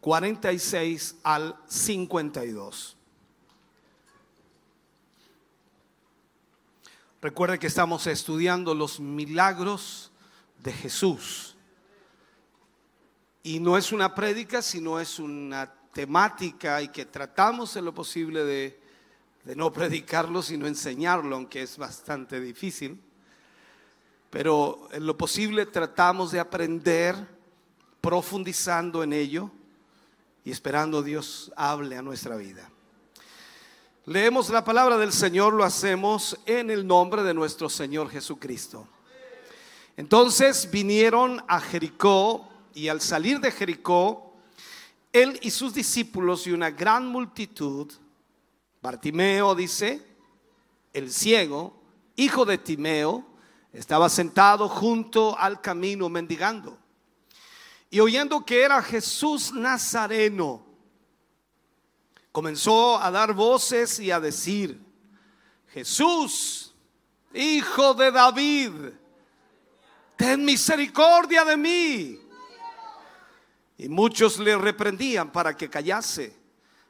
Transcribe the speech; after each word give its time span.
46 0.00 1.16
al 1.22 1.56
52. 1.66 2.96
Recuerde 7.20 7.58
que 7.58 7.66
estamos 7.66 8.06
estudiando 8.06 8.74
los 8.74 9.00
milagros 9.00 10.12
de 10.62 10.72
Jesús. 10.72 11.56
Y 13.42 13.58
no 13.58 13.76
es 13.76 13.90
una 13.90 14.14
prédica, 14.14 14.62
sino 14.62 15.00
es 15.00 15.18
una 15.18 15.72
temática 15.92 16.80
y 16.80 16.88
que 16.88 17.06
tratamos 17.06 17.74
en 17.74 17.86
lo 17.86 17.92
posible 17.92 18.44
de, 18.44 18.80
de 19.42 19.56
no 19.56 19.72
predicarlo, 19.72 20.42
sino 20.42 20.68
enseñarlo, 20.68 21.34
aunque 21.34 21.62
es 21.62 21.76
bastante 21.76 22.40
difícil. 22.40 23.00
Pero 24.30 24.88
en 24.92 25.04
lo 25.04 25.16
posible 25.16 25.66
tratamos 25.66 26.30
de 26.30 26.38
aprender 26.38 27.16
profundizando 28.00 29.02
en 29.02 29.12
ello 29.12 29.50
y 30.48 30.50
esperando 30.50 31.02
Dios 31.02 31.52
hable 31.56 31.94
a 31.98 32.00
nuestra 32.00 32.34
vida. 32.34 32.70
Leemos 34.06 34.48
la 34.48 34.64
palabra 34.64 34.96
del 34.96 35.12
Señor, 35.12 35.52
lo 35.52 35.62
hacemos 35.62 36.40
en 36.46 36.70
el 36.70 36.86
nombre 36.86 37.22
de 37.22 37.34
nuestro 37.34 37.68
Señor 37.68 38.08
Jesucristo. 38.08 38.88
Entonces 39.94 40.70
vinieron 40.70 41.44
a 41.48 41.60
Jericó 41.60 42.48
y 42.72 42.88
al 42.88 43.02
salir 43.02 43.40
de 43.40 43.50
Jericó, 43.50 44.32
él 45.12 45.38
y 45.42 45.50
sus 45.50 45.74
discípulos 45.74 46.46
y 46.46 46.52
una 46.52 46.70
gran 46.70 47.06
multitud, 47.06 47.92
Bartimeo 48.80 49.54
dice, 49.54 50.02
el 50.94 51.12
ciego, 51.12 51.78
hijo 52.16 52.46
de 52.46 52.56
Timeo, 52.56 53.22
estaba 53.70 54.08
sentado 54.08 54.66
junto 54.70 55.38
al 55.38 55.60
camino 55.60 56.08
mendigando. 56.08 56.78
Y 57.90 58.00
oyendo 58.00 58.44
que 58.44 58.62
era 58.62 58.82
Jesús 58.82 59.52
Nazareno, 59.52 60.64
comenzó 62.32 62.98
a 62.98 63.10
dar 63.10 63.32
voces 63.32 63.98
y 63.98 64.10
a 64.10 64.20
decir, 64.20 64.80
Jesús, 65.68 66.74
hijo 67.32 67.94
de 67.94 68.10
David, 68.10 68.72
ten 70.16 70.44
misericordia 70.44 71.44
de 71.44 71.56
mí. 71.56 72.20
Y 73.78 73.88
muchos 73.88 74.38
le 74.38 74.56
reprendían 74.56 75.30
para 75.30 75.56
que 75.56 75.70
callase, 75.70 76.36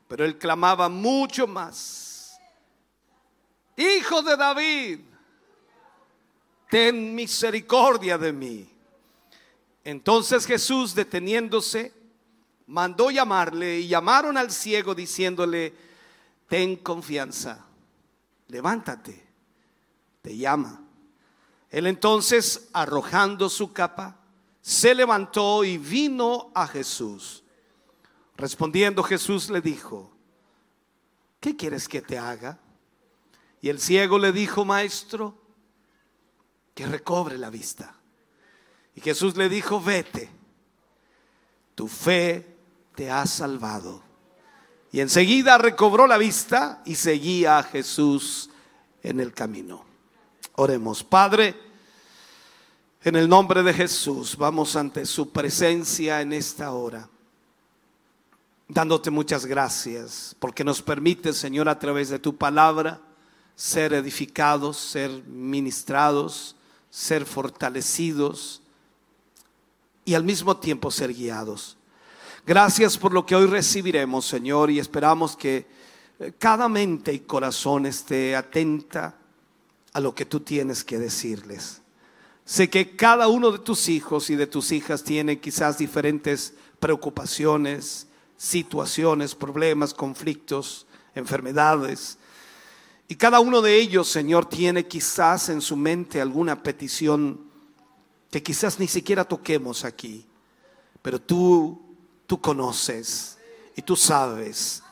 pero 0.09 0.25
él 0.25 0.39
clamaba 0.39 0.89
mucho 0.89 1.47
más, 1.47 2.09
Hijo 3.79 4.23
de 4.23 4.37
David, 4.37 4.99
ten 6.69 7.15
misericordia 7.15 8.19
de 8.19 8.33
mí. 8.33 8.78
Entonces 9.89 10.45
Jesús, 10.45 10.95
deteniéndose, 10.95 11.95
mandó 12.67 13.11
llamarle 13.11 13.81
y 13.81 13.89
llamaron 13.89 14.37
al 14.37 14.51
ciego 14.51 14.95
diciéndole, 14.95 15.75
ten 16.47 16.77
confianza, 16.77 17.65
levántate, 18.49 19.27
te 20.21 20.37
llama. 20.37 20.83
Él 21.71 21.87
entonces, 21.87 22.69
arrojando 22.75 23.49
su 23.49 23.73
capa, 23.73 24.21
se 24.61 24.95
levantó 24.95 25.65
y 25.65 25.79
vino 25.79 26.53
a 26.55 26.67
Jesús. 26.67 27.43
Respondiendo 28.37 29.03
Jesús 29.03 29.49
le 29.49 29.63
dijo, 29.63 30.13
¿qué 31.41 31.57
quieres 31.57 31.89
que 31.89 32.03
te 32.03 32.19
haga? 32.19 32.59
Y 33.63 33.71
el 33.71 33.81
ciego 33.81 34.19
le 34.19 34.33
dijo, 34.33 34.67
maestro, 34.67 35.35
que 36.75 36.85
recobre 36.87 37.39
la 37.39 37.49
vista. 37.49 37.98
Y 38.99 39.01
Jesús 39.01 39.37
le 39.37 39.49
dijo, 39.49 39.81
vete, 39.81 40.29
tu 41.77 41.87
fe 41.87 42.45
te 42.97 43.09
ha 43.09 43.25
salvado. 43.27 44.03
Y 44.91 44.99
enseguida 44.99 45.57
recobró 45.57 46.09
la 46.09 46.19
vista 46.19 46.83
y 46.85 46.97
seguía 46.97 47.59
a 47.59 47.63
Jesús 47.63 48.51
en 49.05 49.21
el 49.21 49.33
camino. 49.33 49.85
Oremos, 50.57 51.05
Padre, 51.05 51.55
en 53.05 53.15
el 53.15 53.29
nombre 53.29 53.63
de 53.63 53.73
Jesús, 53.73 54.37
vamos 54.37 54.75
ante 54.75 55.07
su 55.07 55.31
presencia 55.31 56.21
en 56.21 56.33
esta 56.33 56.73
hora, 56.73 57.09
dándote 58.67 59.11
muchas 59.11 59.47
gracias, 59.47 60.35
porque 60.41 60.65
nos 60.65 60.83
permite, 60.83 61.33
Señor, 61.33 61.69
a 61.69 61.79
través 61.79 62.09
de 62.09 62.19
tu 62.19 62.37
palabra, 62.37 63.01
ser 63.55 63.93
edificados, 63.93 64.77
ser 64.77 65.23
ministrados, 65.29 66.57
ser 66.91 67.25
fortalecidos 67.27 68.63
y 70.09 70.15
al 70.15 70.25
mismo 70.25 70.57
tiempo 70.57 70.91
ser 70.91 71.13
guiados. 71.13 71.77
Gracias 72.47 72.97
por 72.97 73.13
lo 73.13 73.27
que 73.27 73.37
hoy 73.37 73.45
recibiremos, 73.45 74.25
Señor, 74.25 74.71
y 74.71 74.79
esperamos 74.79 75.37
que 75.37 75.67
eh, 76.19 76.33
cada 76.39 76.67
mente 76.67 77.13
y 77.13 77.19
corazón 77.19 77.85
esté 77.85 78.35
atenta 78.35 79.19
a 79.93 80.01
lo 80.01 80.15
que 80.15 80.25
tú 80.25 80.41
tienes 80.41 80.83
que 80.83 80.99
decirles. 80.99 81.83
Sé 82.47 82.71
que 82.71 82.97
cada 82.97 83.29
uno 83.29 83.51
de 83.53 83.59
tus 83.59 83.91
hijos 83.91 84.31
y 84.31 84.37
de 84.37 84.47
tus 84.47 84.73
hijas 84.73 85.05
tiene 85.05 85.41
quizás 85.41 85.77
diferentes 85.77 86.55
preocupaciones, 86.81 88.07
situaciones, 88.39 89.35
problemas, 89.35 89.93
conflictos, 89.93 90.87
enfermedades. 91.15 92.17
Y 93.09 93.17
cada 93.17 93.41
uno 93.41 93.61
de 93.61 93.77
ellos, 93.77 94.09
Señor, 94.09 94.47
tiene 94.47 94.87
quizás 94.87 95.51
en 95.51 95.61
su 95.61 95.77
mente 95.77 96.23
alguna 96.23 96.63
petición 96.63 97.48
que 98.31 98.43
quizás 98.43 98.79
ni 98.79 98.87
siquiera 98.87 99.25
toquemos 99.25 99.85
aquí, 99.85 100.27
pero 101.03 101.21
tú, 101.21 101.97
tú 102.27 102.41
conoces 102.41 103.39
y 103.75 103.83
tú 103.83 103.97
sabes. 103.97 104.83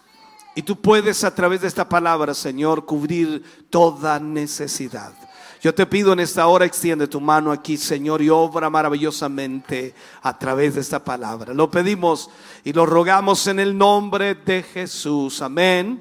Y 0.54 0.62
tú 0.62 0.80
puedes 0.80 1.22
a 1.22 1.34
través 1.34 1.60
de 1.60 1.68
esta 1.68 1.86
palabra, 1.86 2.32
Señor, 2.32 2.86
cubrir 2.86 3.68
toda 3.68 4.18
necesidad. 4.18 5.12
Yo 5.60 5.74
te 5.74 5.84
pido 5.84 6.12
en 6.12 6.20
esta 6.20 6.46
hora, 6.46 6.64
extiende 6.64 7.08
tu 7.08 7.20
mano 7.20 7.52
aquí, 7.52 7.76
Señor, 7.76 8.22
y 8.22 8.30
obra 8.30 8.70
maravillosamente 8.70 9.94
a 10.22 10.38
través 10.38 10.74
de 10.74 10.80
esta 10.80 11.04
palabra. 11.04 11.52
Lo 11.52 11.70
pedimos 11.70 12.30
y 12.64 12.72
lo 12.72 12.86
rogamos 12.86 13.46
en 13.48 13.60
el 13.60 13.76
nombre 13.76 14.34
de 14.34 14.62
Jesús. 14.62 15.42
Amén 15.42 16.00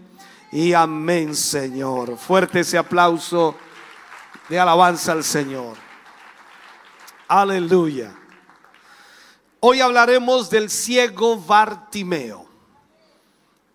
y 0.52 0.72
amén, 0.74 1.36
Señor. 1.36 2.18
Fuerte 2.18 2.62
ese 2.62 2.78
aplauso 2.78 3.56
de 4.48 4.60
alabanza 4.60 5.12
al 5.12 5.24
Señor. 5.24 5.85
Aleluya. 7.28 8.16
Hoy 9.60 9.82
hablaremos 9.82 10.52
del 10.52 10.70
ciego 10.70 11.38
Bartimeo. 11.38 12.46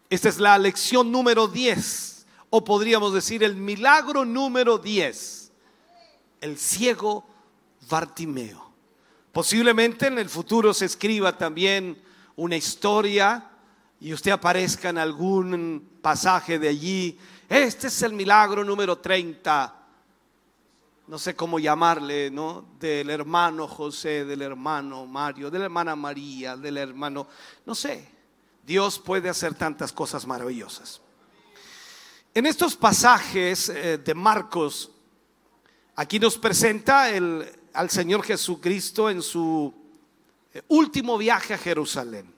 Esta 0.08 0.28
es 0.28 0.38
la 0.38 0.56
lección 0.56 1.10
número 1.10 1.48
10, 1.48 2.26
o 2.50 2.62
podríamos 2.62 3.12
decir 3.12 3.42
el 3.42 3.56
milagro 3.56 4.24
número 4.24 4.78
10. 4.78 5.50
El 6.40 6.58
ciego 6.58 7.26
Bartimeo. 7.88 8.70
Posiblemente 9.32 10.06
en 10.06 10.18
el 10.18 10.28
futuro 10.28 10.72
se 10.72 10.84
escriba 10.84 11.36
también 11.36 12.00
una 12.36 12.56
historia 12.56 13.50
y 14.00 14.12
usted 14.12 14.30
aparezca 14.30 14.90
en 14.90 14.98
algún 14.98 15.98
pasaje 16.00 16.60
de 16.60 16.68
allí. 16.68 17.18
Este 17.48 17.88
es 17.88 18.02
el 18.02 18.12
milagro 18.12 18.62
número 18.62 18.98
30 18.98 19.79
no 21.10 21.18
sé 21.18 21.34
cómo 21.34 21.58
llamarle, 21.58 22.30
¿no? 22.30 22.64
Del 22.78 23.10
hermano 23.10 23.66
José, 23.66 24.24
del 24.24 24.42
hermano 24.42 25.06
Mario, 25.06 25.50
de 25.50 25.58
la 25.58 25.64
hermana 25.64 25.96
María, 25.96 26.56
del 26.56 26.76
hermano, 26.76 27.26
no 27.66 27.74
sé. 27.74 28.08
Dios 28.64 28.96
puede 29.00 29.28
hacer 29.28 29.56
tantas 29.56 29.92
cosas 29.92 30.24
maravillosas. 30.24 31.00
En 32.32 32.46
estos 32.46 32.76
pasajes 32.76 33.70
eh, 33.70 33.98
de 33.98 34.14
Marcos, 34.14 34.92
aquí 35.96 36.20
nos 36.20 36.38
presenta 36.38 37.10
el, 37.10 37.58
al 37.72 37.90
Señor 37.90 38.22
Jesucristo 38.22 39.10
en 39.10 39.20
su 39.20 39.74
eh, 40.54 40.62
último 40.68 41.18
viaje 41.18 41.54
a 41.54 41.58
Jerusalén. 41.58 42.32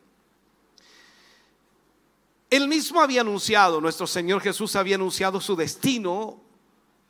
Él 2.49 2.69
mismo 2.69 3.03
había 3.03 3.21
anunciado, 3.21 3.83
nuestro 3.83 4.07
Señor 4.07 4.41
Jesús 4.41 4.77
había 4.77 4.95
anunciado 4.95 5.43
su 5.43 5.55
destino 5.57 6.52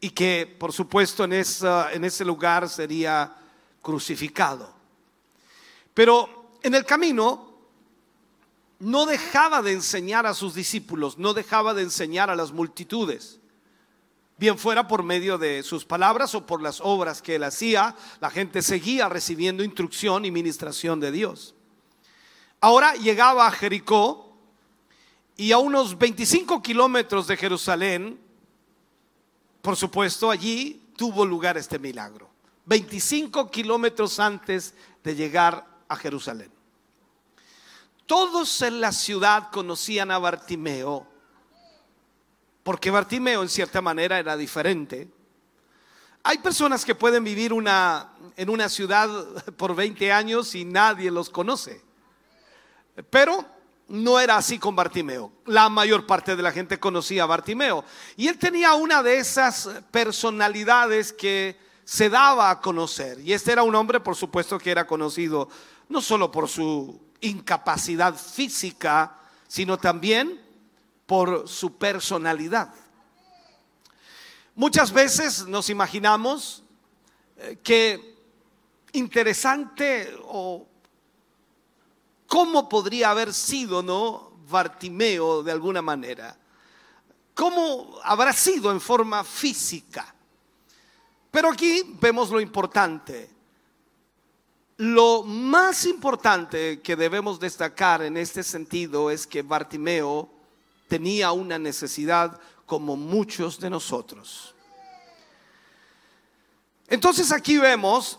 y 0.03 0.11
que 0.11 0.53
por 0.59 0.73
supuesto 0.73 1.23
en, 1.23 1.33
ese 1.33 2.25
lugar 2.25 2.69
sería 2.69 3.37
crucificado. 3.81 4.69
Pero 5.95 6.59
en 6.61 6.75
el 6.75 6.85
camino 6.85 7.53
no 8.81 9.07
dejaba 9.07 9.63
de 9.63 9.71
enseñar 9.71 10.27
a 10.27 10.35
sus 10.35 10.55
discípulos, 10.55 11.19
no 11.19 11.33
dejaba 11.35 11.73
de 11.73 11.83
enseñar 11.83 12.31
a 12.31 12.35
las 12.35 12.51
multitudes. 12.51 13.39
Bien 14.39 14.59
fuera 14.59 14.89
por 14.89 15.05
medio 15.05 15.39
de 15.39 15.63
sus 15.63 15.85
palabras 15.85 16.35
o 16.35 16.47
por 16.47 16.61
las 16.61 16.81
obras 16.81 17.23
que 17.23 17.37
él 17.37 17.45
hacía, 17.45 17.95
la 18.21 18.29
gente 18.29 18.61
seguía 18.61 19.09
recibiendo 19.09 19.63
instrucción 19.63 20.25
y 20.25 20.33
ministración 20.33 20.99
de 20.99 21.13
Dios. 21.13 21.55
Ahora 22.61 22.95
llegaba 22.95 23.47
a 23.47 23.53
Jericó 23.53 24.37
y 25.37 25.53
a 25.53 25.59
unos 25.59 25.97
25 25.97 26.61
kilómetros 26.61 27.29
de 27.29 27.37
Jerusalén, 27.37 28.19
por 29.63 29.77
supuesto, 29.77 30.31
allí 30.31 30.93
tuvo 30.97 31.25
lugar 31.25 31.57
este 31.57 31.79
milagro. 31.79 32.29
25 32.67 33.51
kilómetros 33.51 34.19
antes 34.19 34.75
de 35.03 35.15
llegar 35.15 35.67
a 35.89 35.97
Jerusalén. 35.97 36.51
Todos 38.07 38.61
en 38.63 38.81
la 38.81 38.93
ciudad 38.93 39.51
conocían 39.51 40.11
a 40.11 40.19
Bartimeo, 40.19 41.07
porque 42.63 42.91
Bartimeo 42.91 43.43
en 43.43 43.49
cierta 43.49 43.81
manera 43.81 44.19
era 44.19 44.37
diferente. 44.37 45.09
Hay 46.25 46.39
personas 46.39 46.85
que 46.85 46.95
pueden 46.95 47.25
vivir 47.25 47.53
una, 47.53 48.13
en 48.37 48.51
una 48.51 48.69
ciudad 48.69 49.09
por 49.57 49.75
20 49.75 50.13
años 50.13 50.55
y 50.55 50.65
nadie 50.65 51.11
los 51.11 51.31
conoce. 51.31 51.83
Pero 53.11 53.45
no 53.93 54.19
era 54.19 54.39
así 54.39 54.59
con 54.59 54.75
Bartimeo. 54.75 55.31
La 55.45 55.69
mayor 55.69 56.07
parte 56.07 56.35
de 56.35 56.43
la 56.43 56.51
gente 56.51 56.81
conocía 56.81 57.25
a 57.25 57.27
Bartimeo. 57.27 57.85
Y 58.17 58.27
él 58.27 58.39
tenía 58.39 58.73
una 58.73 59.03
de 59.03 59.19
esas 59.19 59.69
personalidades 59.91 61.13
que 61.13 61.59
se 61.85 62.09
daba 62.09 62.49
a 62.49 62.61
conocer. 62.63 63.21
Y 63.21 63.35
este 63.35 63.53
era 63.53 63.63
un 63.63 63.75
hombre, 63.75 64.01
por 64.01 64.17
supuesto, 64.17 64.59
que 64.59 64.71
era 64.71 64.87
conocido 64.87 65.51
no 65.91 66.01
solo 66.01 66.31
por 66.31 66.49
su 66.49 67.03
incapacidad 67.21 68.15
física, 68.15 69.19
sino 69.47 69.77
también 69.77 70.41
por 71.05 71.47
su 71.47 71.77
personalidad. 71.77 72.73
Muchas 74.55 74.91
veces 74.91 75.47
nos 75.47 75.69
imaginamos 75.69 76.63
eh, 77.37 77.59
que 77.63 78.17
interesante 78.93 80.17
o 80.25 80.67
cómo 82.33 82.67
podría 82.67 83.11
haber 83.11 83.35
sido, 83.35 83.83
¿no? 83.83 84.33
Bartimeo 84.49 85.43
de 85.43 85.53
alguna 85.53 85.83
manera. 85.83 86.35
¿Cómo 87.35 87.99
habrá 88.03 88.33
sido 88.33 88.71
en 88.71 88.81
forma 88.81 89.23
física? 89.23 90.15
Pero 91.31 91.51
aquí 91.51 91.95
vemos 92.01 92.31
lo 92.31 92.41
importante. 92.41 93.29
Lo 94.79 95.23
más 95.25 95.85
importante 95.85 96.81
que 96.81 96.97
debemos 96.97 97.39
destacar 97.39 98.01
en 98.01 98.17
este 98.17 98.43
sentido 98.43 99.11
es 99.11 99.27
que 99.27 99.43
Bartimeo 99.43 100.31
tenía 100.89 101.33
una 101.33 101.59
necesidad 101.59 102.41
como 102.65 102.97
muchos 102.97 103.61
de 103.61 103.69
nosotros. 103.69 104.55
Entonces 106.89 107.31
aquí 107.31 107.59
vemos, 107.59 108.19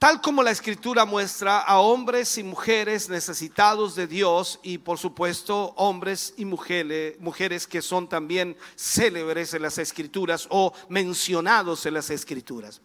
tal 0.00 0.22
como 0.22 0.42
la 0.42 0.50
escritura 0.50 1.04
muestra, 1.04 1.60
a 1.60 1.78
hombres 1.80 2.38
y 2.38 2.42
mujeres 2.42 3.10
necesitados 3.10 3.94
de 3.94 4.06
Dios 4.06 4.58
y 4.62 4.78
por 4.78 4.96
supuesto 4.96 5.74
hombres 5.76 6.32
y 6.38 6.46
mujeres, 6.46 7.20
mujeres 7.20 7.66
que 7.66 7.82
son 7.82 8.08
también 8.08 8.56
célebres 8.76 9.52
en 9.52 9.60
las 9.60 9.76
escrituras 9.76 10.46
o 10.48 10.72
mencionados 10.88 11.84
en 11.84 11.92
las 11.92 12.08
escrituras. 12.08 12.80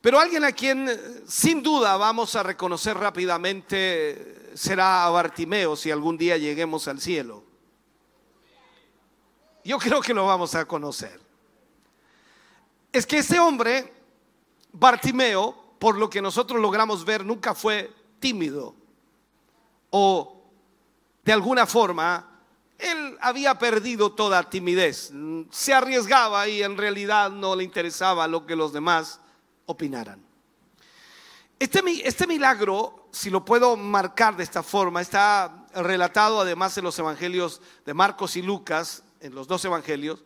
Pero 0.00 0.18
alguien 0.18 0.42
a 0.44 0.52
quien 0.52 0.88
sin 1.28 1.62
duda 1.62 1.98
vamos 1.98 2.34
a 2.34 2.42
reconocer 2.42 2.96
rápidamente 2.96 4.52
será 4.54 5.04
a 5.04 5.10
Bartimeo 5.10 5.76
si 5.76 5.90
algún 5.90 6.16
día 6.16 6.38
lleguemos 6.38 6.88
al 6.88 7.02
cielo. 7.02 7.44
Yo 9.62 9.76
creo 9.78 10.00
que 10.00 10.14
lo 10.14 10.24
vamos 10.24 10.54
a 10.54 10.64
conocer. 10.64 11.20
Es 12.90 13.06
que 13.06 13.18
ese 13.18 13.38
hombre, 13.38 13.92
Bartimeo, 14.72 15.59
por 15.80 15.96
lo 15.98 16.10
que 16.10 16.22
nosotros 16.22 16.60
logramos 16.60 17.06
ver, 17.06 17.24
nunca 17.24 17.54
fue 17.54 17.90
tímido 18.20 18.76
o 19.88 20.44
de 21.24 21.32
alguna 21.32 21.66
forma 21.66 22.26
él 22.78 23.16
había 23.20 23.58
perdido 23.58 24.12
toda 24.12 24.48
timidez. 24.48 25.10
Se 25.50 25.72
arriesgaba 25.72 26.48
y 26.48 26.62
en 26.62 26.76
realidad 26.76 27.30
no 27.30 27.56
le 27.56 27.64
interesaba 27.64 28.28
lo 28.28 28.46
que 28.46 28.56
los 28.56 28.72
demás 28.72 29.20
opinaran. 29.66 30.22
Este, 31.58 31.82
este 32.06 32.26
milagro, 32.26 33.08
si 33.10 33.30
lo 33.30 33.44
puedo 33.44 33.76
marcar 33.76 34.36
de 34.36 34.44
esta 34.44 34.62
forma, 34.62 35.00
está 35.00 35.66
relatado 35.74 36.40
además 36.40 36.76
en 36.76 36.84
los 36.84 36.98
evangelios 36.98 37.60
de 37.86 37.94
Marcos 37.94 38.36
y 38.36 38.42
Lucas, 38.42 39.02
en 39.20 39.34
los 39.34 39.46
dos 39.46 39.64
evangelios. 39.64 40.22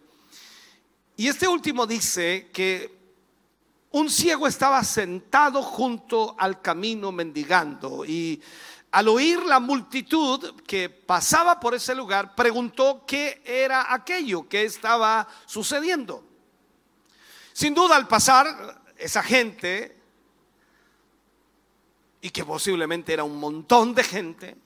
Y 1.16 1.28
este 1.28 1.46
último 1.46 1.86
dice 1.86 2.50
que 2.52 3.03
un 3.94 4.10
ciego 4.10 4.48
estaba 4.48 4.82
sentado 4.82 5.62
junto 5.62 6.34
al 6.36 6.60
camino 6.60 7.12
mendigando 7.12 8.04
y 8.04 8.42
al 8.90 9.06
oír 9.06 9.44
la 9.44 9.60
multitud 9.60 10.60
que 10.62 10.88
pasaba 10.88 11.60
por 11.60 11.74
ese 11.74 11.94
lugar, 11.94 12.34
preguntó 12.34 13.04
qué 13.06 13.40
era 13.44 13.94
aquello 13.94 14.48
que 14.48 14.64
estaba 14.64 15.28
sucediendo. 15.46 16.24
Sin 17.52 17.72
duda 17.72 17.94
al 17.94 18.08
pasar 18.08 18.82
esa 18.96 19.22
gente, 19.22 19.96
y 22.20 22.30
que 22.30 22.44
posiblemente 22.44 23.12
era 23.12 23.22
un 23.22 23.38
montón 23.38 23.94
de 23.94 24.02
gente, 24.02 24.56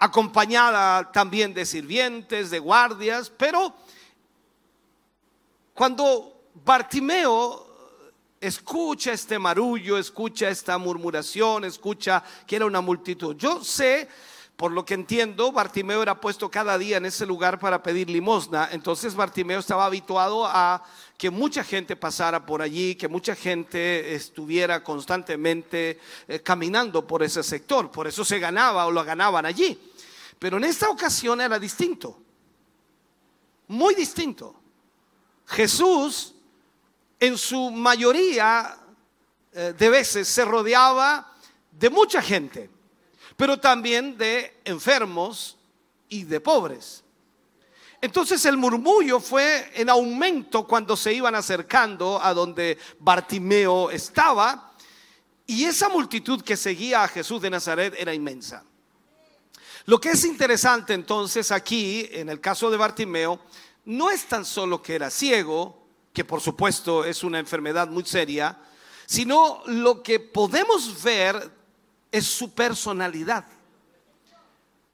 acompañada 0.00 1.12
también 1.12 1.54
de 1.54 1.64
sirvientes, 1.64 2.50
de 2.50 2.58
guardias, 2.58 3.30
pero 3.30 3.72
cuando 5.72 6.48
Bartimeo 6.64 7.71
escucha 8.42 9.12
este 9.12 9.38
marullo, 9.38 9.96
escucha 9.96 10.48
esta 10.48 10.76
murmuración, 10.76 11.64
escucha 11.64 12.22
que 12.46 12.56
era 12.56 12.66
una 12.66 12.80
multitud, 12.80 13.36
yo 13.36 13.62
sé 13.64 14.08
por 14.56 14.70
lo 14.70 14.84
que 14.84 14.94
entiendo, 14.94 15.50
Bartimeo 15.50 16.02
era 16.02 16.20
puesto 16.20 16.50
cada 16.50 16.78
día 16.78 16.98
en 16.98 17.06
ese 17.06 17.26
lugar 17.26 17.58
para 17.58 17.82
pedir 17.82 18.08
limosna. 18.08 18.68
Entonces 18.70 19.16
Bartimeo 19.16 19.58
estaba 19.58 19.86
habituado 19.86 20.46
a 20.46 20.84
que 21.18 21.30
mucha 21.30 21.64
gente 21.64 21.96
pasara 21.96 22.46
por 22.46 22.62
allí, 22.62 22.94
que 22.94 23.08
mucha 23.08 23.34
gente 23.34 24.14
estuviera 24.14 24.84
constantemente 24.84 25.98
eh, 26.28 26.40
caminando 26.40 27.04
por 27.04 27.24
ese 27.24 27.42
sector. 27.42 27.90
Por 27.90 28.06
eso 28.06 28.24
se 28.24 28.38
ganaba 28.38 28.86
o 28.86 28.92
lo 28.92 29.02
ganaban 29.02 29.46
allí. 29.46 29.76
Pero 30.38 30.58
en 30.58 30.64
esta 30.64 30.90
ocasión 30.90 31.40
era 31.40 31.58
distinto. 31.58 32.22
Muy 33.66 33.96
distinto. 33.96 34.54
Jesús 35.46 36.31
en 37.22 37.38
su 37.38 37.70
mayoría 37.70 38.76
eh, 39.52 39.74
de 39.78 39.88
veces 39.88 40.28
se 40.28 40.44
rodeaba 40.44 41.32
de 41.70 41.88
mucha 41.88 42.20
gente 42.20 42.68
pero 43.36 43.58
también 43.58 44.16
de 44.16 44.60
enfermos 44.64 45.56
y 46.08 46.24
de 46.24 46.40
pobres. 46.40 47.02
Entonces 48.00 48.44
el 48.44 48.56
murmullo 48.56 49.20
fue 49.20 49.70
en 49.74 49.88
aumento 49.88 50.66
cuando 50.66 50.96
se 50.96 51.12
iban 51.12 51.34
acercando 51.34 52.20
a 52.22 52.34
donde 52.34 52.78
Bartimeo 52.98 53.90
estaba 53.90 54.72
y 55.46 55.64
esa 55.64 55.88
multitud 55.88 56.42
que 56.42 56.56
seguía 56.56 57.04
a 57.04 57.08
Jesús 57.08 57.40
de 57.42 57.50
Nazaret 57.50 57.94
era 57.98 58.12
inmensa. 58.12 58.64
Lo 59.86 60.00
que 60.00 60.10
es 60.10 60.24
interesante 60.24 60.94
entonces 60.94 61.50
aquí, 61.50 62.08
en 62.12 62.28
el 62.28 62.40
caso 62.40 62.70
de 62.70 62.76
Bartimeo, 62.76 63.40
no 63.84 64.10
es 64.10 64.26
tan 64.26 64.44
solo 64.44 64.80
que 64.80 64.94
era 64.94 65.10
ciego, 65.10 65.81
que 66.12 66.24
por 66.24 66.40
supuesto 66.40 67.04
es 67.04 67.24
una 67.24 67.38
enfermedad 67.38 67.88
muy 67.88 68.04
seria, 68.04 68.58
sino 69.06 69.62
lo 69.66 70.02
que 70.02 70.20
podemos 70.20 71.02
ver 71.02 71.50
es 72.10 72.26
su 72.26 72.52
personalidad. 72.52 73.46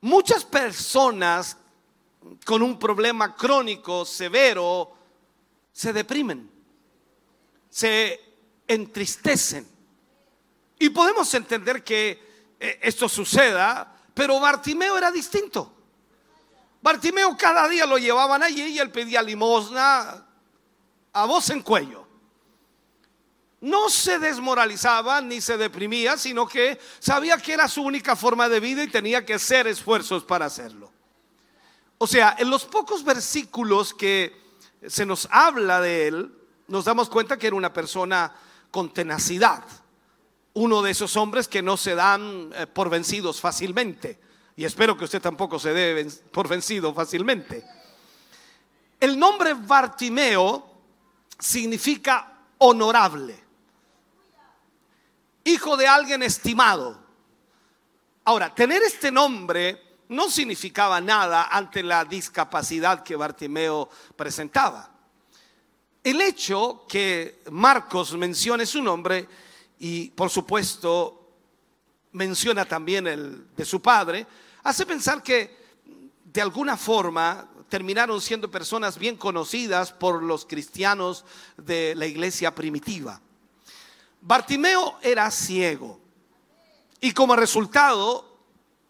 Muchas 0.00 0.44
personas 0.44 1.56
con 2.44 2.62
un 2.62 2.78
problema 2.78 3.34
crónico 3.34 4.04
severo 4.04 4.92
se 5.72 5.92
deprimen, 5.92 6.48
se 7.68 8.20
entristecen. 8.66 9.66
Y 10.78 10.90
podemos 10.90 11.32
entender 11.34 11.82
que 11.82 12.54
eh, 12.60 12.78
esto 12.82 13.08
suceda, 13.08 13.96
pero 14.14 14.38
Bartimeo 14.38 14.96
era 14.96 15.10
distinto. 15.10 15.74
Bartimeo 16.80 17.36
cada 17.36 17.68
día 17.68 17.86
lo 17.86 17.98
llevaban 17.98 18.42
allí 18.44 18.62
y 18.62 18.78
él 18.78 18.92
pedía 18.92 19.20
limosna 19.20 20.27
a 21.22 21.26
voz 21.26 21.50
en 21.50 21.62
cuello 21.62 22.08
no 23.60 23.88
se 23.90 24.18
desmoralizaba 24.18 25.20
ni 25.20 25.40
se 25.40 25.56
deprimía, 25.56 26.16
sino 26.16 26.46
que 26.46 26.78
sabía 27.00 27.38
que 27.38 27.52
era 27.52 27.68
su 27.68 27.82
única 27.82 28.14
forma 28.14 28.48
de 28.48 28.60
vida 28.60 28.84
y 28.84 28.88
tenía 28.88 29.24
que 29.24 29.34
hacer 29.34 29.66
esfuerzos 29.66 30.24
para 30.24 30.46
hacerlo. 30.46 30.92
O 31.98 32.06
sea, 32.06 32.36
en 32.38 32.50
los 32.50 32.64
pocos 32.64 33.02
versículos 33.02 33.92
que 33.92 34.36
se 34.86 35.04
nos 35.04 35.26
habla 35.32 35.80
de 35.80 36.06
él, 36.06 36.34
nos 36.68 36.84
damos 36.84 37.08
cuenta 37.08 37.36
que 37.36 37.48
era 37.48 37.56
una 37.56 37.72
persona 37.72 38.32
con 38.70 38.92
tenacidad. 38.92 39.64
uno 40.54 40.82
de 40.82 40.90
esos 40.90 41.16
hombres 41.16 41.46
que 41.46 41.62
no 41.62 41.76
se 41.76 41.94
dan 41.94 42.50
eh, 42.52 42.66
por 42.66 42.90
vencidos 42.90 43.40
fácilmente. 43.40 44.18
Y 44.56 44.64
espero 44.64 44.96
que 44.96 45.04
usted 45.04 45.22
tampoco 45.22 45.56
se 45.60 45.72
dé 45.72 46.04
por 46.32 46.48
vencido 46.48 46.92
fácilmente. 46.92 47.64
El 48.98 49.16
nombre 49.16 49.54
Bartimeo 49.54 50.77
significa 51.38 52.32
honorable, 52.58 53.38
hijo 55.44 55.76
de 55.76 55.86
alguien 55.86 56.22
estimado. 56.22 56.98
Ahora, 58.24 58.54
tener 58.54 58.82
este 58.82 59.10
nombre 59.10 60.00
no 60.08 60.28
significaba 60.30 61.00
nada 61.00 61.48
ante 61.50 61.82
la 61.82 62.04
discapacidad 62.04 63.02
que 63.02 63.16
Bartimeo 63.16 63.88
presentaba. 64.16 64.90
El 66.02 66.20
hecho 66.20 66.84
que 66.88 67.42
Marcos 67.50 68.16
mencione 68.16 68.64
su 68.64 68.82
nombre 68.82 69.28
y 69.78 70.10
por 70.10 70.30
supuesto 70.30 71.18
menciona 72.12 72.64
también 72.64 73.06
el 73.06 73.54
de 73.54 73.64
su 73.64 73.80
padre, 73.80 74.26
hace 74.64 74.86
pensar 74.86 75.22
que 75.22 75.58
de 76.24 76.40
alguna 76.40 76.76
forma 76.76 77.48
terminaron 77.68 78.20
siendo 78.20 78.50
personas 78.50 78.98
bien 78.98 79.16
conocidas 79.16 79.92
por 79.92 80.22
los 80.22 80.44
cristianos 80.44 81.24
de 81.56 81.94
la 81.94 82.06
iglesia 82.06 82.54
primitiva. 82.54 83.20
Bartimeo 84.20 84.98
era 85.02 85.30
ciego 85.30 86.00
y 87.00 87.12
como 87.12 87.36
resultado 87.36 88.38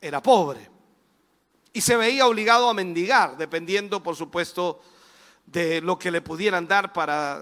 era 0.01 0.23
pobre 0.23 0.71
y 1.73 1.81
se 1.81 1.97
veía 1.97 2.27
obligado 2.27 2.69
a 2.69 2.75
mendigar, 2.75 3.37
dependiendo 3.37 4.03
por 4.03 4.17
supuesto 4.17 4.81
de 5.47 5.81
lo 5.81 5.99
que 5.99 6.11
le 6.11 6.21
pudieran 6.21 6.67
dar 6.67 6.93
para 6.93 7.41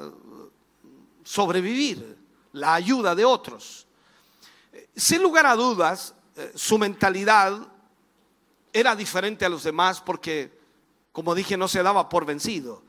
sobrevivir, 1.25 2.16
la 2.52 2.75
ayuda 2.75 3.14
de 3.14 3.25
otros. 3.25 3.87
Sin 4.95 5.23
lugar 5.23 5.47
a 5.47 5.57
dudas, 5.57 6.14
eh, 6.37 6.52
su 6.55 6.78
mentalidad 6.78 7.66
era 8.73 8.95
diferente 8.95 9.45
a 9.45 9.49
los 9.49 9.64
demás 9.64 10.00
porque, 10.00 10.56
como 11.17 11.35
dije, 11.35 11.57
no 11.57 11.67
se 11.67 11.83
daba 11.83 12.11
por 12.11 12.27
vencido. 12.27 12.83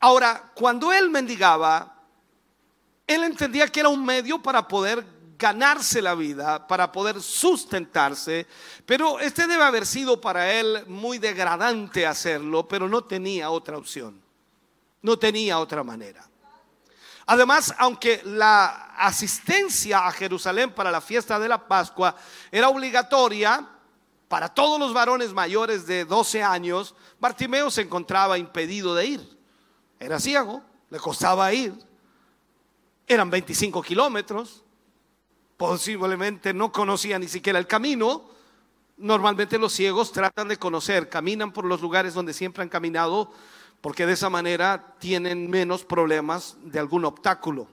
Ahora, 0.00 0.50
cuando 0.54 0.94
él 0.94 1.10
mendigaba, 1.10 2.00
él 3.06 3.22
entendía 3.22 3.68
que 3.68 3.80
era 3.80 3.90
un 3.90 4.02
medio 4.02 4.40
para 4.40 4.66
poder 4.66 5.04
ganarse 5.36 6.00
la 6.00 6.14
vida, 6.14 6.66
para 6.66 6.90
poder 6.90 7.20
sustentarse, 7.20 8.46
pero 8.86 9.20
este 9.20 9.46
debe 9.46 9.62
haber 9.62 9.84
sido 9.84 10.18
para 10.22 10.54
él 10.54 10.86
muy 10.86 11.18
degradante 11.18 12.06
hacerlo, 12.06 12.66
pero 12.66 12.88
no 12.88 13.04
tenía 13.04 13.50
otra 13.50 13.76
opción, 13.76 14.18
no 15.02 15.18
tenía 15.18 15.58
otra 15.58 15.84
manera. 15.84 16.26
Además, 17.26 17.74
aunque 17.76 18.22
la 18.24 18.94
asistencia 18.96 20.06
a 20.06 20.12
Jerusalén 20.12 20.72
para 20.72 20.90
la 20.90 21.02
fiesta 21.02 21.38
de 21.38 21.48
la 21.48 21.68
Pascua 21.68 22.16
era 22.50 22.70
obligatoria 22.70 23.68
para 24.28 24.48
todos 24.48 24.80
los 24.80 24.92
varones 24.94 25.32
mayores 25.32 25.86
de 25.86 26.04
12 26.04 26.42
años, 26.42 26.94
Bartimeo 27.20 27.70
se 27.70 27.82
encontraba 27.82 28.38
impedido 28.38 28.94
de 28.94 29.06
ir. 29.06 29.38
Era 30.00 30.18
ciego, 30.18 30.62
le 30.90 30.98
costaba 30.98 31.52
ir. 31.52 31.74
Eran 33.06 33.30
25 33.30 33.82
kilómetros, 33.82 34.64
posiblemente 35.56 36.52
no 36.54 36.72
conocía 36.72 37.18
ni 37.18 37.28
siquiera 37.28 37.58
el 37.58 37.66
camino. 37.66 38.30
Normalmente 38.96 39.58
los 39.58 39.72
ciegos 39.72 40.12
tratan 40.12 40.48
de 40.48 40.56
conocer, 40.56 41.08
caminan 41.08 41.52
por 41.52 41.64
los 41.64 41.80
lugares 41.80 42.14
donde 42.14 42.32
siempre 42.32 42.62
han 42.62 42.68
caminado, 42.68 43.32
porque 43.80 44.06
de 44.06 44.14
esa 44.14 44.30
manera 44.30 44.94
tienen 44.98 45.50
menos 45.50 45.84
problemas 45.84 46.56
de 46.62 46.78
algún 46.78 47.04
obstáculo. 47.04 47.68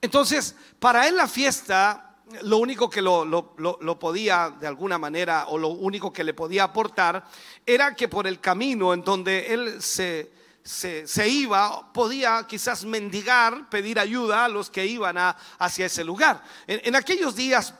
Entonces, 0.00 0.56
para 0.78 1.06
él 1.08 1.16
la 1.16 1.28
fiesta, 1.28 2.07
lo 2.42 2.58
único 2.58 2.90
que 2.90 3.02
lo, 3.02 3.24
lo, 3.24 3.98
podía 3.98 4.50
de 4.50 4.66
alguna 4.66 4.98
manera, 4.98 5.46
o 5.48 5.58
lo 5.58 5.68
único 5.68 6.12
que 6.12 6.24
le 6.24 6.34
podía 6.34 6.64
aportar, 6.64 7.24
era 7.64 7.94
que 7.94 8.08
por 8.08 8.26
el 8.26 8.40
camino 8.40 8.92
en 8.92 9.02
donde 9.02 9.52
él 9.52 9.82
se, 9.82 10.30
se, 10.62 11.28
iba, 11.28 11.92
podía 11.92 12.46
quizás 12.46 12.84
mendigar, 12.84 13.68
pedir 13.70 13.98
ayuda 13.98 14.44
a 14.44 14.48
los 14.48 14.70
que 14.70 14.86
iban 14.86 15.16
hacia 15.58 15.86
ese 15.86 16.04
lugar. 16.04 16.42
En, 16.66 16.94
aquellos 16.94 17.34
días 17.34 17.74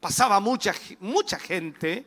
pasaba 0.00 0.40
mucha, 0.40 0.74
mucha 1.00 1.38
gente 1.38 2.06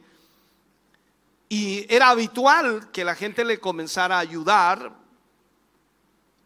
y 1.50 1.86
era 1.94 2.10
habitual 2.10 2.90
que 2.92 3.06
la 3.06 3.14
gente 3.14 3.46
le 3.46 3.60
comenzara 3.60 4.16
a 4.16 4.20
ayudar 4.20 4.92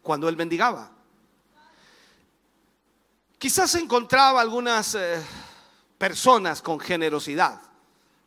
cuando 0.02 0.28
él 0.28 0.36
mendigaba. 0.36 0.97
Quizás 3.38 3.76
encontraba 3.76 4.40
algunas 4.40 4.96
eh, 4.96 5.22
personas 5.96 6.60
con 6.60 6.80
generosidad, 6.80 7.60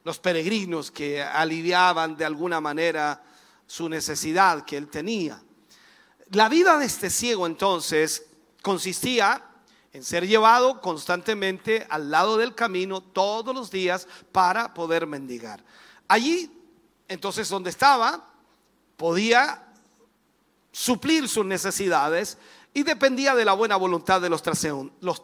los 0.05 0.19
peregrinos 0.19 0.89
que 0.89 1.21
aliviaban 1.21 2.15
de 2.15 2.23
alguna 2.23 2.61
manera 2.61 3.21
su 3.67 3.89
necesidad 3.89 4.63
que 4.63 4.77
él 4.77 4.87
tenía. 4.87 5.41
La 6.29 6.47
vida 6.47 6.77
de 6.77 6.85
este 6.85 7.09
ciego 7.09 7.45
entonces 7.45 8.25
consistía 8.61 9.43
en 9.91 10.01
ser 10.01 10.25
llevado 10.25 10.79
constantemente 10.79 11.85
al 11.89 12.09
lado 12.09 12.37
del 12.37 12.55
camino 12.55 13.01
todos 13.01 13.53
los 13.53 13.69
días 13.69 14.07
para 14.31 14.73
poder 14.73 15.07
mendigar. 15.07 15.61
Allí, 16.07 16.49
entonces, 17.09 17.49
donde 17.49 17.69
estaba, 17.69 18.31
podía 18.95 19.67
suplir 20.71 21.27
sus 21.27 21.45
necesidades 21.45 22.37
y 22.73 22.83
dependía 22.83 23.35
de 23.35 23.45
la 23.45 23.53
buena 23.53 23.75
voluntad 23.75 24.21
de 24.21 24.29
los, 24.29 24.43
los 25.01 25.23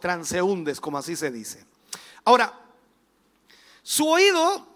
como 0.80 0.98
así 0.98 1.16
se 1.16 1.30
dice. 1.30 1.64
Ahora, 2.24 2.52
su 3.82 4.06
oído 4.06 4.66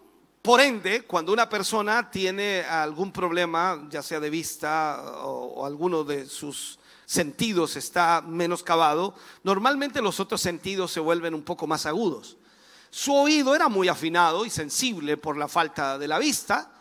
por 0.42 0.60
ende, 0.60 1.02
cuando 1.02 1.32
una 1.32 1.48
persona 1.48 2.10
tiene 2.10 2.62
algún 2.62 3.12
problema, 3.12 3.86
ya 3.88 4.02
sea 4.02 4.18
de 4.18 4.28
vista 4.28 5.00
o, 5.24 5.64
alguno 5.64 6.02
de 6.02 6.26
sus 6.26 6.80
sentidos 7.04 7.76
está 7.76 8.22
menoscabado, 8.26 9.14
normalmente 9.44 10.02
los 10.02 10.18
otros 10.18 10.40
sentidos 10.40 10.90
se 10.90 10.98
vuelven 10.98 11.34
un 11.34 11.42
poco 11.42 11.68
más 11.68 11.86
agudos. 11.86 12.36
Su 12.90 13.14
oído 13.14 13.54
era 13.54 13.68
muy 13.68 13.86
afinado 13.86 14.44
y 14.44 14.50
sensible 14.50 15.16
por 15.16 15.36
la 15.36 15.46
falta 15.46 15.96
de 15.96 16.08
la 16.08 16.18
vista, 16.18 16.72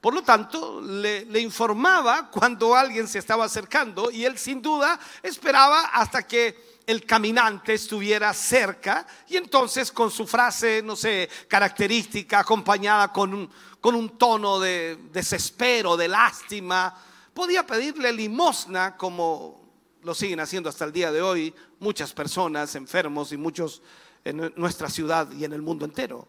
por 0.00 0.14
lo 0.14 0.22
tanto, 0.22 0.80
le, 0.80 1.40
informaba 1.40 2.30
cuando 2.30 2.74
alguien 2.74 3.06
se 3.06 3.18
estaba 3.18 3.44
acercando 3.44 4.10
y 4.10 4.24
él 4.24 4.38
sin 4.38 4.62
duda 4.62 4.98
esperaba 5.22 5.88
hasta 5.92 6.22
que 6.22 6.80
el 6.86 7.04
caminante 7.04 7.74
estuviera 7.74 8.32
cerca 8.32 9.06
y 9.28 9.36
entonces 9.36 9.92
con 9.92 10.10
su 10.10 10.26
frase, 10.26 10.82
no 10.82 10.96
sé, 10.96 11.28
característica, 11.46 12.38
acompañada 12.38 13.12
con 13.12 13.34
un, 13.34 13.50
con 13.78 13.94
un 13.94 14.16
tono 14.16 14.58
de 14.58 14.98
desespero, 15.12 15.98
de 15.98 16.08
lástima, 16.08 16.96
podía 17.34 17.66
pedirle 17.66 18.10
limosna 18.10 18.96
como 18.96 19.60
lo 20.02 20.14
siguen 20.14 20.40
haciendo 20.40 20.70
hasta 20.70 20.86
el 20.86 20.92
día 20.92 21.12
de 21.12 21.20
hoy 21.20 21.54
muchas 21.78 22.14
personas 22.14 22.74
enfermos 22.74 23.32
y 23.32 23.36
muchos 23.36 23.82
en 24.24 24.50
nuestra 24.56 24.88
ciudad 24.88 25.30
y 25.32 25.44
en 25.44 25.52
el 25.52 25.60
mundo 25.60 25.84
entero. 25.84 26.26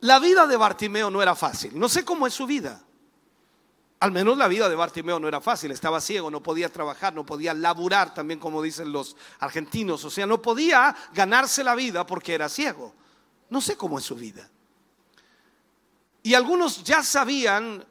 La 0.00 0.18
vida 0.18 0.46
de 0.46 0.56
Bartimeo 0.56 1.10
no 1.10 1.22
era 1.22 1.34
fácil. 1.34 1.78
No 1.78 1.88
sé 1.88 2.04
cómo 2.04 2.26
es 2.26 2.34
su 2.34 2.46
vida. 2.46 2.82
Al 4.00 4.12
menos 4.12 4.38
la 4.38 4.48
vida 4.48 4.68
de 4.70 4.74
Bartimeo 4.74 5.20
no 5.20 5.28
era 5.28 5.42
fácil, 5.42 5.72
estaba 5.72 6.00
ciego, 6.00 6.30
no 6.30 6.42
podía 6.42 6.70
trabajar, 6.70 7.12
no 7.12 7.26
podía 7.26 7.52
laburar 7.52 8.14
también 8.14 8.40
como 8.40 8.62
dicen 8.62 8.90
los 8.92 9.14
argentinos, 9.40 10.02
o 10.06 10.10
sea, 10.10 10.26
no 10.26 10.40
podía 10.40 10.96
ganarse 11.12 11.62
la 11.62 11.74
vida 11.74 12.06
porque 12.06 12.32
era 12.32 12.48
ciego. 12.48 12.94
No 13.50 13.60
sé 13.60 13.76
cómo 13.76 13.98
es 13.98 14.04
su 14.06 14.14
vida. 14.14 14.48
Y 16.22 16.32
algunos 16.32 16.82
ya 16.82 17.02
sabían 17.02 17.84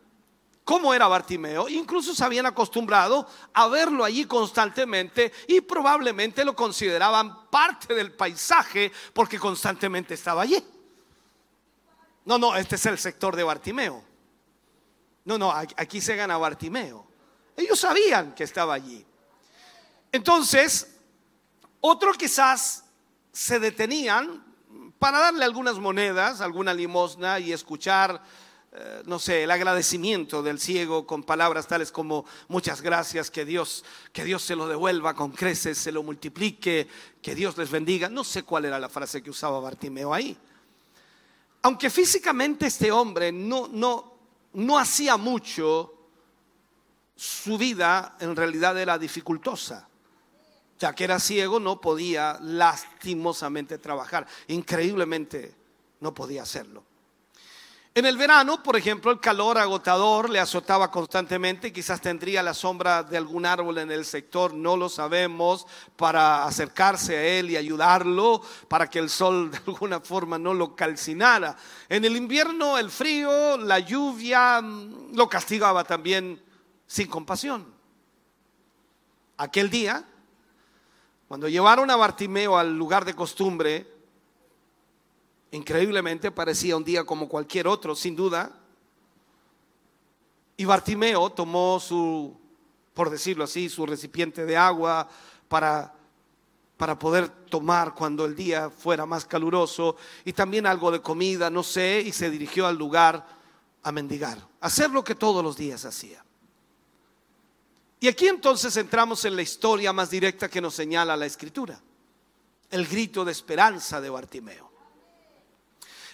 cómo 0.64 0.96
era 0.96 1.08
Bartimeo, 1.08 1.70
incluso 1.70 2.16
se 2.16 2.24
habían 2.24 2.48
acostumbrado 2.48 3.28
a 3.54 3.68
verlo 3.68 4.04
allí 4.04 4.26
constantemente 4.26 5.32
y 5.48 5.62
probablemente 5.62 6.44
lo 6.44 6.56
consideraban 6.56 7.50
parte 7.52 7.94
del 7.94 8.14
paisaje 8.14 8.92
porque 9.14 9.38
constantemente 9.38 10.16
estaba 10.16 10.42
allí. 10.42 10.64
No, 12.30 12.38
no, 12.38 12.56
este 12.56 12.76
es 12.76 12.86
el 12.86 13.00
sector 13.00 13.36
de 13.36 13.42
Bartimeo. 13.42 14.04
No, 15.26 15.40
no, 15.40 15.52
aquí 15.52 16.00
se 16.00 16.16
gana 16.16 16.38
Bartimeo. 16.38 17.04
Ellos 17.58 17.80
sabían 17.80 18.36
que 18.36 18.44
estaba 18.44 18.76
allí. 18.76 19.04
Entonces, 20.12 20.96
otros 21.82 22.18
quizás 22.18 22.86
se 23.32 23.60
detenían 23.60 24.46
para 25.00 25.18
darle 25.18 25.44
algunas 25.44 25.80
monedas, 25.80 26.40
alguna 26.40 26.72
limosna 26.72 27.40
y 27.40 27.52
escuchar, 27.52 28.22
eh, 28.74 29.02
no 29.08 29.18
sé, 29.18 29.46
el 29.46 29.50
agradecimiento 29.50 30.44
del 30.44 30.60
ciego 30.60 31.08
con 31.08 31.24
palabras 31.24 31.68
tales 31.68 31.92
como 31.92 32.26
muchas 32.48 32.84
gracias, 32.84 33.32
que 33.32 33.44
Dios, 33.44 33.84
que 34.14 34.24
Dios 34.24 34.44
se 34.44 34.56
lo 34.56 34.68
devuelva 34.68 35.16
con 35.16 35.32
creces, 35.32 35.80
se 35.80 35.92
lo 35.92 36.04
multiplique, 36.04 36.88
que 37.24 37.34
Dios 37.34 37.58
les 37.58 37.72
bendiga. 37.72 38.08
No 38.08 38.24
sé 38.24 38.44
cuál 38.44 38.66
era 38.66 38.78
la 38.78 38.88
frase 38.88 39.24
que 39.24 39.32
usaba 39.32 39.60
Bartimeo 39.60 40.14
ahí. 40.14 40.38
Aunque 41.62 41.90
físicamente 41.90 42.68
este 42.68 42.92
hombre 42.92 43.32
no, 43.32 43.68
no, 43.68 44.14
no 44.54 44.80
hacía 44.80 45.18
mucho, 45.18 45.94
su 47.16 47.58
vida 47.58 48.16
en 48.20 48.36
realidad 48.36 48.80
era 48.80 48.98
dificultosa. 48.98 49.88
ya 50.80 50.96
que 50.96 51.04
era 51.04 51.20
ciego, 51.20 51.60
no 51.60 51.82
podía 51.82 52.40
lastimosamente 52.42 53.78
trabajar. 53.78 54.26
Increíblemente 54.48 55.54
no 56.00 56.14
podía 56.14 56.44
hacerlo. 56.44 56.84
En 57.96 58.06
el 58.06 58.18
verano, 58.18 58.62
por 58.62 58.78
ejemplo, 58.78 59.12
el 59.12 59.20
calor 59.20 59.58
agotador 59.58 60.30
le 60.30 60.40
azotaba 60.40 60.92
constantemente, 60.92 61.74
quizás 61.74 62.00
tendría 62.00 62.44
la 62.44 62.54
sombra 62.54 63.02
de 63.02 63.18
algún 63.18 63.48
árbol 63.48 63.80
en 63.80 63.92
el 63.92 64.06
sector, 64.06 64.54
no 64.54 64.78
lo 64.78 64.90
sabemos, 64.90 65.66
para 65.96 66.46
acercarse 66.46 67.18
a 67.18 67.24
él 67.24 67.50
y 67.50 67.58
ayudarlo, 67.58 68.42
para 68.68 68.88
que 68.88 69.00
el 69.00 69.10
sol 69.10 69.50
de 69.52 69.58
alguna 69.66 70.00
forma 70.02 70.38
no 70.38 70.54
lo 70.54 70.76
calcinara. 70.76 71.58
En 71.90 72.06
el 72.06 72.16
invierno, 72.16 72.78
el 72.78 72.92
frío, 72.92 73.58
la 73.58 73.80
lluvia 73.80 74.62
mm, 74.62 75.16
lo 75.16 75.28
castigaba 75.28 75.84
también 75.84 76.42
sin 76.86 77.08
compasión. 77.08 77.66
Aquel 79.38 79.70
día, 79.70 80.06
cuando 81.28 81.48
llevaron 81.48 81.90
a 81.90 81.96
Bartimeo 81.96 82.56
al 82.56 82.78
lugar 82.78 83.04
de 83.04 83.16
costumbre, 83.16 83.99
increíblemente 85.52 86.32
parecía 86.32 86.78
un 86.78 86.84
día 86.84 87.04
como 87.04 87.28
cualquier 87.28 87.68
otro, 87.68 87.96
sin 87.96 88.16
duda. 88.16 88.52
Y 90.58 90.66
Bartimeo 90.66 91.30
tomó 91.30 91.80
su, 91.80 92.38
por 92.94 93.10
decirlo 93.10 93.46
así, 93.46 93.70
su 93.70 93.86
recipiente 93.86 94.46
de 94.46 94.58
agua 94.58 95.08
para, 95.48 95.94
para 96.78 97.00
poder 97.00 97.30
tomar 97.30 97.94
cuando 97.94 98.26
el 98.26 98.36
día 98.36 98.70
fuera 98.70 99.06
más 99.06 99.26
caluroso 99.26 99.96
y 100.26 100.34
también 100.34 100.66
algo 100.66 100.92
de 100.92 101.02
comida, 101.02 101.50
no 101.50 101.64
sé, 101.64 102.04
y 102.06 102.12
se 102.12 102.30
dirigió 102.30 102.68
al 102.68 102.78
lugar 102.78 103.26
a 103.84 103.92
mendigar, 103.92 104.38
hacer 104.60 104.90
lo 104.90 105.04
que 105.04 105.16
todos 105.16 105.44
los 105.44 105.56
días 105.56 105.86
hacía. 105.86 106.24
Y 108.02 108.08
aquí 108.08 108.28
entonces 108.28 108.76
entramos 108.78 109.26
en 109.26 109.36
la 109.36 109.42
historia 109.42 109.92
más 109.92 110.10
directa 110.10 110.50
que 110.50 110.62
nos 110.62 110.74
señala 110.74 111.18
la 111.18 111.26
escritura, 111.26 111.82
el 112.70 112.86
grito 112.86 113.26
de 113.26 113.32
esperanza 113.32 114.00
de 114.00 114.10
Bartimeo. 114.10 114.69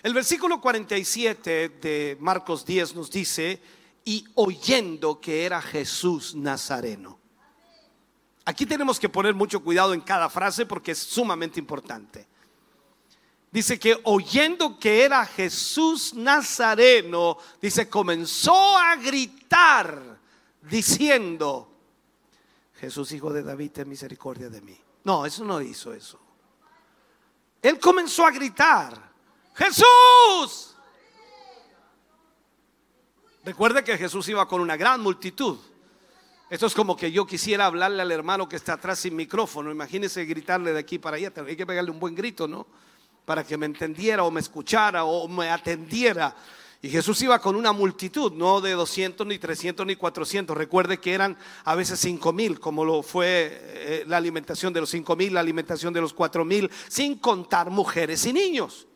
El 0.05 0.13
versículo 0.13 0.61
47 0.61 1.79
de 1.81 2.15
Marcos 2.19 2.63
10 2.63 2.93
nos 2.93 3.09
dice, 3.09 3.59
y 4.03 4.23
oyendo 4.35 5.19
que 5.19 5.43
era 5.43 5.59
Jesús 5.59 6.35
Nazareno. 6.35 7.17
Aquí 8.45 8.67
tenemos 8.67 8.99
que 8.99 9.09
poner 9.09 9.33
mucho 9.33 9.63
cuidado 9.63 9.95
en 9.95 10.01
cada 10.01 10.29
frase 10.29 10.67
porque 10.67 10.91
es 10.91 10.99
sumamente 10.99 11.59
importante. 11.59 12.27
Dice 13.49 13.79
que 13.79 13.99
oyendo 14.03 14.79
que 14.79 15.01
era 15.01 15.25
Jesús 15.25 16.13
Nazareno, 16.13 17.39
dice, 17.59 17.89
comenzó 17.89 18.77
a 18.77 18.95
gritar 18.97 20.19
diciendo, 20.61 21.67
Jesús, 22.75 23.11
hijo 23.11 23.33
de 23.33 23.41
David, 23.41 23.71
ten 23.71 23.89
misericordia 23.89 24.49
de 24.49 24.61
mí. 24.61 24.79
No, 25.03 25.25
eso 25.25 25.43
no 25.43 25.59
hizo 25.61 25.91
eso. 25.95 26.19
Él 27.59 27.79
comenzó 27.79 28.23
a 28.23 28.29
gritar, 28.29 29.14
Jesús. 29.55 30.75
Recuerde 33.43 33.83
que 33.83 33.97
Jesús 33.97 34.27
iba 34.29 34.47
con 34.47 34.59
una 34.59 34.75
gran 34.75 35.01
multitud. 35.01 35.57
Esto 36.49 36.65
es 36.65 36.73
como 36.73 36.95
que 36.95 37.11
yo 37.11 37.25
quisiera 37.25 37.65
hablarle 37.65 38.01
al 38.01 38.11
hermano 38.11 38.49
que 38.49 38.55
está 38.55 38.73
atrás 38.73 38.99
sin 38.99 39.15
micrófono. 39.15 39.71
Imagínese 39.71 40.25
gritarle 40.25 40.73
de 40.73 40.79
aquí 40.79 40.99
para 40.99 41.17
allá. 41.17 41.31
Hay 41.47 41.55
que 41.55 41.65
pegarle 41.65 41.91
un 41.91 41.99
buen 41.99 42.15
grito, 42.15 42.47
¿no? 42.47 42.67
Para 43.23 43.43
que 43.43 43.57
me 43.57 43.65
entendiera 43.65 44.23
o 44.23 44.31
me 44.31 44.41
escuchara 44.41 45.05
o 45.05 45.27
me 45.27 45.49
atendiera. 45.49 46.35
Y 46.81 46.89
Jesús 46.89 47.19
iba 47.23 47.39
con 47.39 47.55
una 47.55 47.71
multitud, 47.71 48.31
no 48.33 48.61
de 48.61 48.73
200, 48.73 49.25
ni 49.25 49.39
300, 49.39 49.87
ni 49.87 49.95
400. 49.95 50.55
Recuerde 50.55 50.99
que 50.99 51.13
eran 51.13 51.37
a 51.63 51.73
veces 51.73 51.99
5 51.99 52.31
mil, 52.33 52.59
como 52.59 52.85
lo 52.85 53.01
fue 53.01 53.59
eh, 53.63 54.03
la 54.05 54.17
alimentación 54.17 54.71
de 54.71 54.81
los 54.81 54.89
5 54.91 55.15
mil, 55.15 55.33
la 55.33 55.39
alimentación 55.39 55.93
de 55.93 56.01
los 56.01 56.13
4 56.13 56.45
mil, 56.45 56.69
sin 56.87 57.17
contar 57.17 57.71
mujeres 57.71 58.25
y 58.25 58.33
niños. 58.33 58.87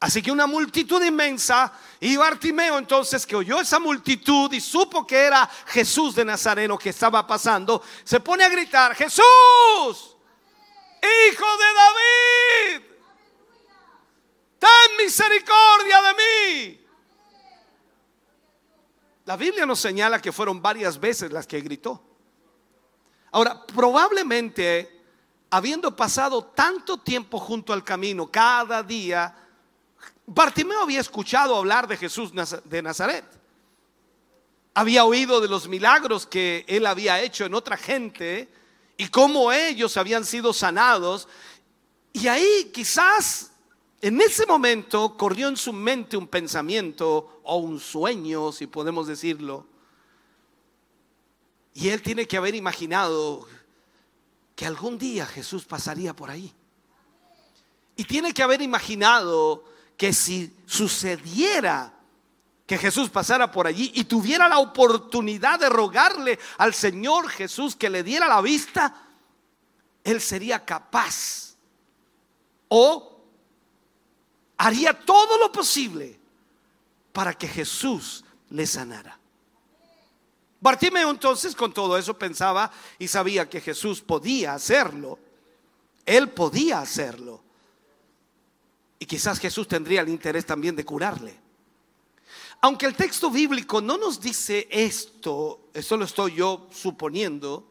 Así 0.00 0.22
que 0.22 0.32
una 0.32 0.46
multitud 0.46 1.04
inmensa, 1.04 1.70
y 2.00 2.16
Bartimeo 2.16 2.78
entonces 2.78 3.26
que 3.26 3.36
oyó 3.36 3.60
esa 3.60 3.78
multitud 3.78 4.50
y 4.50 4.58
supo 4.58 5.06
que 5.06 5.18
era 5.18 5.48
Jesús 5.66 6.14
de 6.14 6.24
Nazareno 6.24 6.78
que 6.78 6.88
estaba 6.88 7.26
pasando, 7.26 7.82
se 8.02 8.18
pone 8.18 8.42
a 8.42 8.48
gritar, 8.48 8.94
Jesús, 8.94 10.16
hijo 11.02 11.46
de 11.58 11.74
David, 11.74 12.86
ten 14.58 14.96
misericordia 15.04 16.00
de 16.02 16.14
mí. 16.14 16.86
La 19.26 19.36
Biblia 19.36 19.66
nos 19.66 19.80
señala 19.80 20.18
que 20.18 20.32
fueron 20.32 20.62
varias 20.62 20.98
veces 20.98 21.30
las 21.30 21.46
que 21.46 21.60
gritó. 21.60 22.02
Ahora, 23.32 23.66
probablemente, 23.66 25.04
habiendo 25.50 25.94
pasado 25.94 26.46
tanto 26.46 26.96
tiempo 26.98 27.38
junto 27.38 27.74
al 27.74 27.84
camino, 27.84 28.30
cada 28.30 28.82
día, 28.82 29.36
Bartimeo 30.32 30.82
había 30.82 31.00
escuchado 31.00 31.56
hablar 31.56 31.88
de 31.88 31.96
Jesús 31.96 32.30
de 32.64 32.82
Nazaret. 32.82 33.24
Había 34.74 35.04
oído 35.04 35.40
de 35.40 35.48
los 35.48 35.66
milagros 35.66 36.24
que 36.24 36.64
él 36.68 36.86
había 36.86 37.20
hecho 37.20 37.46
en 37.46 37.54
otra 37.54 37.76
gente 37.76 38.48
y 38.96 39.08
cómo 39.08 39.50
ellos 39.50 39.96
habían 39.96 40.24
sido 40.24 40.52
sanados. 40.52 41.26
Y 42.12 42.28
ahí 42.28 42.70
quizás 42.72 43.50
en 44.00 44.20
ese 44.20 44.46
momento 44.46 45.16
corrió 45.16 45.48
en 45.48 45.56
su 45.56 45.72
mente 45.72 46.16
un 46.16 46.28
pensamiento 46.28 47.40
o 47.42 47.56
un 47.56 47.80
sueño, 47.80 48.52
si 48.52 48.68
podemos 48.68 49.08
decirlo. 49.08 49.66
Y 51.74 51.88
él 51.88 52.02
tiene 52.02 52.28
que 52.28 52.36
haber 52.36 52.54
imaginado 52.54 53.48
que 54.54 54.64
algún 54.64 54.96
día 54.96 55.26
Jesús 55.26 55.64
pasaría 55.64 56.14
por 56.14 56.30
ahí. 56.30 56.54
Y 57.96 58.04
tiene 58.04 58.32
que 58.32 58.44
haber 58.44 58.62
imaginado 58.62 59.64
que 60.00 60.14
si 60.14 60.56
sucediera 60.64 61.92
que 62.66 62.78
Jesús 62.78 63.10
pasara 63.10 63.52
por 63.52 63.66
allí 63.66 63.92
y 63.96 64.04
tuviera 64.04 64.48
la 64.48 64.58
oportunidad 64.58 65.60
de 65.60 65.68
rogarle 65.68 66.38
al 66.56 66.72
Señor 66.72 67.28
Jesús 67.28 67.76
que 67.76 67.90
le 67.90 68.02
diera 68.02 68.26
la 68.26 68.40
vista, 68.40 68.94
él 70.02 70.22
sería 70.22 70.64
capaz 70.64 71.54
o 72.68 73.20
haría 74.56 74.94
todo 74.94 75.36
lo 75.36 75.52
posible 75.52 76.18
para 77.12 77.34
que 77.34 77.46
Jesús 77.46 78.24
le 78.48 78.66
sanara. 78.66 79.18
Bartimeo 80.62 81.10
entonces 81.10 81.54
con 81.54 81.74
todo 81.74 81.98
eso 81.98 82.18
pensaba 82.18 82.72
y 82.98 83.06
sabía 83.06 83.50
que 83.50 83.60
Jesús 83.60 84.00
podía 84.00 84.54
hacerlo. 84.54 85.18
Él 86.06 86.30
podía 86.30 86.80
hacerlo. 86.80 87.49
Y 89.00 89.06
quizás 89.06 89.40
Jesús 89.40 89.66
tendría 89.66 90.02
el 90.02 90.10
interés 90.10 90.46
también 90.46 90.76
de 90.76 90.84
curarle. 90.84 91.34
Aunque 92.60 92.84
el 92.84 92.94
texto 92.94 93.30
bíblico 93.30 93.80
no 93.80 93.96
nos 93.96 94.20
dice 94.20 94.68
esto, 94.70 95.70
esto 95.72 95.96
lo 95.96 96.04
estoy 96.04 96.34
yo 96.34 96.68
suponiendo, 96.70 97.69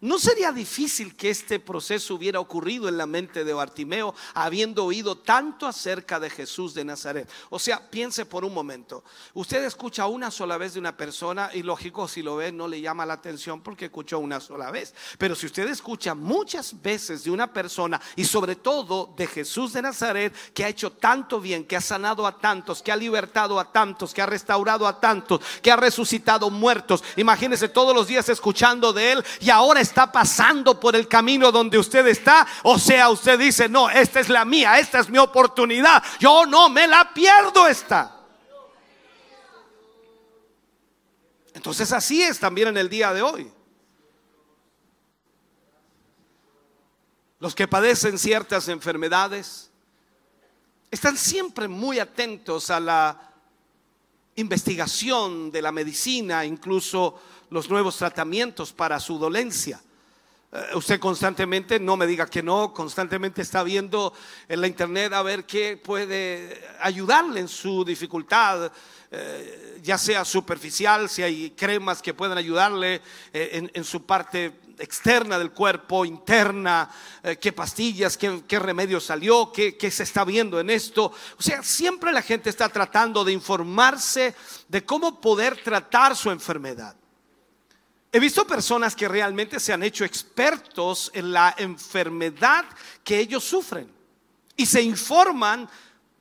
¿No 0.00 0.20
sería 0.20 0.52
difícil 0.52 1.16
que 1.16 1.28
este 1.28 1.58
proceso 1.58 2.14
hubiera 2.14 2.38
ocurrido 2.38 2.88
en 2.88 2.96
la 2.96 3.06
mente 3.06 3.42
de 3.42 3.52
Bartimeo 3.52 4.14
habiendo 4.32 4.84
oído 4.84 5.18
tanto 5.18 5.66
acerca 5.66 6.20
de 6.20 6.30
Jesús 6.30 6.72
de 6.72 6.84
Nazaret? 6.84 7.28
O 7.50 7.58
sea, 7.58 7.90
piense 7.90 8.24
por 8.24 8.44
un 8.44 8.54
momento. 8.54 9.02
Usted 9.34 9.64
escucha 9.64 10.06
una 10.06 10.30
sola 10.30 10.56
vez 10.56 10.74
de 10.74 10.78
una 10.78 10.96
persona 10.96 11.50
y 11.52 11.64
lógico, 11.64 12.06
si 12.06 12.22
lo 12.22 12.36
ve 12.36 12.52
no 12.52 12.68
le 12.68 12.80
llama 12.80 13.04
la 13.04 13.14
atención 13.14 13.60
porque 13.60 13.86
escuchó 13.86 14.20
una 14.20 14.38
sola 14.38 14.70
vez. 14.70 14.94
Pero 15.18 15.34
si 15.34 15.46
usted 15.46 15.66
escucha 15.66 16.14
muchas 16.14 16.80
veces 16.80 17.24
de 17.24 17.32
una 17.32 17.52
persona 17.52 18.00
y 18.14 18.24
sobre 18.24 18.54
todo 18.54 19.12
de 19.16 19.26
Jesús 19.26 19.72
de 19.72 19.82
Nazaret 19.82 20.32
que 20.54 20.64
ha 20.64 20.68
hecho 20.68 20.92
tanto 20.92 21.40
bien, 21.40 21.64
que 21.64 21.76
ha 21.76 21.80
sanado 21.80 22.24
a 22.24 22.38
tantos, 22.38 22.82
que 22.82 22.92
ha 22.92 22.96
libertado 22.96 23.58
a 23.58 23.72
tantos, 23.72 24.14
que 24.14 24.22
ha 24.22 24.26
restaurado 24.26 24.86
a 24.86 25.00
tantos, 25.00 25.40
que 25.60 25.72
ha 25.72 25.76
resucitado 25.76 26.50
muertos, 26.50 27.02
imagínese 27.16 27.68
todos 27.68 27.92
los 27.92 28.06
días 28.06 28.28
escuchando 28.28 28.92
de 28.92 29.10
él 29.10 29.24
y 29.40 29.50
ahora 29.50 29.87
está 29.88 30.12
pasando 30.12 30.78
por 30.78 30.94
el 30.94 31.08
camino 31.08 31.50
donde 31.50 31.78
usted 31.78 32.06
está, 32.06 32.46
o 32.62 32.78
sea, 32.78 33.10
usted 33.10 33.38
dice, 33.38 33.68
no, 33.68 33.90
esta 33.90 34.20
es 34.20 34.28
la 34.28 34.44
mía, 34.44 34.78
esta 34.78 35.00
es 35.00 35.08
mi 35.08 35.18
oportunidad, 35.18 36.02
yo 36.20 36.46
no 36.46 36.68
me 36.68 36.86
la 36.86 37.12
pierdo 37.12 37.66
esta. 37.66 38.14
Entonces 41.54 41.92
así 41.92 42.22
es 42.22 42.38
también 42.38 42.68
en 42.68 42.76
el 42.76 42.88
día 42.88 43.12
de 43.12 43.22
hoy. 43.22 43.52
Los 47.40 47.54
que 47.54 47.66
padecen 47.66 48.18
ciertas 48.18 48.68
enfermedades 48.68 49.70
están 50.90 51.16
siempre 51.16 51.66
muy 51.66 51.98
atentos 51.98 52.70
a 52.70 52.78
la 52.78 53.32
investigación 54.36 55.50
de 55.50 55.62
la 55.62 55.72
medicina, 55.72 56.44
incluso 56.44 57.20
los 57.50 57.68
nuevos 57.70 57.96
tratamientos 57.96 58.72
para 58.72 59.00
su 59.00 59.18
dolencia. 59.18 59.80
Eh, 60.50 60.76
usted 60.76 60.98
constantemente, 60.98 61.78
no 61.78 61.98
me 61.98 62.06
diga 62.06 62.26
que 62.26 62.42
no, 62.42 62.72
constantemente 62.72 63.42
está 63.42 63.62
viendo 63.62 64.14
en 64.48 64.62
la 64.62 64.66
internet 64.66 65.12
a 65.12 65.22
ver 65.22 65.44
qué 65.44 65.76
puede 65.76 66.66
ayudarle 66.80 67.40
en 67.40 67.48
su 67.48 67.84
dificultad, 67.84 68.72
eh, 69.10 69.78
ya 69.82 69.98
sea 69.98 70.24
superficial, 70.24 71.10
si 71.10 71.22
hay 71.22 71.50
cremas 71.50 72.00
que 72.00 72.14
puedan 72.14 72.38
ayudarle 72.38 73.02
eh, 73.30 73.68
en, 73.74 73.84
su 73.84 74.06
parte 74.06 74.60
externa 74.78 75.38
del 75.38 75.50
cuerpo, 75.50 76.04
interna, 76.06 76.88
qué 77.40 77.52
pastillas, 77.52 78.16
qué, 78.16 78.42
qué 78.46 78.58
remedio 78.58 79.00
salió, 79.00 79.52
qué 79.52 79.90
se 79.90 80.04
está 80.04 80.24
viendo 80.24 80.60
en 80.60 80.70
esto. 80.70 81.12
O 81.36 81.42
sea, 81.42 81.62
siempre 81.64 82.12
la 82.12 82.22
gente 82.22 82.48
está 82.48 82.68
tratando 82.68 83.24
de 83.24 83.32
informarse 83.32 84.34
de 84.68 84.84
cómo 84.84 85.20
poder 85.20 85.62
tratar 85.62 86.14
su 86.14 86.30
enfermedad. 86.30 86.97
He 88.10 88.18
visto 88.18 88.46
personas 88.46 88.96
que 88.96 89.06
realmente 89.06 89.60
se 89.60 89.72
han 89.72 89.82
hecho 89.82 90.04
expertos 90.04 91.10
en 91.14 91.32
la 91.32 91.54
enfermedad 91.58 92.64
que 93.04 93.18
ellos 93.18 93.44
sufren 93.44 93.92
y 94.56 94.64
se 94.64 94.82
informan 94.82 95.68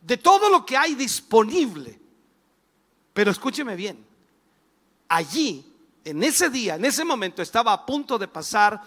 de 0.01 0.17
todo 0.17 0.49
lo 0.49 0.65
que 0.65 0.75
hay 0.75 0.95
disponible. 0.95 1.99
Pero 3.13 3.31
escúcheme 3.31 3.75
bien, 3.75 4.05
allí, 5.07 5.73
en 6.03 6.23
ese 6.23 6.49
día, 6.49 6.75
en 6.75 6.85
ese 6.85 7.03
momento, 7.03 7.41
estaba 7.41 7.73
a 7.73 7.85
punto 7.85 8.17
de 8.17 8.27
pasar 8.27 8.81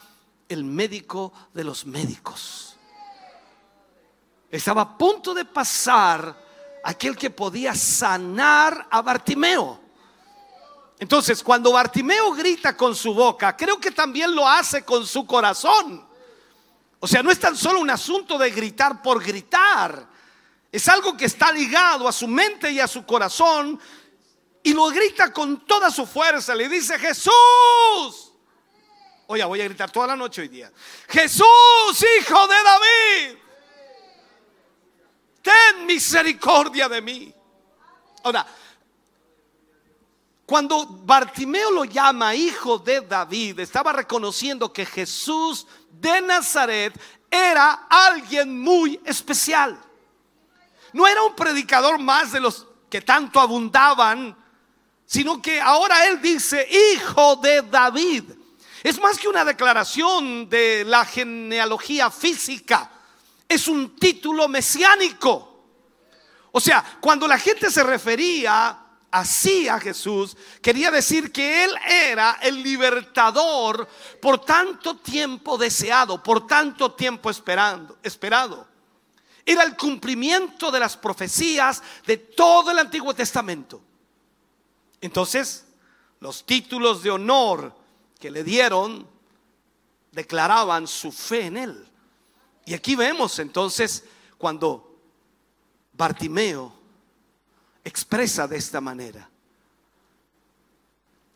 el 0.48 0.64
médico 0.64 1.32
de 1.54 1.64
los 1.64 1.86
médicos. 1.86 2.76
Estaba 4.50 4.82
a 4.82 4.98
punto 4.98 5.32
de 5.32 5.44
pasar 5.44 6.36
aquel 6.84 7.16
que 7.16 7.30
podía 7.30 7.74
sanar 7.74 8.88
a 8.90 9.00
Bartimeo. 9.00 9.79
Entonces, 11.00 11.42
cuando 11.42 11.72
Bartimeo 11.72 12.32
grita 12.32 12.76
con 12.76 12.94
su 12.94 13.14
boca, 13.14 13.56
creo 13.56 13.80
que 13.80 13.90
también 13.90 14.34
lo 14.34 14.46
hace 14.46 14.84
con 14.84 15.06
su 15.06 15.26
corazón. 15.26 16.06
O 17.00 17.08
sea, 17.08 17.22
no 17.22 17.30
es 17.30 17.40
tan 17.40 17.56
solo 17.56 17.80
un 17.80 17.88
asunto 17.88 18.36
de 18.36 18.50
gritar 18.50 19.00
por 19.00 19.24
gritar. 19.24 20.06
Es 20.70 20.86
algo 20.88 21.16
que 21.16 21.24
está 21.24 21.50
ligado 21.50 22.06
a 22.06 22.12
su 22.12 22.28
mente 22.28 22.70
y 22.70 22.80
a 22.80 22.86
su 22.86 23.06
corazón. 23.06 23.80
Y 24.62 24.74
lo 24.74 24.88
grita 24.88 25.32
con 25.32 25.64
toda 25.64 25.90
su 25.90 26.04
fuerza. 26.04 26.54
Le 26.54 26.68
dice, 26.68 26.98
Jesús. 26.98 27.32
Oye, 29.26 29.42
voy 29.44 29.62
a 29.62 29.64
gritar 29.64 29.90
toda 29.90 30.08
la 30.08 30.16
noche 30.16 30.42
hoy 30.42 30.48
día. 30.48 30.70
Jesús, 31.08 31.46
hijo 32.20 32.46
de 32.46 32.62
David. 32.62 33.38
Ten 35.40 35.86
misericordia 35.86 36.90
de 36.90 37.00
mí. 37.00 37.34
Ahora, 38.22 38.46
cuando 40.50 40.84
Bartimeo 40.84 41.70
lo 41.70 41.84
llama 41.84 42.34
hijo 42.34 42.76
de 42.80 43.02
David, 43.02 43.60
estaba 43.60 43.92
reconociendo 43.92 44.72
que 44.72 44.84
Jesús 44.84 45.64
de 45.92 46.20
Nazaret 46.22 46.92
era 47.30 47.86
alguien 47.88 48.60
muy 48.60 49.00
especial. 49.04 49.80
No 50.92 51.06
era 51.06 51.22
un 51.22 51.36
predicador 51.36 52.00
más 52.00 52.32
de 52.32 52.40
los 52.40 52.66
que 52.90 53.00
tanto 53.00 53.38
abundaban, 53.38 54.36
sino 55.06 55.40
que 55.40 55.60
ahora 55.60 56.08
él 56.08 56.20
dice 56.20 56.66
hijo 56.96 57.36
de 57.36 57.62
David. 57.62 58.24
Es 58.82 59.00
más 59.00 59.18
que 59.20 59.28
una 59.28 59.44
declaración 59.44 60.48
de 60.48 60.82
la 60.84 61.04
genealogía 61.04 62.10
física, 62.10 62.90
es 63.48 63.68
un 63.68 63.94
título 63.94 64.48
mesiánico. 64.48 65.62
O 66.50 66.58
sea, 66.58 66.98
cuando 67.00 67.28
la 67.28 67.38
gente 67.38 67.70
se 67.70 67.84
refería 67.84 68.89
así 69.10 69.68
a 69.68 69.78
Jesús, 69.80 70.36
quería 70.62 70.90
decir 70.90 71.32
que 71.32 71.64
Él 71.64 71.74
era 71.86 72.38
el 72.42 72.62
libertador 72.62 73.88
por 74.20 74.44
tanto 74.44 74.96
tiempo 74.96 75.58
deseado, 75.58 76.22
por 76.22 76.46
tanto 76.46 76.92
tiempo 76.92 77.30
esperando, 77.30 77.98
esperado. 78.02 78.66
Era 79.44 79.64
el 79.64 79.76
cumplimiento 79.76 80.70
de 80.70 80.80
las 80.80 80.96
profecías 80.96 81.82
de 82.06 82.18
todo 82.18 82.70
el 82.70 82.78
Antiguo 82.78 83.14
Testamento. 83.14 83.80
Entonces, 85.00 85.66
los 86.20 86.44
títulos 86.44 87.02
de 87.02 87.10
honor 87.10 87.74
que 88.18 88.30
le 88.30 88.44
dieron 88.44 89.08
declaraban 90.12 90.86
su 90.86 91.10
fe 91.10 91.46
en 91.46 91.56
Él. 91.56 91.88
Y 92.66 92.74
aquí 92.74 92.94
vemos 92.94 93.38
entonces 93.38 94.04
cuando 94.38 94.98
Bartimeo 95.94 96.79
expresa 97.84 98.46
de 98.46 98.56
esta 98.56 98.80
manera. 98.80 99.28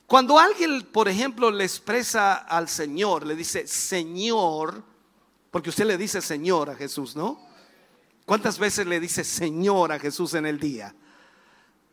Cuando 0.07 0.39
alguien, 0.39 0.83
por 0.83 1.09
ejemplo, 1.09 1.51
le 1.51 1.65
expresa 1.65 2.35
al 2.35 2.69
Señor, 2.69 3.27
le 3.27 3.35
dice 3.35 3.67
Señor, 3.67 4.83
porque 5.51 5.71
usted 5.71 5.87
le 5.87 5.97
dice 5.97 6.21
Señor 6.21 6.71
a 6.71 6.77
Jesús, 6.77 7.17
¿no? 7.17 7.41
¿Cuántas 8.27 8.59
veces 8.59 8.87
le 8.87 9.01
dice 9.01 9.25
Señor 9.25 9.93
a 9.93 9.99
Jesús 9.99 10.35
en 10.35 10.47
el 10.47 10.59
día? 10.59 10.95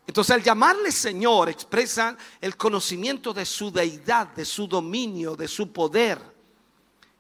Entonces 0.06 0.36
al 0.36 0.44
llamarle 0.44 0.92
Señor 0.92 1.50
expresa 1.50 2.18
el 2.42 2.58
conocimiento 2.58 3.34
de 3.34 3.46
su 3.46 3.72
deidad, 3.72 4.28
de 4.28 4.46
su 4.46 4.68
dominio, 4.68 5.36
de 5.36 5.48
su 5.48 5.72
poder. 5.72 6.20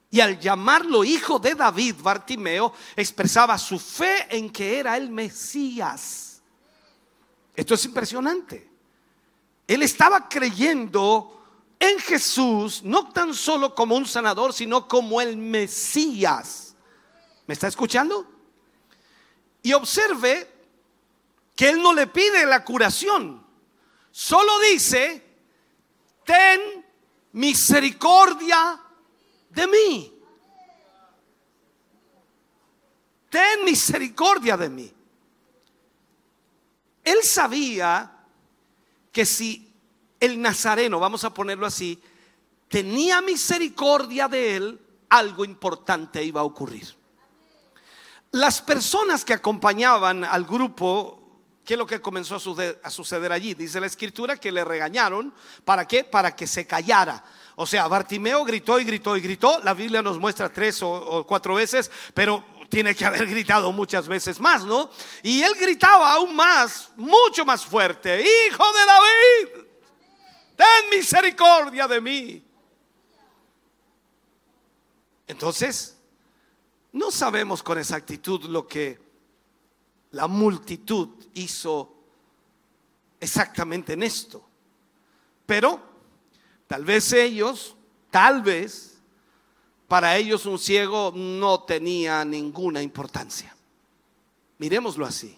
Y 0.09 0.19
al 0.19 0.39
llamarlo 0.39 1.05
hijo 1.05 1.39
de 1.39 1.55
David, 1.55 1.95
Bartimeo 2.01 2.73
expresaba 2.97 3.57
su 3.57 3.79
fe 3.79 4.27
en 4.29 4.49
que 4.49 4.77
era 4.77 4.97
el 4.97 5.09
Mesías. 5.09 6.30
Esto 7.55 7.73
es 7.73 7.85
impresionante. 7.85 8.69
Él 9.67 9.83
estaba 9.83 10.27
creyendo 10.27 11.41
en 11.79 11.99
Jesús, 11.99 12.83
no 12.83 13.11
tan 13.11 13.33
solo 13.33 13.73
como 13.73 13.95
un 13.95 14.05
sanador, 14.05 14.53
sino 14.53 14.87
como 14.87 15.19
el 15.21 15.37
Mesías. 15.37 16.75
¿Me 17.47 17.53
está 17.53 17.67
escuchando? 17.67 18.27
Y 19.63 19.73
observe 19.73 20.49
que 21.55 21.69
Él 21.69 21.81
no 21.81 21.93
le 21.93 22.07
pide 22.07 22.45
la 22.45 22.63
curación, 22.63 23.45
solo 24.11 24.59
dice, 24.59 25.23
ten 26.25 26.85
misericordia 27.33 28.81
de 29.49 29.67
mí. 29.67 30.21
Ten 33.29 33.63
misericordia 33.63 34.57
de 34.57 34.69
mí. 34.69 34.93
Él 37.03 37.17
sabía 37.23 38.11
que 39.11 39.25
si 39.25 39.73
el 40.19 40.41
nazareno, 40.41 40.99
vamos 40.99 41.23
a 41.23 41.33
ponerlo 41.33 41.65
así, 41.65 42.01
tenía 42.67 43.21
misericordia 43.21 44.27
de 44.27 44.55
él, 44.55 44.79
algo 45.09 45.43
importante 45.43 46.23
iba 46.23 46.41
a 46.41 46.45
ocurrir. 46.45 46.95
Las 48.31 48.61
personas 48.61 49.25
que 49.25 49.33
acompañaban 49.33 50.23
al 50.23 50.45
grupo, 50.45 51.41
¿qué 51.65 51.73
es 51.73 51.77
lo 51.77 51.85
que 51.85 51.99
comenzó 51.99 52.35
a 52.35 52.89
suceder, 52.89 53.31
allí? 53.31 53.55
Dice 53.55 53.81
la 53.81 53.87
escritura 53.87 54.37
que 54.37 54.53
le 54.53 54.63
regañaron. 54.63 55.33
¿Para 55.65 55.85
qué? 55.85 56.05
Para 56.05 56.33
que 56.33 56.47
se 56.47 56.65
callara. 56.65 57.25
O 57.57 57.65
sea, 57.65 57.89
Bartimeo 57.89 58.45
gritó 58.45 58.79
y 58.79 58.85
gritó 58.85 59.17
y 59.17 59.21
gritó. 59.21 59.59
La 59.63 59.73
Biblia 59.73 60.01
nos 60.01 60.17
muestra 60.17 60.47
tres 60.47 60.81
o 60.81 61.25
cuatro 61.27 61.55
veces, 61.55 61.91
pero 62.13 62.45
tiene 62.71 62.95
que 62.95 63.05
haber 63.05 63.27
gritado 63.27 63.71
muchas 63.73 64.07
veces 64.07 64.39
más, 64.39 64.63
¿no? 64.63 64.89
Y 65.21 65.43
él 65.43 65.53
gritaba 65.59 66.13
aún 66.13 66.33
más, 66.33 66.89
mucho 66.95 67.45
más 67.45 67.65
fuerte, 67.65 68.21
Hijo 68.21 68.63
de 68.73 68.85
David, 68.85 69.67
ten 70.55 70.89
misericordia 70.97 71.85
de 71.85 72.01
mí. 72.01 72.43
Entonces, 75.27 75.97
no 76.93 77.11
sabemos 77.11 77.61
con 77.61 77.77
exactitud 77.77 78.45
lo 78.45 78.65
que 78.65 78.99
la 80.11 80.27
multitud 80.27 81.09
hizo 81.33 81.93
exactamente 83.19 83.93
en 83.93 84.03
esto. 84.03 84.47
Pero 85.45 85.81
tal 86.67 86.85
vez 86.85 87.11
ellos, 87.11 87.75
tal 88.09 88.41
vez, 88.41 88.90
para 89.91 90.15
ellos 90.15 90.45
un 90.45 90.57
ciego 90.57 91.11
no 91.13 91.63
tenía 91.63 92.23
ninguna 92.23 92.81
importancia. 92.81 93.53
Miremoslo 94.57 95.05
así. 95.05 95.37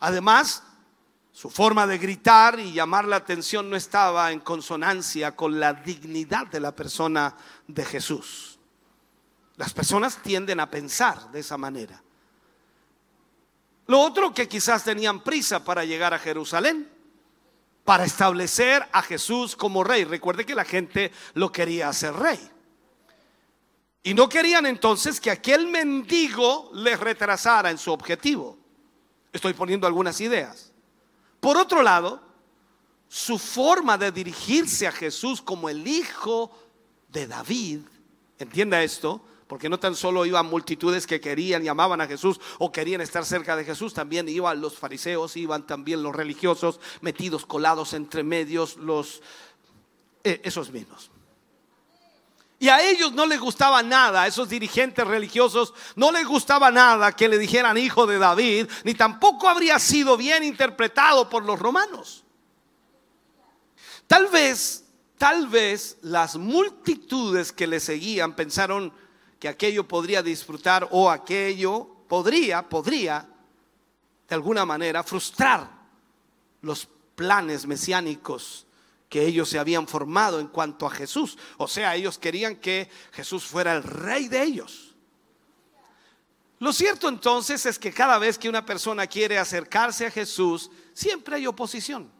Además, 0.00 0.64
su 1.30 1.48
forma 1.48 1.86
de 1.86 1.96
gritar 1.96 2.58
y 2.58 2.72
llamar 2.72 3.04
la 3.04 3.14
atención 3.14 3.70
no 3.70 3.76
estaba 3.76 4.32
en 4.32 4.40
consonancia 4.40 5.36
con 5.36 5.60
la 5.60 5.72
dignidad 5.72 6.48
de 6.48 6.58
la 6.58 6.74
persona 6.74 7.36
de 7.68 7.84
Jesús. 7.84 8.58
Las 9.54 9.72
personas 9.72 10.20
tienden 10.20 10.58
a 10.58 10.68
pensar 10.68 11.30
de 11.30 11.38
esa 11.38 11.56
manera. 11.56 12.02
Lo 13.86 14.00
otro 14.00 14.34
que 14.34 14.48
quizás 14.48 14.82
tenían 14.82 15.22
prisa 15.22 15.62
para 15.62 15.84
llegar 15.84 16.12
a 16.12 16.18
Jerusalén, 16.18 16.90
para 17.84 18.04
establecer 18.04 18.84
a 18.90 19.00
Jesús 19.02 19.54
como 19.54 19.84
rey. 19.84 20.02
Recuerde 20.02 20.44
que 20.44 20.56
la 20.56 20.64
gente 20.64 21.12
lo 21.34 21.52
quería 21.52 21.88
hacer 21.88 22.14
rey. 22.14 22.55
Y 24.06 24.14
no 24.14 24.28
querían 24.28 24.66
entonces 24.66 25.20
que 25.20 25.32
aquel 25.32 25.66
mendigo 25.66 26.70
les 26.74 27.00
retrasara 27.00 27.72
en 27.72 27.76
su 27.76 27.90
objetivo. 27.90 28.56
Estoy 29.32 29.52
poniendo 29.52 29.84
algunas 29.84 30.20
ideas. 30.20 30.72
Por 31.40 31.56
otro 31.56 31.82
lado, 31.82 32.22
su 33.08 33.36
forma 33.36 33.98
de 33.98 34.12
dirigirse 34.12 34.86
a 34.86 34.92
Jesús 34.92 35.42
como 35.42 35.68
el 35.68 35.88
hijo 35.88 36.56
de 37.08 37.26
David, 37.26 37.80
entienda 38.38 38.80
esto, 38.80 39.20
porque 39.48 39.68
no 39.68 39.80
tan 39.80 39.96
solo 39.96 40.24
iban 40.24 40.46
multitudes 40.46 41.04
que 41.04 41.20
querían 41.20 41.64
y 41.64 41.68
amaban 41.68 42.00
a 42.00 42.06
Jesús 42.06 42.38
o 42.60 42.70
querían 42.70 43.00
estar 43.00 43.24
cerca 43.24 43.56
de 43.56 43.64
Jesús, 43.64 43.92
también 43.92 44.28
iban 44.28 44.60
los 44.60 44.78
fariseos, 44.78 45.36
iban 45.36 45.66
también 45.66 46.04
los 46.04 46.14
religiosos 46.14 46.78
metidos, 47.00 47.44
colados 47.44 47.92
entre 47.92 48.22
medios, 48.22 48.76
los, 48.76 49.20
eh, 50.22 50.40
esos 50.44 50.70
mismos. 50.70 51.10
Y 52.58 52.68
a 52.68 52.80
ellos 52.88 53.12
no 53.12 53.26
les 53.26 53.38
gustaba 53.38 53.82
nada, 53.82 54.22
a 54.22 54.26
esos 54.26 54.48
dirigentes 54.48 55.06
religiosos 55.06 55.74
no 55.94 56.10
les 56.10 56.26
gustaba 56.26 56.70
nada 56.70 57.12
que 57.12 57.28
le 57.28 57.38
dijeran 57.38 57.76
hijo 57.76 58.06
de 58.06 58.18
David, 58.18 58.66
ni 58.84 58.94
tampoco 58.94 59.48
habría 59.48 59.78
sido 59.78 60.16
bien 60.16 60.42
interpretado 60.42 61.28
por 61.28 61.44
los 61.44 61.58
romanos. 61.58 62.24
Tal 64.06 64.28
vez, 64.28 64.84
tal 65.18 65.48
vez 65.48 65.98
las 66.00 66.36
multitudes 66.36 67.52
que 67.52 67.66
le 67.66 67.78
seguían 67.78 68.34
pensaron 68.34 68.92
que 69.38 69.48
aquello 69.48 69.86
podría 69.86 70.22
disfrutar 70.22 70.88
o 70.92 71.10
aquello 71.10 71.86
podría, 72.08 72.66
podría, 72.66 73.28
de 74.28 74.34
alguna 74.34 74.64
manera, 74.64 75.02
frustrar 75.02 75.68
los 76.62 76.88
planes 77.14 77.66
mesiánicos 77.66 78.65
que 79.08 79.24
ellos 79.24 79.48
se 79.48 79.58
habían 79.58 79.86
formado 79.86 80.40
en 80.40 80.48
cuanto 80.48 80.86
a 80.86 80.90
Jesús. 80.90 81.38
O 81.58 81.68
sea, 81.68 81.94
ellos 81.94 82.18
querían 82.18 82.56
que 82.56 82.90
Jesús 83.12 83.44
fuera 83.44 83.74
el 83.74 83.82
rey 83.82 84.28
de 84.28 84.42
ellos. 84.42 84.94
Lo 86.58 86.72
cierto 86.72 87.08
entonces 87.08 87.66
es 87.66 87.78
que 87.78 87.92
cada 87.92 88.18
vez 88.18 88.38
que 88.38 88.48
una 88.48 88.64
persona 88.64 89.06
quiere 89.06 89.38
acercarse 89.38 90.06
a 90.06 90.10
Jesús, 90.10 90.70
siempre 90.94 91.36
hay 91.36 91.46
oposición. 91.46 92.10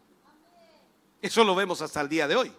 Eso 1.22 1.42
lo 1.42 1.55
vemos 1.55 1.81
hasta 1.81 2.03
el 2.03 2.09
día 2.09 2.29
de 2.29 2.37
hoy. 2.37 2.53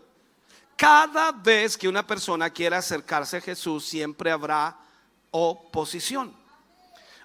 Cada 0.76 1.32
vez 1.32 1.78
que 1.78 1.88
una 1.88 2.06
persona 2.06 2.50
quiera 2.50 2.80
acercarse 2.80 3.38
a 3.38 3.42
Jesús, 3.42 3.86
siempre 3.86 4.32
habrá 4.32 4.78
oposición. 5.32 6.36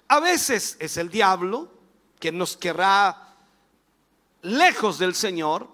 A 0.07 0.19
veces 0.19 0.77
es 0.79 0.97
el 0.97 1.09
diablo 1.09 1.71
que 2.19 2.31
nos 2.31 2.55
querrá 2.55 3.35
lejos 4.43 4.99
del 4.99 5.15
Señor 5.15 5.72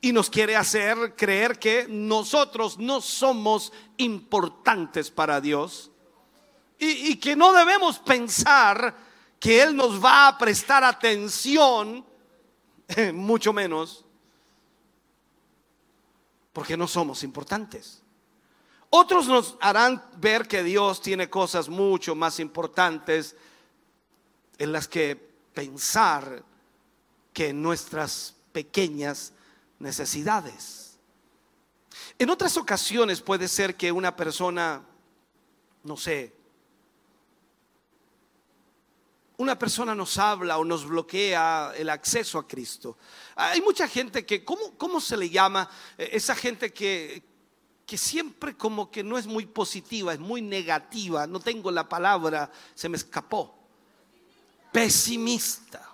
y 0.00 0.12
nos 0.12 0.30
quiere 0.30 0.56
hacer 0.56 1.14
creer 1.16 1.58
que 1.58 1.86
nosotros 1.88 2.78
no 2.78 3.00
somos 3.00 3.72
importantes 3.96 5.10
para 5.10 5.40
Dios 5.40 5.90
y, 6.78 7.16
que 7.16 7.34
no 7.34 7.52
debemos 7.52 7.98
pensar 7.98 8.94
que 9.40 9.62
Él 9.62 9.74
nos 9.74 10.02
va 10.02 10.28
a 10.28 10.38
prestar 10.38 10.84
atención, 10.84 12.04
mucho 13.14 13.52
menos, 13.52 14.04
porque 16.52 16.76
no 16.76 16.86
somos 16.86 17.24
importantes. 17.24 18.00
Otros 18.90 19.26
nos 19.26 19.56
harán 19.60 20.02
ver 20.18 20.46
que 20.46 20.62
Dios 20.62 21.02
tiene 21.02 21.28
cosas 21.28 21.68
mucho 21.68 22.14
más 22.14 22.38
importantes 22.38 23.34
en 24.56 24.72
las 24.72 24.86
que 24.86 25.16
pensar 25.52 26.44
que 27.32 27.52
nuestras 27.52 28.34
pequeñas 28.52 29.32
necesidades. 29.78 30.98
En 32.18 32.30
otras 32.30 32.56
ocasiones 32.56 33.20
puede 33.20 33.48
ser 33.48 33.76
que 33.76 33.92
una 33.92 34.14
persona, 34.16 34.82
no 35.84 35.96
sé, 35.96 36.38
una 39.38 39.56
persona 39.56 39.94
nos 39.94 40.18
habla 40.18 40.58
o 40.58 40.64
nos 40.64 40.84
bloquea 40.84 41.72
el 41.76 41.90
acceso 41.90 42.38
a 42.38 42.46
Cristo. 42.46 42.98
Hay 43.36 43.60
mucha 43.60 43.86
gente 43.86 44.26
que, 44.26 44.44
¿cómo, 44.44 44.76
cómo 44.76 45.00
se 45.00 45.16
le 45.16 45.30
llama? 45.30 45.70
Eh, 45.96 46.10
esa 46.12 46.34
gente 46.34 46.72
que, 46.72 47.22
que 47.86 47.96
siempre 47.96 48.56
como 48.56 48.90
que 48.90 49.04
no 49.04 49.16
es 49.16 49.28
muy 49.28 49.46
positiva, 49.46 50.12
es 50.12 50.18
muy 50.18 50.42
negativa, 50.42 51.26
no 51.28 51.38
tengo 51.38 51.70
la 51.70 51.88
palabra, 51.88 52.50
se 52.74 52.88
me 52.88 52.96
escapó. 52.96 53.56
Pesimista. 54.72 55.87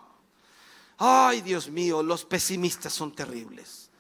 Ay, 1.07 1.43
Dios 1.43 1.69
mío, 1.69 2.03
los 2.03 2.25
pesimistas 2.25 2.91
son 2.95 3.13
terribles. 3.13 3.91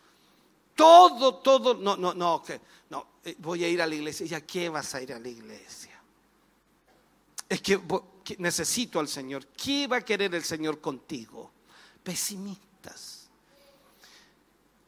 Todo, 0.74 1.34
todo, 1.34 1.74
no, 1.74 1.98
no, 1.98 2.14
no, 2.14 2.42
no, 2.88 3.06
eh, 3.22 3.36
voy 3.40 3.62
a 3.62 3.68
ir 3.68 3.82
a 3.82 3.86
la 3.86 3.94
iglesia. 3.94 4.24
¿Ya 4.24 4.40
qué 4.40 4.70
vas 4.70 4.94
a 4.94 5.02
ir 5.02 5.12
a 5.12 5.18
la 5.18 5.28
iglesia? 5.28 6.00
Es 7.46 7.60
que, 7.60 7.78
necesito 8.38 8.98
al 9.00 9.08
Señor. 9.08 9.48
¿Qué 9.48 9.86
va 9.86 9.98
a 9.98 10.00
querer 10.00 10.34
el 10.34 10.44
Señor 10.44 10.80
contigo? 10.80 11.50
Pesimistas. 12.02 13.28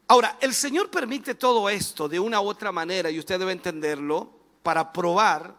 Ahora, 0.07 0.39
el 0.41 0.55
Señor 0.55 0.89
permite 0.89 1.35
todo 1.35 1.69
esto 1.69 2.09
de 2.09 2.19
una 2.19 2.41
u 2.41 2.47
otra 2.47 2.71
manera, 2.71 3.11
y 3.11 3.19
usted 3.19 3.37
debe 3.37 3.51
entenderlo, 3.51 4.31
para 4.63 4.91
probar 4.91 5.55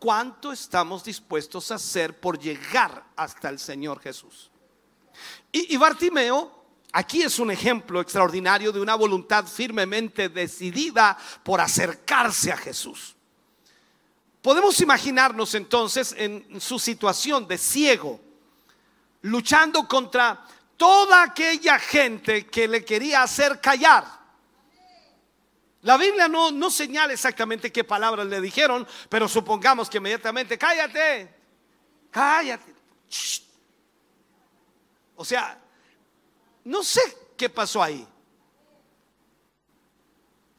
cuánto 0.00 0.50
estamos 0.50 1.04
dispuestos 1.04 1.70
a 1.70 1.76
hacer 1.76 2.18
por 2.18 2.36
llegar 2.36 3.04
hasta 3.14 3.48
el 3.48 3.60
Señor 3.60 4.00
Jesús. 4.00 4.49
Y, 5.52 5.76
Bartimeo 5.76 6.60
Aquí 6.92 7.22
es 7.22 7.38
un 7.38 7.52
ejemplo 7.52 8.00
extraordinario 8.00 8.72
de 8.72 8.80
una 8.80 8.96
voluntad 8.96 9.46
firmemente 9.46 10.28
decidida 10.28 11.16
por 11.44 11.60
acercarse 11.60 12.50
a 12.50 12.56
Jesús. 12.56 13.14
Podemos 14.42 14.80
imaginarnos 14.80 15.54
entonces 15.54 16.12
en 16.18 16.60
su 16.60 16.80
situación 16.80 17.46
de 17.46 17.58
ciego, 17.58 18.20
luchando 19.22 19.86
contra 19.86 20.44
toda 20.76 21.22
aquella 21.22 21.78
gente 21.78 22.46
que 22.46 22.66
le 22.66 22.84
quería 22.84 23.22
hacer 23.22 23.60
callar. 23.60 24.04
La 25.82 25.96
Biblia 25.96 26.26
no, 26.26 26.50
no 26.50 26.70
señala 26.70 27.12
exactamente 27.12 27.70
qué 27.70 27.84
palabras 27.84 28.26
le 28.26 28.40
dijeron, 28.40 28.86
pero 29.08 29.28
supongamos 29.28 29.88
que 29.88 29.98
inmediatamente, 29.98 30.58
cállate, 30.58 31.34
cállate. 32.10 32.74
O 35.20 35.24
sea, 35.26 35.62
no 36.64 36.82
sé 36.82 37.02
qué 37.36 37.50
pasó 37.50 37.82
ahí. 37.82 38.08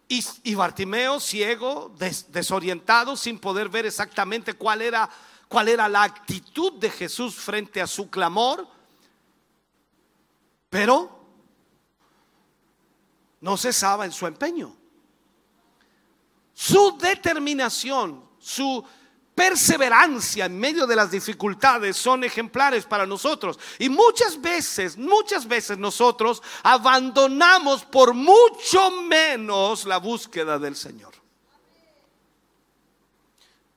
Y, 0.07 0.53
Bartimeo, 0.53 1.19
ciego, 1.19 1.95
desorientado, 2.27 3.17
sin 3.17 3.39
poder 3.39 3.69
ver 3.69 3.87
exactamente 3.87 4.53
cuál 4.53 4.83
era, 4.83 5.09
cuál 5.47 5.67
era 5.67 5.89
la 5.89 6.03
actitud 6.03 6.73
de 6.73 6.91
Jesús 6.91 7.33
frente 7.37 7.81
a 7.81 7.87
su 7.87 8.11
clamor, 8.11 8.67
pero 10.69 11.25
no 13.39 13.57
cesaba 13.57 14.05
en 14.05 14.11
su 14.11 14.27
empeño. 14.27 14.75
Su 16.53 16.99
determinación, 16.99 18.29
su 18.37 18.85
perseverancia 19.41 20.45
en 20.45 20.59
medio 20.59 20.85
de 20.85 20.95
las 20.95 21.09
dificultades 21.09 21.97
son 21.97 22.23
ejemplares 22.23 22.85
para 22.85 23.07
nosotros. 23.07 23.57
Y 23.79 23.89
muchas 23.89 24.39
veces, 24.39 24.99
muchas 24.99 25.47
veces 25.47 25.79
nosotros 25.79 26.43
abandonamos 26.61 27.83
por 27.83 28.13
mucho 28.13 28.91
menos 28.91 29.85
la 29.85 29.97
búsqueda 29.97 30.59
del 30.59 30.75
Señor. 30.75 31.11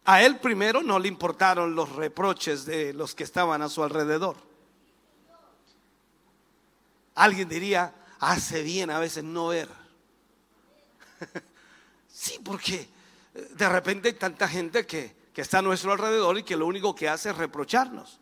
A 0.04 0.22
él 0.22 0.38
primero 0.38 0.82
no 0.82 0.98
le 0.98 1.08
importaron 1.08 1.74
los 1.74 1.88
reproches 1.92 2.66
de 2.66 2.92
los 2.92 3.14
que 3.14 3.24
estaban 3.24 3.62
a 3.62 3.70
su 3.70 3.82
alrededor. 3.82 4.36
Alguien 7.14 7.48
diría, 7.48 7.94
hace 8.20 8.62
bien 8.62 8.90
a 8.90 8.98
veces 8.98 9.24
no 9.24 9.46
ver. 9.46 9.70
sí, 12.12 12.38
porque 12.44 12.86
de 13.32 13.68
repente 13.70 14.08
hay 14.08 14.14
tanta 14.14 14.46
gente 14.46 14.84
que 14.84 15.23
que 15.34 15.42
está 15.42 15.58
a 15.58 15.62
nuestro 15.62 15.92
alrededor 15.92 16.38
y 16.38 16.44
que 16.44 16.56
lo 16.56 16.66
único 16.66 16.94
que 16.94 17.08
hace 17.08 17.30
es 17.30 17.36
reprocharnos. 17.36 18.20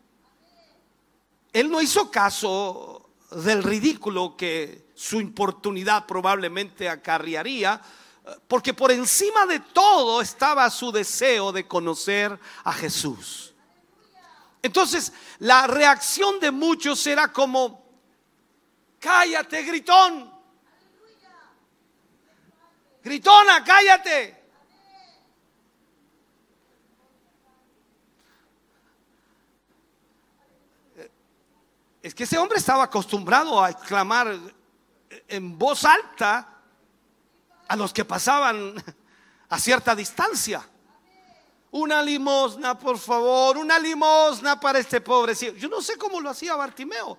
Él 1.53 1.69
no 1.69 1.79
hizo 1.79 2.09
caso 2.09 3.11
del 3.29 3.61
ridículo 3.61 4.35
que 4.35 4.87
su 4.95 5.21
importunidad 5.21 6.07
probablemente 6.07 6.89
acarrearía, 6.89 7.79
porque 8.47 8.73
por 8.73 8.91
encima 8.91 9.45
de 9.45 9.59
todo 9.59 10.21
estaba 10.21 10.67
su 10.71 10.91
deseo 10.91 11.51
de 11.51 11.67
conocer 11.67 12.37
a 12.63 12.73
Jesús. 12.73 13.53
Entonces, 14.63 15.13
la 15.39 15.67
reacción 15.67 16.39
de 16.39 16.49
muchos 16.49 17.05
era 17.05 17.31
como, 17.31 17.85
cállate, 18.99 19.61
gritón. 19.61 20.33
Gritona, 23.03 23.63
cállate. 23.63 24.42
Es 32.03 32.13
que 32.13 32.25
ese 32.25 32.37
hombre 32.37 32.57
estaba 32.57 32.83
acostumbrado 32.83 33.63
a 33.63 33.69
exclamar 33.69 34.37
en 35.25 35.57
voz 35.57 35.85
alta 35.85 36.59
a 37.65 37.75
los 37.77 37.93
que 37.93 38.03
pasaban 38.03 38.75
a 39.47 39.57
cierta 39.57 39.95
distancia. 39.95 40.67
Una 41.71 42.03
limosna, 42.03 42.77
por 42.77 42.99
favor, 42.99 43.57
una 43.57 43.79
limosna 43.79 44.59
para 44.59 44.79
este 44.79 44.99
pobre. 44.99 45.33
Yo 45.33 45.69
no 45.69 45.81
sé 45.81 45.97
cómo 45.97 46.19
lo 46.19 46.29
hacía 46.29 46.57
Bartimeo, 46.57 47.17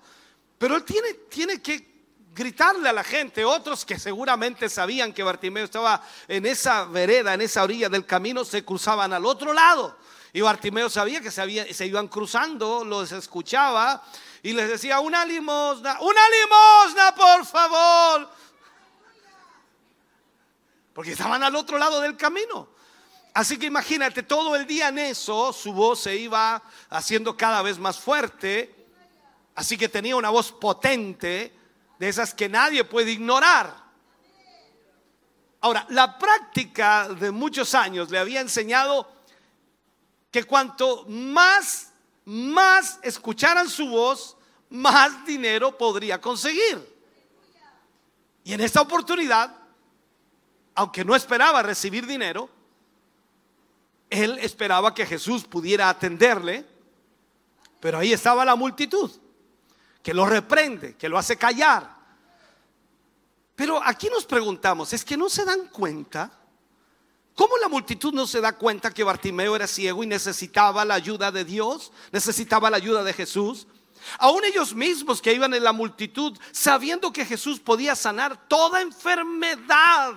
pero 0.59 0.75
él 0.75 0.83
tiene, 0.83 1.13
tiene 1.31 1.59
que 1.63 2.05
gritarle 2.31 2.87
a 2.87 2.93
la 2.93 3.03
gente, 3.03 3.43
otros 3.43 3.85
que 3.85 3.97
seguramente 3.97 4.69
sabían 4.69 5.13
que 5.13 5.23
Bartimeo 5.23 5.65
estaba 5.65 6.03
en 6.27 6.45
esa 6.45 6.85
vereda, 6.85 7.33
en 7.33 7.41
esa 7.41 7.63
orilla 7.63 7.89
del 7.89 8.05
camino, 8.05 8.45
se 8.45 8.63
cruzaban 8.63 9.13
al 9.13 9.25
otro 9.25 9.51
lado. 9.51 9.97
Y 10.35 10.41
Bartimeo 10.41 10.89
sabía 10.89 11.21
que 11.21 11.31
se, 11.31 11.85
iban 11.85 12.09
cruzando, 12.09 12.83
los 12.83 13.09
escuchaba 13.13 14.03
y 14.43 14.51
les 14.51 14.67
decía, 14.67 14.99
una 14.99 15.25
limosna, 15.25 15.97
una 16.01 16.21
limosna, 16.29 17.15
por 17.15 17.45
favor. 17.45 18.29
Porque 20.93 21.13
estaban 21.13 21.41
al 21.41 21.55
otro 21.55 21.77
lado 21.77 22.01
del 22.01 22.17
camino. 22.17 22.67
Así 23.33 23.57
que 23.57 23.67
imagínate, 23.67 24.23
todo 24.23 24.57
el 24.57 24.67
día 24.67 24.89
en 24.89 24.99
eso, 24.99 25.53
su 25.53 25.71
voz 25.71 26.01
se 26.01 26.17
iba 26.17 26.61
haciendo 26.89 27.37
cada 27.37 27.61
vez 27.61 27.79
más 27.79 27.97
fuerte. 27.97 28.75
Así 29.55 29.77
que 29.77 29.87
tenía 29.87 30.17
una 30.17 30.31
voz 30.31 30.51
potente, 30.51 31.57
de 31.97 32.09
esas 32.09 32.33
que 32.33 32.49
nadie 32.49 32.83
puede 32.83 33.11
ignorar. 33.11 33.73
Ahora, 35.61 35.85
la 35.91 36.19
práctica 36.19 37.07
de 37.07 37.31
muchos 37.31 37.73
años 37.73 38.11
le 38.11 38.19
había 38.19 38.41
enseñado 38.41 39.14
que 40.35 40.43
cuanto 40.43 41.05
más, 41.07 41.93
más 42.25 42.99
escucharan 43.01 43.69
su 43.69 43.87
voz, 43.87 44.35
más 44.69 45.25
dinero 45.25 45.77
podría 45.77 46.19
conseguir. 46.19 46.85
Y 48.43 48.51
en 48.51 48.59
esta 48.59 48.81
oportunidad, 48.81 49.55
aunque 50.73 51.05
no 51.05 51.15
esperaba 51.15 51.63
recibir 51.63 52.05
dinero, 52.05 52.49
él 54.09 54.37
esperaba 54.39 54.93
que 54.93 55.05
Jesús 55.05 55.45
pudiera 55.45 55.87
atenderle, 55.87 56.65
pero 57.79 57.99
ahí 57.99 58.11
estaba 58.11 58.43
la 58.43 58.57
multitud, 58.57 59.09
que 60.03 60.13
lo 60.13 60.25
reprende, 60.25 60.97
que 60.97 61.07
lo 61.07 61.17
hace 61.17 61.37
callar. 61.37 61.95
Pero 63.55 63.81
aquí 63.81 64.09
nos 64.09 64.25
preguntamos, 64.25 64.91
¿es 64.91 65.05
que 65.05 65.15
no 65.15 65.29
se 65.29 65.45
dan 65.45 65.69
cuenta? 65.69 66.29
¿Cómo 67.35 67.57
la 67.57 67.67
multitud 67.67 68.13
no 68.13 68.25
se 68.25 68.39
da 68.39 68.53
cuenta 68.53 68.93
que 68.93 69.03
Bartimeo 69.03 69.57
era 69.57 69.67
ciego 69.67 70.03
y 70.03 70.07
necesitaba 70.07 70.85
la 70.85 70.93
ayuda 70.93 71.31
de 71.33 71.43
Dios? 71.43 71.91
Necesitaba 72.11 72.69
la 72.69 72.77
ayuda 72.77 73.03
de 73.03 73.11
Jesús. 73.11 73.67
Aún 74.19 74.45
ellos 74.45 74.73
mismos 74.73 75.21
que 75.21 75.33
iban 75.33 75.53
en 75.53 75.63
la 75.63 75.73
multitud, 75.73 76.37
sabiendo 76.51 77.11
que 77.11 77.25
Jesús 77.25 77.59
podía 77.59 77.93
sanar 77.93 78.47
toda 78.47 78.81
enfermedad. 78.81 80.13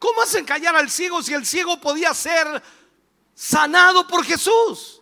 ¿Cómo 0.00 0.22
hacen 0.22 0.44
callar 0.44 0.74
al 0.74 0.90
ciego 0.90 1.22
si 1.22 1.32
el 1.32 1.46
ciego 1.46 1.80
podía 1.80 2.12
ser 2.12 2.62
sanado 3.34 4.06
por 4.08 4.24
Jesús? 4.24 5.00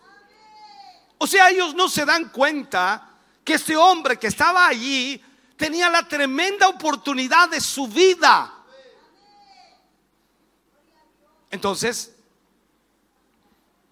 O 1.17 1.25
sea, 1.25 1.49
ellos 1.49 1.73
no 1.73 1.89
se 1.89 2.05
dan 2.05 2.29
cuenta 2.29 3.09
que 3.43 3.55
este 3.55 3.75
hombre 3.75 4.19
que 4.19 4.27
estaba 4.27 4.67
allí 4.67 5.23
tenía 5.57 5.89
la 5.89 6.07
tremenda 6.07 6.67
oportunidad 6.67 7.49
de 7.49 7.61
su 7.61 7.87
vida. 7.87 8.54
Entonces, 11.55 12.13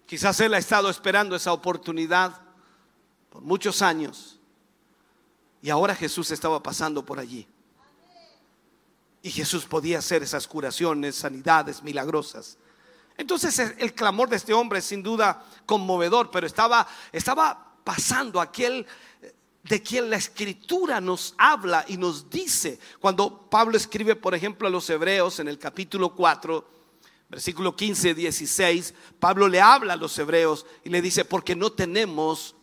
quizás 0.04 0.38
él 0.40 0.52
ha 0.52 0.58
estado 0.58 0.90
esperando 0.90 1.34
esa 1.34 1.50
oportunidad 1.50 2.42
por 3.30 3.40
muchos 3.40 3.80
años 3.80 4.38
y 5.62 5.70
ahora 5.70 5.94
Jesús 5.94 6.30
estaba 6.30 6.62
pasando 6.62 7.06
por 7.06 7.18
allí. 7.18 7.48
Y 9.22 9.30
Jesús 9.30 9.64
podía 9.64 10.00
hacer 10.00 10.22
esas 10.22 10.46
curaciones, 10.46 11.16
sanidades 11.16 11.82
milagrosas. 11.82 12.58
Entonces 13.16 13.58
el 13.58 13.94
clamor 13.94 14.28
de 14.28 14.36
este 14.36 14.52
hombre 14.52 14.80
es 14.80 14.84
sin 14.84 15.02
duda 15.02 15.42
conmovedor, 15.64 16.30
pero 16.30 16.46
estaba, 16.46 16.86
estaba 17.12 17.78
pasando 17.82 18.42
aquel 18.42 18.86
de 19.62 19.82
quien 19.82 20.10
la 20.10 20.16
escritura 20.16 21.00
nos 21.00 21.34
habla 21.38 21.86
y 21.88 21.96
nos 21.96 22.28
dice. 22.28 22.78
Cuando 23.00 23.48
Pablo 23.48 23.78
escribe, 23.78 24.16
por 24.16 24.34
ejemplo, 24.34 24.68
a 24.68 24.70
los 24.70 24.90
hebreos 24.90 25.40
en 25.40 25.48
el 25.48 25.58
capítulo 25.58 26.14
4, 26.14 26.73
versículo 27.34 27.74
15, 27.74 28.14
16, 28.14 28.94
Pablo 29.18 29.48
le 29.48 29.60
habla 29.60 29.94
a 29.94 29.96
los 29.96 30.16
hebreos 30.20 30.64
y 30.84 30.88
le 30.88 31.02
dice, 31.02 31.24
porque 31.24 31.56
no 31.56 31.72
tenemos 31.72 32.54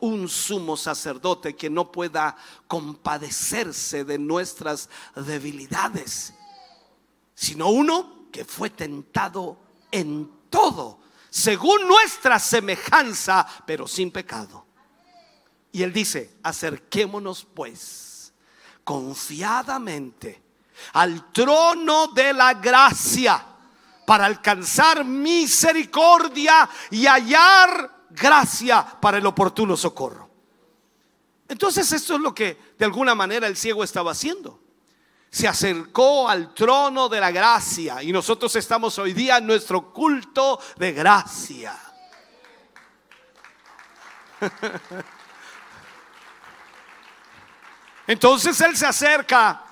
un 0.00 0.28
sumo 0.28 0.76
sacerdote 0.76 1.54
que 1.54 1.70
no 1.70 1.92
pueda 1.92 2.36
compadecerse 2.66 4.04
de 4.04 4.18
nuestras 4.18 4.90
debilidades, 5.14 6.34
sino 7.32 7.68
uno 7.68 8.26
que 8.32 8.44
fue 8.44 8.70
tentado 8.70 9.56
en 9.92 10.28
todo, 10.50 10.98
según 11.30 11.86
nuestra 11.86 12.40
semejanza, 12.40 13.46
pero 13.68 13.86
sin 13.86 14.10
pecado. 14.10 14.66
Y 15.70 15.84
él 15.84 15.92
dice, 15.92 16.38
acerquémonos 16.42 17.46
pues 17.54 18.32
confiadamente 18.82 20.42
al 20.94 21.30
trono 21.30 22.08
de 22.08 22.32
la 22.32 22.54
gracia 22.54 23.44
para 24.08 24.24
alcanzar 24.24 25.04
misericordia 25.04 26.66
y 26.90 27.04
hallar 27.06 28.06
gracia 28.08 28.82
para 28.82 29.18
el 29.18 29.26
oportuno 29.26 29.76
socorro. 29.76 30.30
Entonces 31.46 31.92
esto 31.92 32.14
es 32.14 32.20
lo 32.22 32.34
que 32.34 32.58
de 32.78 32.86
alguna 32.86 33.14
manera 33.14 33.46
el 33.46 33.54
ciego 33.54 33.84
estaba 33.84 34.12
haciendo. 34.12 34.62
Se 35.28 35.46
acercó 35.46 36.26
al 36.26 36.54
trono 36.54 37.10
de 37.10 37.20
la 37.20 37.30
gracia 37.30 38.02
y 38.02 38.10
nosotros 38.10 38.56
estamos 38.56 38.98
hoy 38.98 39.12
día 39.12 39.36
en 39.36 39.46
nuestro 39.46 39.92
culto 39.92 40.58
de 40.76 40.92
gracia. 40.92 41.78
Entonces 48.06 48.58
él 48.62 48.74
se 48.74 48.86
acerca 48.86 49.67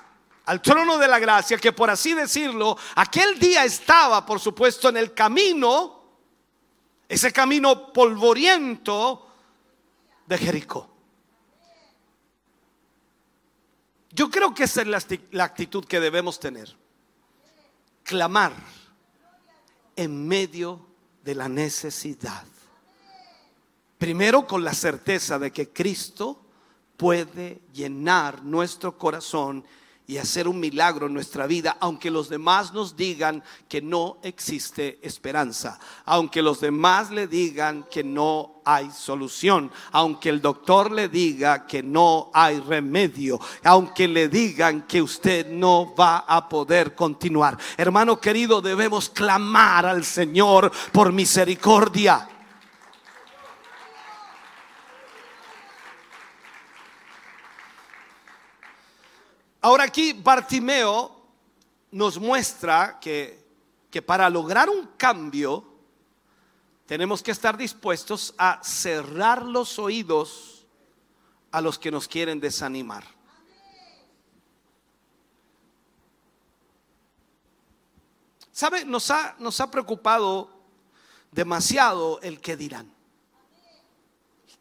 al 0.47 0.61
trono 0.61 0.97
de 0.97 1.09
la 1.09 1.19
gracia, 1.19 1.57
que 1.57 1.73
por 1.73 1.89
así 1.89 2.13
decirlo, 2.13 2.77
aquel 2.95 3.37
día 3.37 3.65
estaba, 3.65 4.25
por 4.25 4.39
supuesto, 4.39 4.87
en 4.87 4.95
el 4.95 5.13
camino, 5.13 6.01
ese 7.07 7.33
camino 7.33 7.91
polvoriento 7.91 9.27
de 10.25 10.37
Jericó. 10.37 10.89
Yo 14.11 14.29
creo 14.31 14.53
que 14.53 14.63
esa 14.63 14.83
es 14.83 14.87
la 15.31 15.43
actitud 15.43 15.83
que 15.83 15.99
debemos 15.99 16.39
tener. 16.39 16.73
Clamar 18.03 18.53
en 19.97 20.27
medio 20.27 20.87
de 21.23 21.35
la 21.35 21.49
necesidad. 21.49 22.45
Primero 23.97 24.47
con 24.47 24.63
la 24.63 24.73
certeza 24.73 25.37
de 25.37 25.51
que 25.51 25.73
Cristo 25.73 26.41
puede 26.95 27.63
llenar 27.73 28.43
nuestro 28.43 28.97
corazón 28.97 29.65
y 30.09 30.17
hacer 30.17 30.47
un 30.47 30.57
milagro 30.57 31.07
en 31.07 31.13
nuestra 31.13 31.47
vida, 31.47 31.75
aunque 31.81 32.09
los 32.09 32.29
demás 32.29 32.71
nos 32.73 32.95
digan 32.95 33.43
que 33.67 33.81
no 33.81 34.19
existe 34.23 34.99
esperanza, 35.01 35.77
aunque 36.05 36.41
los 36.41 36.61
demás 36.61 37.11
le 37.11 37.27
digan 37.27 37.83
que 37.91 38.05
no 38.05 38.61
hay 38.63 38.89
solución, 38.91 39.69
aunque 39.91 40.29
el 40.29 40.41
doctor 40.41 40.91
le 40.91 41.09
diga 41.09 41.67
que 41.67 41.83
no 41.83 42.31
hay 42.33 42.61
remedio, 42.61 43.37
aunque 43.65 44.07
le 44.07 44.29
digan 44.29 44.83
que 44.83 45.01
usted 45.01 45.49
no 45.49 45.93
va 45.93 46.19
a 46.19 46.47
poder 46.47 46.95
continuar. 46.95 47.57
Hermano 47.75 48.17
querido, 48.17 48.61
debemos 48.61 49.09
clamar 49.09 49.85
al 49.85 50.05
Señor 50.05 50.71
por 50.93 51.11
misericordia. 51.11 52.29
Ahora 59.67 59.83
aquí 59.83 60.13
Bartimeo 60.13 61.11
nos 61.91 62.17
muestra 62.17 63.01
que, 63.01 63.45
que 63.91 64.01
para 64.01 64.29
lograr 64.29 64.69
un 64.69 64.91
cambio 64.95 65.61
tenemos 66.85 67.21
que 67.21 67.31
estar 67.31 67.57
dispuestos 67.57 68.33
a 68.37 68.63
cerrar 68.63 69.43
los 69.43 69.77
oídos 69.77 70.65
a 71.51 71.59
los 71.59 71.77
que 71.77 71.91
nos 71.91 72.07
quieren 72.07 72.39
desanimar. 72.39 73.03
¿Sabe? 78.53 78.85
Nos 78.85 79.11
ha, 79.11 79.35
nos 79.37 79.59
ha 79.59 79.69
preocupado 79.69 80.49
demasiado 81.29 82.21
el 82.21 82.39
que 82.39 82.55
dirán. 82.55 82.89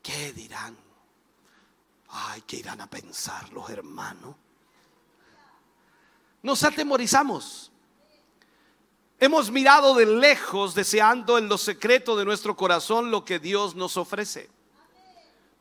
¿Qué 0.03 0.33
dirán? 0.33 0.77
Ay, 2.09 2.43
¿qué 2.45 2.57
irán 2.57 2.81
a 2.81 2.91
pensar 2.91 3.53
los 3.53 3.71
hermanos? 3.71 4.35
Nos 6.47 6.63
atemorizamos. 6.63 7.73
Hemos 9.19 9.51
mirado 9.51 9.95
de 9.95 10.07
lejos 10.07 10.77
deseando 10.77 11.39
en 11.39 11.49
lo 11.49 11.59
secreto 11.59 12.17
de 12.17 12.25
nuestro 12.25 12.57
corazón 12.57 13.11
lo 13.11 13.25
que 13.25 13.41
Dios 13.41 13.75
nos 13.75 13.97
ofrece. 13.97 14.49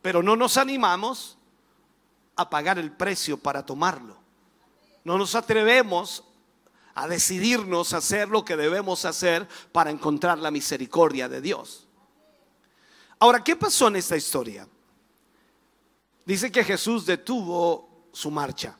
Pero 0.03 0.21
no 0.21 0.36
nos 0.36 0.57
animamos 0.57 1.39
a 2.36 2.51
pagar 2.51 2.77
el 2.77 2.91
precio 2.91 3.36
para 3.36 3.65
tomarlo. 3.65 4.15
No 5.03 5.17
nos 5.17 5.33
atrevemos 5.33 6.23
a 6.93 7.07
decidirnos 7.07 7.93
a 7.93 7.97
hacer 7.97 8.29
lo 8.29 8.45
que 8.45 8.55
debemos 8.55 9.05
hacer 9.05 9.47
para 9.71 9.89
encontrar 9.89 10.38
la 10.38 10.51
misericordia 10.51 11.27
de 11.27 11.41
Dios. 11.41 11.88
Ahora, 13.17 13.43
¿qué 13.43 13.55
pasó 13.55 13.88
en 13.88 13.95
esta 13.95 14.15
historia? 14.15 14.67
Dice 16.25 16.51
que 16.51 16.63
Jesús 16.63 17.07
detuvo 17.07 18.07
su 18.13 18.29
marcha 18.29 18.77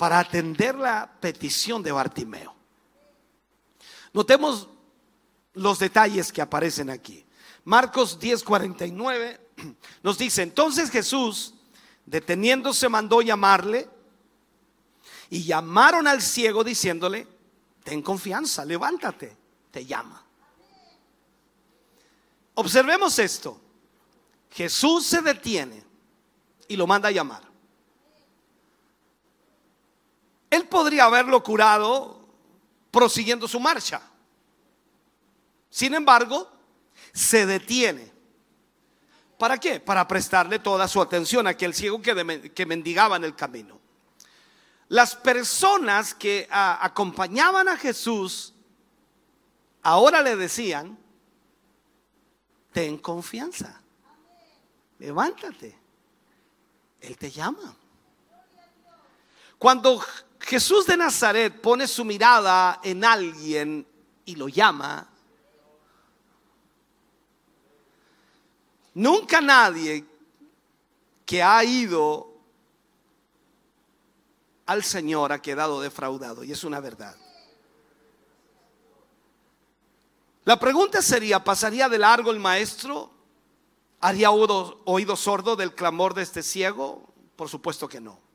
para 0.00 0.18
atender 0.18 0.76
la 0.76 1.12
petición 1.20 1.82
de 1.82 1.92
Bartimeo. 1.92 2.54
Notemos 4.14 4.66
los 5.52 5.78
detalles 5.78 6.32
que 6.32 6.40
aparecen 6.40 6.88
aquí. 6.88 7.22
Marcos 7.64 8.18
10:49 8.18 9.38
nos 10.02 10.16
dice, 10.16 10.40
entonces 10.40 10.88
Jesús, 10.88 11.52
deteniéndose, 12.06 12.88
mandó 12.88 13.20
llamarle 13.20 13.90
y 15.28 15.44
llamaron 15.44 16.06
al 16.06 16.22
ciego 16.22 16.64
diciéndole, 16.64 17.28
ten 17.84 18.00
confianza, 18.00 18.64
levántate, 18.64 19.36
te 19.70 19.84
llama. 19.84 20.24
Observemos 22.54 23.18
esto. 23.18 23.60
Jesús 24.50 25.04
se 25.04 25.20
detiene 25.20 25.84
y 26.68 26.76
lo 26.76 26.86
manda 26.86 27.10
a 27.10 27.12
llamar. 27.12 27.49
Él 30.50 30.66
podría 30.66 31.04
haberlo 31.04 31.42
curado 31.42 32.20
prosiguiendo 32.90 33.46
su 33.46 33.60
marcha. 33.60 34.02
Sin 35.70 35.94
embargo, 35.94 36.50
se 37.12 37.46
detiene. 37.46 38.10
¿Para 39.38 39.58
qué? 39.58 39.80
Para 39.80 40.06
prestarle 40.06 40.58
toda 40.58 40.86
su 40.88 41.00
atención 41.00 41.46
a 41.46 41.50
aquel 41.50 41.72
ciego 41.72 42.02
que, 42.02 42.66
mendigaba 42.66 43.16
en 43.16 43.24
el 43.24 43.34
camino. 43.34 43.80
Las 44.88 45.14
personas 45.14 46.14
que 46.14 46.48
acompañaban 46.50 47.68
a 47.68 47.76
Jesús 47.76 48.52
ahora 49.82 50.20
le 50.20 50.36
decían, 50.36 50.98
ten 52.72 52.98
confianza, 52.98 53.80
levántate, 54.98 55.78
Él 57.00 57.16
te 57.16 57.30
llama. 57.30 57.76
Cuando 59.58 60.02
Jesús 60.40 60.86
de 60.86 60.96
Nazaret 60.96 61.60
pone 61.60 61.86
su 61.86 62.04
mirada 62.04 62.80
en 62.82 63.04
alguien 63.04 63.86
y 64.24 64.34
lo 64.36 64.48
llama, 64.48 65.08
nunca 68.94 69.40
nadie 69.40 70.04
que 71.24 71.42
ha 71.42 71.62
ido 71.62 72.30
al 74.66 74.82
Señor 74.82 75.32
ha 75.32 75.42
quedado 75.42 75.80
defraudado 75.80 76.42
y 76.44 76.52
es 76.52 76.64
una 76.64 76.80
verdad. 76.80 77.16
La 80.44 80.58
pregunta 80.58 81.02
sería, 81.02 81.44
¿pasaría 81.44 81.88
de 81.88 81.98
largo 81.98 82.30
el 82.30 82.40
maestro? 82.40 83.10
¿Haría 84.00 84.30
oído, 84.30 84.80
oído 84.86 85.14
sordo 85.16 85.54
del 85.54 85.74
clamor 85.74 86.14
de 86.14 86.22
este 86.22 86.42
ciego? 86.42 87.12
Por 87.36 87.48
supuesto 87.48 87.88
que 87.88 88.00
no. 88.00 88.29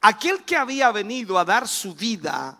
Aquel 0.00 0.44
que 0.44 0.56
había 0.56 0.90
venido 0.92 1.38
a 1.38 1.44
dar 1.44 1.66
su 1.66 1.94
vida 1.94 2.58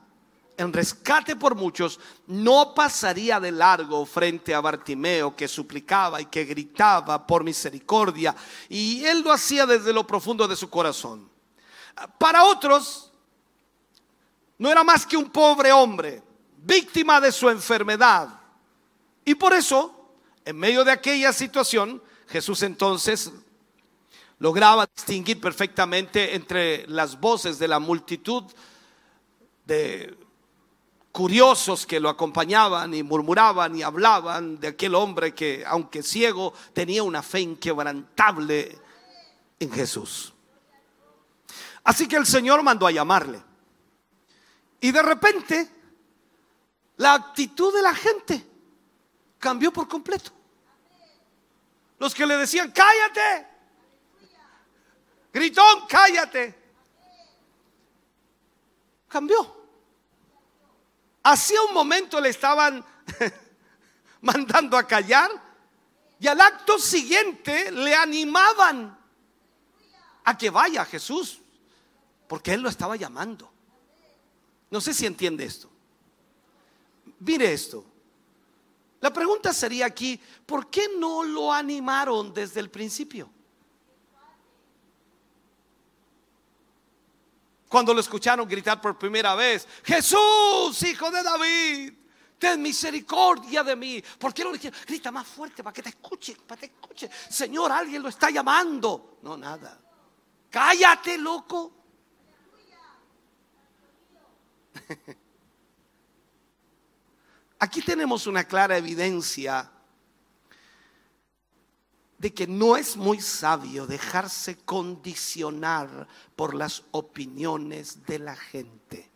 en 0.59 0.73
rescate 0.73 1.37
por 1.37 1.55
muchos, 1.55 2.01
no 2.27 2.75
pasaría 2.75 3.39
de 3.39 3.53
largo 3.53 4.05
frente 4.05 4.53
a 4.53 4.61
Bartimeo 4.61 5.37
que 5.37 5.47
suplicaba 5.47 6.21
y 6.21 6.27
que 6.27 6.45
gritaba 6.45 7.25
por 7.25 7.45
misericordia. 7.45 8.35
Y 8.69 9.05
él 9.05 9.23
lo 9.23 9.33
hacía 9.33 9.67
desde 9.67 9.93
lo 9.93 10.05
profundo 10.05 10.49
de 10.49 10.57
su 10.57 10.69
corazón. 10.69 11.31
Para 12.19 12.43
otros, 12.43 13.13
no 14.59 14.69
era 14.69 14.83
más 14.83 15.07
que 15.07 15.17
un 15.17 15.31
pobre 15.31 15.71
hombre 15.71 16.23
víctima 16.57 17.21
de 17.21 17.31
su 17.31 17.49
enfermedad. 17.49 18.29
Y 19.25 19.37
por 19.37 19.53
eso, 19.53 20.11
en 20.45 20.57
medio 20.57 20.85
de 20.85 20.91
aquella 20.91 21.33
situación, 21.33 22.03
Jesús 22.27 22.65
entonces 22.65 23.31
lograba 24.39 24.87
distinguir 24.87 25.41
perfectamente 25.41 26.35
entre 26.35 26.87
las 26.87 27.19
voces 27.19 27.59
de 27.59 27.69
la 27.69 27.79
multitud 27.79 28.45
de 29.65 30.17
curiosos 31.13 31.87
que 31.87 31.99
lo 31.99 32.09
acompañaban 32.09 32.95
y 32.95 33.03
murmuraban 33.03 33.77
y 33.77 33.83
hablaban 33.83 34.61
de 34.61 34.69
aquel 34.69 34.95
hombre 34.95 35.35
que, 35.35 35.65
aunque 35.67 36.03
ciego, 36.03 36.55
tenía 36.73 37.03
una 37.03 37.23
fe 37.23 37.41
inquebrantable 37.41 38.79
en 39.59 39.73
Jesús. 39.73 40.33
Así 41.83 42.07
que 42.07 42.17
el 42.17 42.27
Señor 42.27 42.63
mandó 42.63 42.87
a 42.87 42.93
llamarle. 42.93 43.43
Y 44.81 44.93
de 44.93 45.03
repente 45.03 45.69
la 46.99 47.15
actitud 47.15 47.75
de 47.75 47.83
la 47.83 47.95
gente 47.95 48.47
cambió 49.39 49.73
por 49.73 49.89
completo. 49.89 50.31
Los 51.99 52.15
que 52.15 52.27
le 52.27 52.37
decían, 52.37 52.73
cállate, 52.73 53.47
gritón, 55.39 55.87
cállate, 55.89 56.55
cambió. 59.09 59.57
Hacía 61.23 61.63
un 61.63 61.75
momento 61.75 62.21
le 62.21 62.31
estaban 62.31 62.85
mandando 64.21 64.77
a 64.77 64.87
callar 64.87 65.31
y 66.19 66.27
al 66.27 66.41
acto 66.41 66.79
siguiente 66.79 67.71
le 67.71 67.95
animaban 67.95 68.99
a 70.25 70.37
que 70.37 70.51
vaya 70.51 70.85
Jesús, 70.85 71.41
porque 72.27 72.55
él 72.55 72.61
lo 72.61 72.69
estaba 72.69 72.97
llamando. 72.97 73.51
No 74.71 74.81
sé 74.81 74.93
si 74.93 75.07
entiende 75.07 75.45
esto. 75.45 75.71
Mire 77.21 77.53
esto. 77.53 77.85
La 79.01 79.13
pregunta 79.13 79.53
sería 79.53 79.87
aquí, 79.87 80.21
¿por 80.45 80.69
qué 80.69 80.89
no 80.99 81.23
lo 81.23 81.53
animaron 81.53 82.35
desde 82.35 82.61
el 82.61 82.69
principio? 82.69 83.31
Cuando 87.69 87.93
lo 87.93 88.01
escucharon 88.01 88.49
gritar 88.49 88.81
por 88.81 88.99
primera 88.99 89.35
vez, 89.35 89.69
Jesús, 89.85 90.83
hijo 90.83 91.11
de 91.11 91.23
David, 91.23 91.93
ten 92.39 92.63
misericordia 92.63 93.63
de 93.63 93.77
mí. 93.77 94.03
¿Por 94.19 94.33
qué 94.33 94.45
le 94.45 94.53
dijeron? 94.53 94.79
Grita 94.87 95.13
más 95.13 95.27
fuerte 95.27 95.63
para 95.63 95.75
que 95.75 95.83
te 95.83 95.91
escuche, 95.91 96.37
para 96.47 96.61
que 96.61 96.69
te 96.69 96.75
escuche. 96.75 97.11
Señor, 97.29 97.71
alguien 97.71 98.03
lo 98.03 98.09
está 98.09 98.31
llamando. 98.31 99.19
No, 99.23 99.37
nada. 99.37 99.79
Cállate, 100.51 101.19
loco. 101.19 101.75
Aquí 107.59 107.83
tenemos 107.83 108.27
una 108.27 108.45
clara 108.45 108.79
evidencia 108.79 109.71
de 112.19 112.35
que 112.35 112.47
no 112.47 112.77
es 112.77 112.97
muy 112.97 113.21
sabio 113.21 113.87
dejarse 113.87 114.59
condicionar 114.59 116.09
por 116.35 116.55
las 116.55 116.83
opiniones 116.91 118.05
de 118.07 118.19
la 118.19 118.35
gente, 118.35 119.09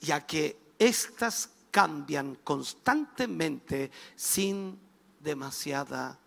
ya 0.00 0.24
que 0.24 0.56
éstas 0.78 1.50
cambian 1.72 2.36
constantemente 2.36 3.90
sin 4.14 4.78
demasiada 5.20 6.18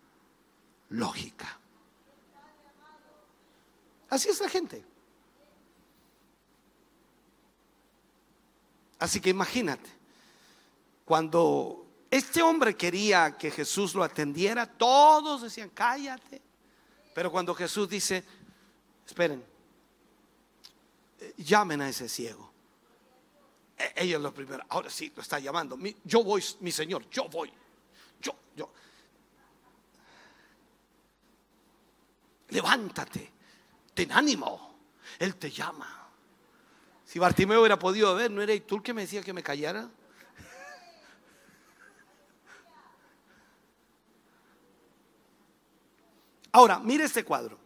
lógica. 0.90 1.58
Así 4.10 4.28
es 4.28 4.40
la 4.40 4.48
gente. 4.50 4.84
Así 8.98 9.20
que 9.20 9.30
imagínate, 9.30 9.90
cuando 11.06 11.81
este 12.12 12.42
hombre 12.42 12.76
quería 12.76 13.38
que 13.38 13.50
Jesús 13.50 13.94
lo 13.94 14.04
atendiera, 14.04 14.66
todos 14.66 15.40
decían, 15.40 15.70
cállate. 15.70 16.42
Pero 17.14 17.32
cuando 17.32 17.54
Jesús 17.54 17.88
dice, 17.88 18.22
esperen, 19.06 19.42
eh, 21.18 21.32
llamen 21.38 21.80
a 21.80 21.88
ese 21.88 22.10
ciego. 22.10 22.52
E, 23.78 23.94
ellos 23.96 24.20
lo 24.20 24.34
primero, 24.34 24.62
ahora 24.68 24.90
sí, 24.90 25.10
lo 25.16 25.22
está 25.22 25.38
llamando. 25.38 25.78
Yo 26.04 26.22
voy, 26.22 26.44
mi 26.60 26.70
Señor, 26.70 27.08
yo 27.08 27.30
voy. 27.30 27.50
Yo, 28.20 28.36
yo. 28.56 28.70
Levántate, 32.50 33.32
ten 33.94 34.12
ánimo. 34.12 34.80
Él 35.18 35.36
te 35.36 35.50
llama. 35.50 36.10
Si 37.06 37.18
Bartimeo 37.18 37.60
hubiera 37.60 37.78
podido 37.78 38.14
ver, 38.14 38.30
¿no 38.30 38.42
era 38.42 38.52
tú 38.66 38.76
el 38.76 38.82
que 38.82 38.92
me 38.92 39.00
decía 39.00 39.22
que 39.22 39.32
me 39.32 39.42
callara? 39.42 39.88
Ahora, 46.52 46.78
mire 46.78 47.04
este 47.04 47.24
cuadro. 47.24 47.58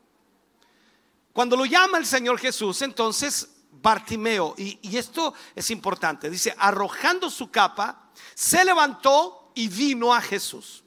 Cuando 1.32 1.56
lo 1.56 1.66
llama 1.66 1.98
el 1.98 2.06
Señor 2.06 2.38
Jesús, 2.38 2.80
entonces 2.82 3.48
Bartimeo, 3.70 4.54
y, 4.56 4.96
esto 4.96 5.34
es 5.54 5.70
importante, 5.70 6.30
dice, 6.30 6.54
arrojando 6.58 7.28
su 7.28 7.50
capa, 7.50 8.10
se 8.34 8.64
levantó 8.64 9.52
y 9.54 9.68
vino 9.68 10.14
a 10.14 10.20
Jesús. 10.20 10.82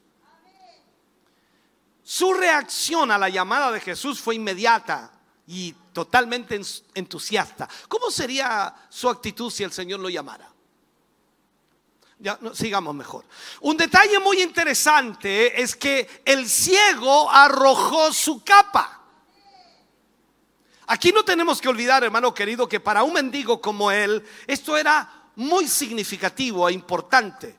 Su 2.02 2.34
reacción 2.34 3.12
a 3.12 3.18
la 3.18 3.28
llamada 3.28 3.70
de 3.70 3.80
Jesús 3.80 4.20
fue 4.20 4.34
inmediata 4.34 5.12
y 5.46 5.72
totalmente 5.92 6.60
entusiasta. 6.94 7.68
¿Cómo 7.86 8.10
sería 8.10 8.74
su 8.88 9.08
actitud 9.08 9.50
si 9.50 9.62
el 9.62 9.70
Señor 9.70 10.00
lo 10.00 10.08
llamara? 10.08 10.49
Ya, 12.20 12.38
sigamos 12.52 12.94
mejor. 12.94 13.24
Un 13.62 13.78
detalle 13.78 14.18
muy 14.18 14.42
interesante 14.42 15.60
es 15.60 15.74
que 15.74 16.06
el 16.26 16.46
ciego 16.46 17.30
arrojó 17.30 18.12
su 18.12 18.44
capa. 18.44 19.00
Aquí 20.86 21.12
no 21.12 21.24
tenemos 21.24 21.62
que 21.62 21.68
olvidar, 21.68 22.04
hermano 22.04 22.34
querido, 22.34 22.68
que 22.68 22.78
para 22.78 23.04
un 23.04 23.14
mendigo 23.14 23.58
como 23.60 23.90
él, 23.90 24.22
esto 24.46 24.76
era 24.76 25.10
muy 25.36 25.66
significativo 25.66 26.68
e 26.68 26.72
importante. 26.72 27.56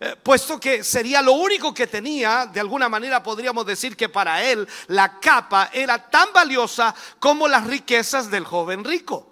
Eh, 0.00 0.16
puesto 0.20 0.58
que 0.58 0.82
sería 0.82 1.22
lo 1.22 1.34
único 1.34 1.72
que 1.72 1.86
tenía, 1.86 2.46
de 2.46 2.58
alguna 2.58 2.88
manera 2.88 3.22
podríamos 3.22 3.64
decir 3.64 3.96
que 3.96 4.08
para 4.08 4.42
él 4.42 4.66
la 4.88 5.20
capa 5.20 5.70
era 5.72 6.10
tan 6.10 6.32
valiosa 6.32 6.92
como 7.20 7.46
las 7.46 7.68
riquezas 7.68 8.30
del 8.32 8.44
joven 8.44 8.82
rico. 8.82 9.28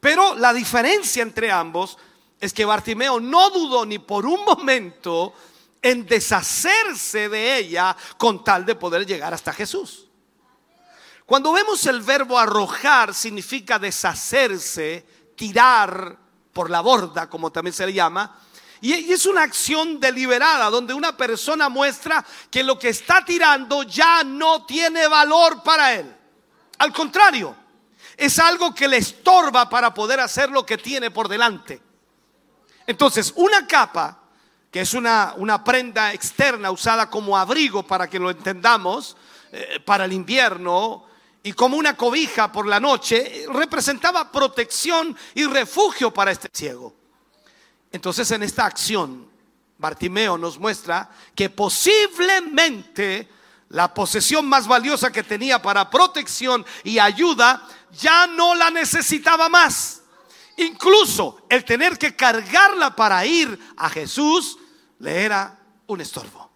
Pero 0.00 0.34
la 0.34 0.54
diferencia 0.54 1.22
entre 1.22 1.50
ambos 1.50 1.98
es 2.44 2.52
que 2.52 2.64
Bartimeo 2.64 3.20
no 3.20 3.50
dudó 3.50 3.86
ni 3.86 3.98
por 3.98 4.26
un 4.26 4.44
momento 4.44 5.32
en 5.80 6.06
deshacerse 6.06 7.28
de 7.28 7.58
ella 7.58 7.96
con 8.18 8.44
tal 8.44 8.66
de 8.66 8.74
poder 8.74 9.06
llegar 9.06 9.32
hasta 9.32 9.52
Jesús. 9.52 10.06
Cuando 11.26 11.52
vemos 11.52 11.86
el 11.86 12.02
verbo 12.02 12.38
arrojar 12.38 13.14
significa 13.14 13.78
deshacerse, 13.78 15.06
tirar 15.34 16.18
por 16.52 16.70
la 16.70 16.82
borda, 16.82 17.30
como 17.30 17.50
también 17.50 17.72
se 17.72 17.86
le 17.86 17.94
llama, 17.94 18.38
y 18.80 19.10
es 19.10 19.24
una 19.24 19.42
acción 19.42 19.98
deliberada 19.98 20.68
donde 20.68 20.92
una 20.92 21.16
persona 21.16 21.70
muestra 21.70 22.22
que 22.50 22.62
lo 22.62 22.78
que 22.78 22.90
está 22.90 23.24
tirando 23.24 23.82
ya 23.84 24.22
no 24.22 24.66
tiene 24.66 25.08
valor 25.08 25.62
para 25.62 25.94
él. 25.94 26.14
Al 26.76 26.92
contrario, 26.92 27.56
es 28.18 28.38
algo 28.38 28.74
que 28.74 28.86
le 28.86 28.98
estorba 28.98 29.70
para 29.70 29.94
poder 29.94 30.20
hacer 30.20 30.50
lo 30.50 30.66
que 30.66 30.76
tiene 30.76 31.10
por 31.10 31.28
delante. 31.28 31.80
Entonces, 32.86 33.32
una 33.36 33.66
capa, 33.66 34.18
que 34.70 34.80
es 34.80 34.94
una, 34.94 35.34
una 35.36 35.62
prenda 35.62 36.12
externa 36.12 36.70
usada 36.70 37.08
como 37.08 37.36
abrigo 37.36 37.86
para 37.86 38.08
que 38.08 38.18
lo 38.18 38.30
entendamos, 38.30 39.16
eh, 39.52 39.80
para 39.84 40.04
el 40.04 40.12
invierno, 40.12 41.04
y 41.42 41.52
como 41.52 41.76
una 41.76 41.96
cobija 41.96 42.50
por 42.50 42.66
la 42.66 42.80
noche, 42.80 43.44
representaba 43.52 44.32
protección 44.32 45.16
y 45.34 45.44
refugio 45.44 46.12
para 46.12 46.32
este 46.32 46.48
ciego. 46.52 46.94
Entonces 47.92 48.30
en 48.30 48.42
esta 48.42 48.64
acción, 48.64 49.28
Bartimeo 49.78 50.38
nos 50.38 50.58
muestra 50.58 51.10
que 51.34 51.50
posiblemente 51.50 53.28
la 53.68 53.92
posesión 53.92 54.46
más 54.46 54.66
valiosa 54.66 55.12
que 55.12 55.22
tenía 55.22 55.60
para 55.60 55.90
protección 55.90 56.64
y 56.82 56.98
ayuda 56.98 57.68
ya 57.92 58.26
no 58.26 58.54
la 58.54 58.70
necesitaba 58.70 59.48
más. 59.48 60.03
Incluso 60.56 61.42
el 61.48 61.64
tener 61.64 61.98
que 61.98 62.14
cargarla 62.14 62.94
para 62.94 63.24
ir 63.26 63.58
a 63.76 63.90
Jesús 63.90 64.58
le 64.98 65.24
era 65.24 65.58
un 65.86 66.00
estorbo. 66.00 66.50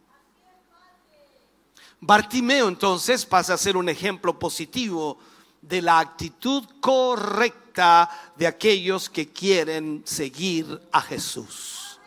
Bartimeo 2.00 2.68
entonces 2.68 3.26
pasa 3.26 3.54
a 3.54 3.58
ser 3.58 3.76
un 3.76 3.88
ejemplo 3.88 4.38
positivo 4.38 5.18
de 5.60 5.82
la 5.82 5.98
actitud 5.98 6.64
correcta 6.80 8.08
de 8.36 8.46
aquellos 8.46 9.10
que 9.10 9.32
quieren 9.32 10.02
seguir 10.06 10.80
a 10.92 11.00
Jesús. 11.00 11.98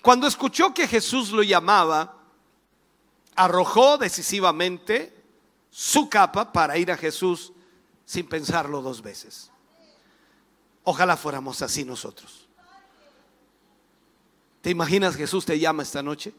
Cuando 0.00 0.26
escuchó 0.26 0.72
que 0.72 0.88
Jesús 0.88 1.30
lo 1.30 1.42
llamaba, 1.42 2.16
arrojó 3.36 3.98
decisivamente 3.98 5.19
su 5.70 6.08
capa 6.08 6.52
para 6.52 6.76
ir 6.76 6.90
a 6.90 6.96
Jesús 6.96 7.52
sin 8.04 8.28
pensarlo 8.28 8.82
dos 8.82 9.02
veces. 9.02 9.50
Ojalá 10.82 11.16
fuéramos 11.16 11.62
así 11.62 11.84
nosotros. 11.84 12.48
¿Te 14.60 14.70
imaginas 14.70 15.16
Jesús 15.16 15.46
te 15.46 15.58
llama 15.58 15.82
esta 15.82 16.02
noche? 16.02 16.34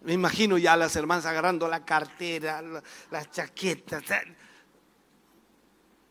Me 0.00 0.12
imagino 0.12 0.58
ya 0.58 0.76
las 0.76 0.96
hermanas 0.96 1.26
agarrando 1.26 1.68
la 1.68 1.84
cartera, 1.84 2.62
las 3.10 3.30
chaquetas. 3.30 4.02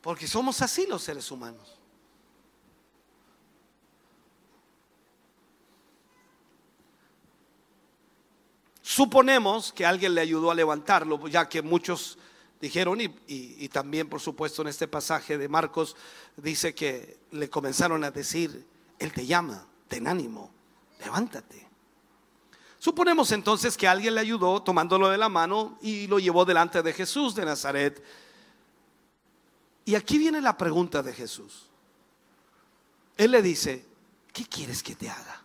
Porque 0.02 0.28
somos 0.28 0.62
así 0.62 0.86
los 0.86 1.04
seres 1.04 1.32
humanos. 1.32 1.77
Suponemos 8.98 9.72
que 9.74 9.86
alguien 9.86 10.16
le 10.16 10.22
ayudó 10.22 10.50
a 10.50 10.56
levantarlo, 10.56 11.28
ya 11.28 11.48
que 11.48 11.62
muchos 11.62 12.18
dijeron, 12.60 13.00
y, 13.00 13.70
también 13.70 14.10
por 14.10 14.20
supuesto 14.20 14.64
en 14.64 14.70
este 14.70 14.88
pasaje 14.88 15.38
de 15.38 15.48
Marcos 15.48 15.96
dice 16.36 16.74
que 16.74 17.20
le 17.30 17.48
comenzaron 17.48 18.04
a 18.04 18.10
decir, 18.10 18.66
Él 18.98 19.14
te 19.14 19.28
llama, 19.28 19.68
ten 19.88 20.08
ánimo, 20.08 20.50
levántate. 21.00 21.68
Suponemos 22.80 23.32
entonces 23.34 23.78
que 23.78 23.88
alguien 23.88 24.16
le 24.16 24.22
ayudó 24.22 24.64
tomándolo 24.64 25.10
de 25.10 25.20
la 25.20 25.30
mano 25.30 25.78
y 25.80 26.08
lo 26.08 26.18
llevó 26.18 26.44
delante 26.44 26.82
de 26.82 26.92
Jesús 26.92 27.36
de 27.36 27.46
Nazaret. 27.46 28.04
Y 29.86 29.94
aquí 29.94 30.18
viene 30.18 30.42
la 30.42 30.58
pregunta 30.58 31.04
de 31.04 31.14
Jesús. 31.14 31.68
Él 33.16 33.30
le 33.30 33.44
dice, 33.44 33.86
¿qué 34.34 34.48
quieres 34.48 34.82
que 34.82 34.96
te 34.96 35.08
haga? 35.08 35.44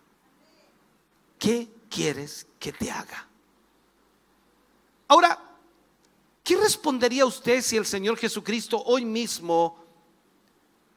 ¿Qué 1.37 1.69
quieres 1.87 2.47
que 2.57 2.73
te 2.73 2.89
haga? 2.89 3.27
Ahora, 5.13 5.39
¿qué 6.43 6.57
respondería 6.57 7.23
usted 7.23 7.61
si 7.61 7.77
el 7.77 7.85
Señor 7.85 8.17
Jesucristo 8.17 8.81
hoy 8.83 9.05
mismo 9.05 9.77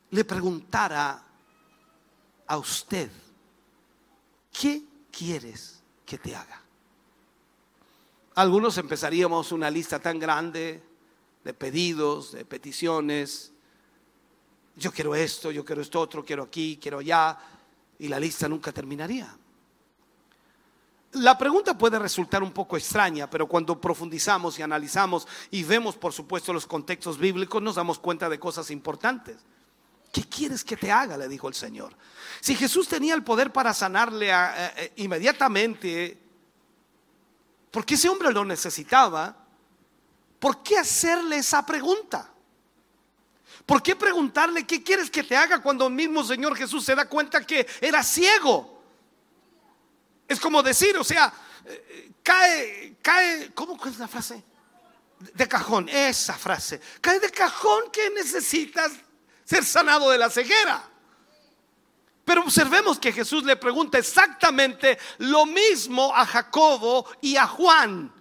le 0.09 0.25
preguntara 0.25 1.23
a 2.47 2.57
usted, 2.57 3.11
¿qué 4.59 4.83
quieres 5.11 5.83
que 6.07 6.17
te 6.17 6.35
haga. 6.35 6.63
Algunos 8.37 8.79
empezaríamos 8.79 9.53
una 9.53 9.71
lista 9.71 9.99
tan 9.99 10.19
grande 10.19 10.83
de 11.45 11.53
pedidos, 11.53 12.33
de 12.33 12.47
peticiones. 12.47 13.53
Yo 14.77 14.93
quiero 14.93 15.15
esto, 15.15 15.51
yo 15.51 15.63
quiero 15.63 15.83
esto 15.83 16.01
otro, 16.01 16.25
quiero 16.25 16.45
aquí, 16.45 16.79
quiero 16.81 17.01
allá, 17.01 17.39
y 17.99 18.09
la 18.09 18.19
lista 18.19 18.49
nunca 18.49 18.73
terminaría. 18.73 19.37
La 21.17 21.39
pregunta 21.39 21.79
puede 21.79 21.99
resultar 21.99 22.43
un 22.43 22.53
poco 22.53 22.77
extraña, 22.77 23.29
pero 23.31 23.47
cuando 23.47 23.81
profundizamos 23.81 24.59
y 24.59 24.63
analizamos 24.63 25.27
y 25.51 25.63
vemos, 25.63 25.97
por 25.97 26.13
supuesto, 26.13 26.53
los 26.53 26.67
contextos 26.67 27.17
bíblicos, 27.17 27.63
nos 27.63 27.77
damos 27.77 27.99
cuenta 27.99 28.29
de 28.29 28.39
cosas 28.39 28.71
importantes. 28.71 29.39
¿Qué 30.13 30.25
quieres 30.25 30.63
que 30.63 30.77
te 30.77 30.93
haga? 30.93 31.17
le 31.17 31.27
dijo 31.27 31.49
el 31.49 31.55
Señor. 31.55 31.95
Si 32.41 32.55
Jesús 32.55 32.87
tenía 32.87 33.15
el 33.15 33.25
poder 33.25 33.51
para 33.51 33.73
sanarle 33.73 34.31
inmediatamente, 34.97 36.19
porque 37.71 37.95
ese 37.95 38.11
hombre 38.11 38.31
lo 38.31 38.45
necesitaba, 38.45 39.35
¿por 40.39 40.63
qué 40.63 40.77
hacerle 40.77 41.39
esa 41.39 41.65
pregunta? 41.65 42.31
¿Por 43.65 43.83
qué 43.83 43.97
preguntarle 43.97 44.67
qué 44.67 44.83
quieres 44.83 45.11
que 45.11 45.25
te 45.25 45.35
haga 45.35 45.63
cuando 45.63 45.87
el 45.87 45.95
mismo 45.95 46.23
Señor 46.23 46.55
Jesús 46.57 46.85
se 46.85 46.95
da 46.95 47.09
cuenta 47.09 47.41
que 47.47 47.67
era 47.81 48.03
ciego? 48.03 48.76
Es 50.29 50.41
como 50.41 50.63
decir, 50.63 50.97
o 50.97 51.05
sea, 51.05 51.33
cae, 52.23 52.97
cae, 53.03 53.53
¿cómo 53.55 53.79
es 53.87 53.99
la 53.99 54.09
frase? 54.09 54.43
De 55.19 55.49
cajón, 55.49 55.89
esa 55.89 56.35
frase. 56.35 56.81
Cae 57.01 57.21
de 57.21 57.31
cajón 57.31 57.91
que 57.93 58.11
necesitas 58.11 58.93
ser 59.45 59.65
sanado 59.65 60.11
de 60.11 60.19
la 60.19 60.29
ceguera. 60.29 60.91
Pero 62.25 62.43
observemos 62.43 62.99
que 62.99 63.13
Jesús 63.13 63.45
le 63.45 63.55
pregunta 63.55 63.99
exactamente 63.99 64.99
lo 65.19 65.47
mismo 65.47 66.13
a 66.15 66.27
Jacobo 66.27 67.07
y 67.21 67.37
a 67.37 67.47
Juan. 67.47 68.13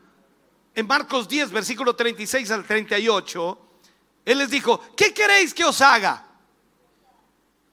En 0.76 0.88
Marcos 0.88 1.28
10, 1.28 1.49
versículo 1.49 1.95
36 1.95 2.51
al 2.51 2.66
38, 2.66 3.60
Él 4.26 4.38
les 4.38 4.49
dijo, 4.51 4.80
¿qué 4.95 5.12
queréis 5.12 5.56
que 5.56 5.66
os 5.66 5.82
haga? 5.82 6.24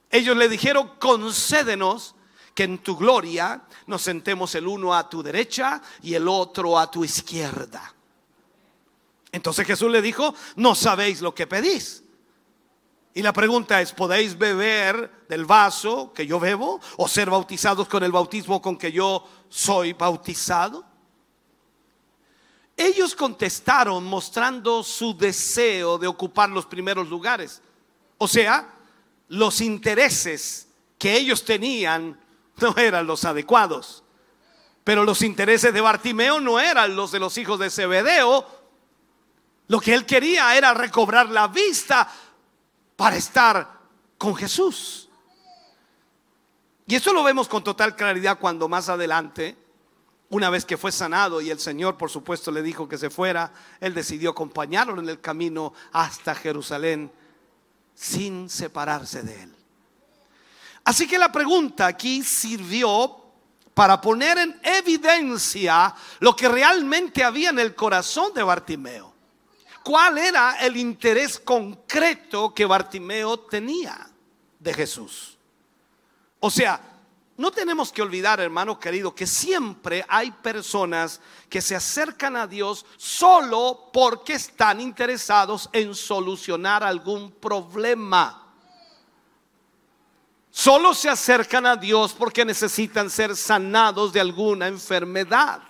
Ellos 0.09 0.35
le 0.35 0.49
dijeron, 0.49 0.93
concédenos 0.97 2.15
que 2.55 2.63
en 2.63 2.79
tu 2.79 2.97
gloria 2.97 3.61
nos 3.87 4.01
sentemos 4.01 4.53
el 4.55 4.67
uno 4.67 4.93
a 4.93 5.09
tu 5.09 5.23
derecha 5.23 5.81
y 6.01 6.13
el 6.13 6.27
otro 6.27 6.77
a 6.77 6.89
tu 6.89 7.03
izquierda. 7.03 7.93
Entonces 9.31 9.65
Jesús 9.65 9.91
le 9.91 10.01
dijo, 10.01 10.33
no 10.55 10.75
sabéis 10.75 11.21
lo 11.21 11.33
que 11.33 11.47
pedís. 11.47 12.03
Y 13.15 13.21
la 13.21 13.33
pregunta 13.33 13.81
es, 13.81 13.91
¿podéis 13.91 14.37
beber 14.37 15.25
del 15.29 15.45
vaso 15.45 16.11
que 16.13 16.25
yo 16.25 16.39
bebo 16.39 16.79
o 16.97 17.07
ser 17.07 17.29
bautizados 17.29 17.87
con 17.87 18.03
el 18.03 18.11
bautismo 18.11 18.61
con 18.61 18.77
que 18.77 18.91
yo 18.91 19.27
soy 19.49 19.93
bautizado? 19.93 20.83
Ellos 22.75 23.15
contestaron 23.15 24.03
mostrando 24.03 24.83
su 24.83 25.15
deseo 25.15 25.99
de 25.99 26.07
ocupar 26.07 26.49
los 26.49 26.65
primeros 26.65 27.07
lugares. 27.07 27.61
O 28.17 28.27
sea, 28.27 28.73
los 29.27 29.61
intereses 29.61 30.67
que 30.97 31.15
ellos 31.15 31.45
tenían 31.45 32.19
no 32.57 32.75
eran 32.77 33.07
los 33.07 33.25
adecuados. 33.25 34.03
Pero 34.83 35.03
los 35.03 35.21
intereses 35.21 35.73
de 35.73 35.81
Bartimeo 35.81 36.39
no 36.39 36.59
eran 36.59 36.95
los 36.95 37.11
de 37.11 37.19
los 37.19 37.37
hijos 37.37 37.59
de 37.59 37.69
Zebedeo. 37.69 38.45
Lo 39.67 39.79
que 39.79 39.93
él 39.93 40.05
quería 40.05 40.55
era 40.57 40.73
recobrar 40.73 41.29
la 41.29 41.47
vista 41.47 42.09
para 42.95 43.15
estar 43.15 43.79
con 44.17 44.35
Jesús. 44.35 45.09
Y 46.85 46.95
eso 46.95 47.13
lo 47.13 47.23
vemos 47.23 47.47
con 47.47 47.63
total 47.63 47.95
claridad 47.95 48.39
cuando 48.39 48.67
más 48.67 48.89
adelante, 48.89 49.57
una 50.29 50.49
vez 50.49 50.65
que 50.65 50.77
fue 50.77 50.91
sanado 50.91 51.39
y 51.39 51.49
el 51.49 51.59
Señor 51.59 51.97
por 51.97 52.09
supuesto 52.09 52.51
le 52.51 52.61
dijo 52.61 52.89
que 52.89 52.97
se 52.97 53.09
fuera, 53.09 53.53
Él 53.79 53.93
decidió 53.93 54.31
acompañarlo 54.31 54.99
en 54.99 55.07
el 55.07 55.21
camino 55.21 55.73
hasta 55.93 56.35
Jerusalén 56.35 57.09
sin 57.95 58.49
separarse 58.49 59.23
de 59.23 59.43
Él. 59.43 59.62
Así 60.83 61.07
que 61.07 61.17
la 61.17 61.31
pregunta 61.31 61.87
aquí 61.87 62.23
sirvió 62.23 63.23
para 63.73 63.99
poner 63.99 64.37
en 64.37 64.59
evidencia 64.63 65.93
lo 66.19 66.35
que 66.35 66.47
realmente 66.47 67.23
había 67.23 67.49
en 67.49 67.59
el 67.59 67.73
corazón 67.73 68.33
de 68.33 68.43
Bartimeo. 68.43 69.11
cuál 69.83 70.17
era 70.17 70.55
el 70.61 70.77
interés 70.77 71.37
concreto 71.39 72.53
que 72.53 72.65
Bartimeo 72.65 73.37
tenía 73.41 74.09
de 74.57 74.73
Jesús. 74.73 75.37
O 76.39 76.49
sea, 76.49 76.79
no 77.35 77.51
tenemos 77.51 77.91
que 77.91 78.01
olvidar, 78.01 78.39
hermano 78.39 78.79
querido, 78.79 79.13
que 79.13 79.27
siempre 79.27 80.05
hay 80.07 80.31
personas 80.31 81.19
que 81.49 81.61
se 81.61 81.75
acercan 81.75 82.37
a 82.37 82.47
Dios 82.47 82.85
solo 82.95 83.89
porque 83.91 84.33
están 84.33 84.79
interesados 84.79 85.69
en 85.73 85.95
solucionar 85.95 86.83
algún 86.83 87.31
problema. 87.31 88.42
Solo 90.55 90.93
se 90.93 91.09
acercan 91.09 91.65
a 91.65 91.75
Dios 91.75 92.13
porque 92.13 92.45
necesitan 92.45 93.09
ser 93.09 93.35
sanados 93.35 94.13
de 94.13 94.19
alguna 94.19 94.67
enfermedad. 94.67 95.63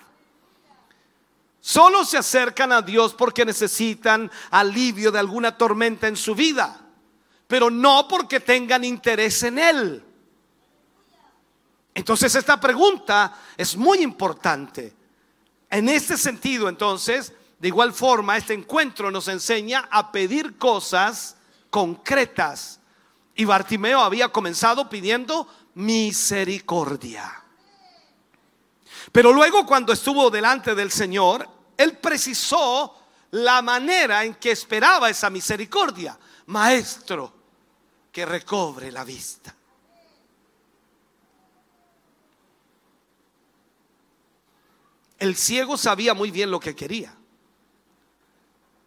Solo 1.61 2.03
se 2.03 2.17
acercan 2.17 2.73
a 2.73 2.81
Dios 2.81 3.13
porque 3.13 3.45
necesitan 3.45 4.29
alivio 4.51 5.09
de 5.09 5.19
alguna 5.19 5.57
tormenta 5.57 6.09
en 6.09 6.17
su 6.17 6.35
vida, 6.35 6.81
pero 7.47 7.71
no 7.71 8.09
porque 8.09 8.41
tengan 8.41 8.83
interés 8.83 9.43
en 9.43 9.57
Él. 9.57 10.03
Entonces 11.93 12.35
esta 12.35 12.59
pregunta 12.59 13.39
es 13.55 13.77
muy 13.77 13.99
importante. 13.99 14.93
En 15.69 15.87
este 15.87 16.17
sentido, 16.17 16.67
entonces, 16.67 17.31
de 17.57 17.69
igual 17.69 17.93
forma, 17.93 18.35
este 18.35 18.53
encuentro 18.53 19.09
nos 19.09 19.29
enseña 19.29 19.87
a 19.89 20.11
pedir 20.11 20.57
cosas 20.57 21.37
concretas. 21.69 22.81
Y 23.35 23.45
Bartimeo 23.45 23.99
había 23.99 24.29
comenzado 24.29 24.89
pidiendo 24.89 25.47
misericordia. 25.75 27.43
Pero 29.11 29.33
luego 29.33 29.65
cuando 29.65 29.93
estuvo 29.93 30.29
delante 30.29 30.75
del 30.75 30.91
Señor, 30.91 31.47
él 31.77 31.97
precisó 31.97 32.95
la 33.31 33.61
manera 33.61 34.23
en 34.23 34.35
que 34.35 34.51
esperaba 34.51 35.09
esa 35.09 35.29
misericordia. 35.29 36.17
Maestro, 36.47 37.33
que 38.11 38.25
recobre 38.25 38.91
la 38.91 39.03
vista. 39.03 39.55
El 45.17 45.35
ciego 45.35 45.77
sabía 45.77 46.13
muy 46.13 46.31
bien 46.31 46.51
lo 46.51 46.59
que 46.59 46.75
quería. 46.75 47.15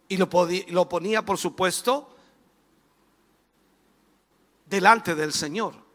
Y 0.07 0.17
lo, 0.17 0.29
lo 0.69 0.87
ponía, 0.87 1.25
por 1.25 1.37
supuesto, 1.37 2.16
delante 4.69 5.15
del 5.15 5.33
Señor 5.33 5.87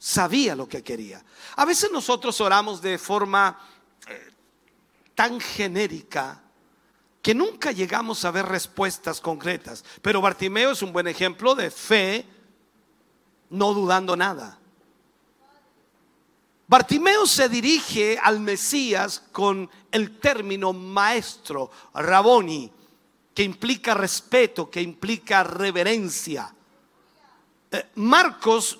sabía 0.00 0.56
lo 0.56 0.66
que 0.66 0.82
quería. 0.82 1.22
A 1.56 1.64
veces 1.64 1.92
nosotros 1.92 2.40
oramos 2.40 2.80
de 2.80 2.98
forma 2.98 3.60
eh, 4.08 4.32
tan 5.14 5.38
genérica 5.38 6.42
que 7.22 7.34
nunca 7.34 7.70
llegamos 7.70 8.24
a 8.24 8.30
ver 8.30 8.46
respuestas 8.46 9.20
concretas. 9.20 9.84
Pero 10.00 10.22
Bartimeo 10.22 10.72
es 10.72 10.82
un 10.82 10.92
buen 10.92 11.06
ejemplo 11.06 11.54
de 11.54 11.70
fe, 11.70 12.26
no 13.50 13.74
dudando 13.74 14.16
nada. 14.16 14.58
Bartimeo 16.66 17.26
se 17.26 17.48
dirige 17.50 18.18
al 18.22 18.40
Mesías 18.40 19.22
con 19.32 19.68
el 19.90 20.18
término 20.18 20.72
maestro, 20.72 21.70
Raboni, 21.92 22.72
que 23.34 23.42
implica 23.42 23.92
respeto, 23.92 24.70
que 24.70 24.80
implica 24.80 25.42
reverencia. 25.42 26.54
Eh, 27.70 27.90
Marcos 27.96 28.78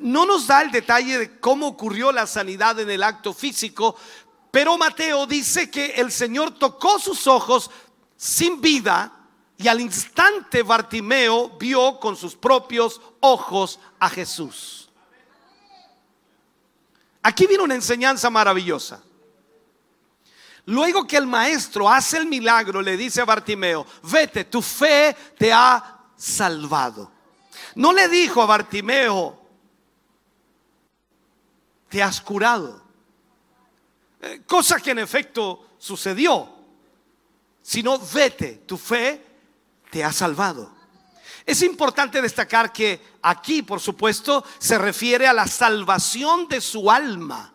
no 0.00 0.24
nos 0.24 0.46
da 0.46 0.62
el 0.62 0.70
detalle 0.70 1.18
de 1.18 1.40
cómo 1.40 1.66
ocurrió 1.66 2.10
la 2.10 2.26
sanidad 2.26 2.78
en 2.80 2.90
el 2.90 3.02
acto 3.02 3.34
físico, 3.34 3.96
pero 4.50 4.78
Mateo 4.78 5.26
dice 5.26 5.70
que 5.70 5.86
el 5.96 6.10
Señor 6.12 6.52
tocó 6.52 6.98
sus 6.98 7.26
ojos 7.26 7.70
sin 8.16 8.60
vida 8.60 9.12
y 9.56 9.68
al 9.68 9.80
instante 9.80 10.62
Bartimeo 10.62 11.50
vio 11.58 11.98
con 12.00 12.16
sus 12.16 12.34
propios 12.34 13.00
ojos 13.20 13.78
a 13.98 14.08
Jesús. 14.08 14.88
Aquí 17.22 17.46
viene 17.46 17.62
una 17.62 17.74
enseñanza 17.74 18.28
maravillosa. 18.30 19.02
Luego 20.66 21.06
que 21.06 21.16
el 21.16 21.26
maestro 21.26 21.90
hace 21.90 22.18
el 22.18 22.26
milagro, 22.26 22.80
le 22.80 22.96
dice 22.96 23.20
a 23.20 23.24
Bartimeo, 23.24 23.86
vete, 24.02 24.44
tu 24.44 24.62
fe 24.62 25.14
te 25.38 25.52
ha 25.52 26.00
salvado. 26.16 27.13
No 27.76 27.92
le 27.92 28.08
dijo 28.08 28.42
a 28.42 28.46
Bartimeo, 28.46 29.40
te 31.88 32.02
has 32.02 32.20
curado. 32.20 32.82
Eh, 34.20 34.42
cosa 34.46 34.80
que 34.80 34.92
en 34.92 34.98
efecto 34.98 35.76
sucedió. 35.78 36.52
Sino 37.62 37.98
vete, 37.98 38.62
tu 38.66 38.76
fe 38.76 39.24
te 39.90 40.04
ha 40.04 40.12
salvado. 40.12 40.72
Es 41.46 41.62
importante 41.62 42.22
destacar 42.22 42.72
que 42.72 43.00
aquí, 43.22 43.62
por 43.62 43.80
supuesto, 43.80 44.44
se 44.58 44.78
refiere 44.78 45.26
a 45.26 45.32
la 45.32 45.46
salvación 45.46 46.48
de 46.48 46.60
su 46.60 46.90
alma. 46.90 47.52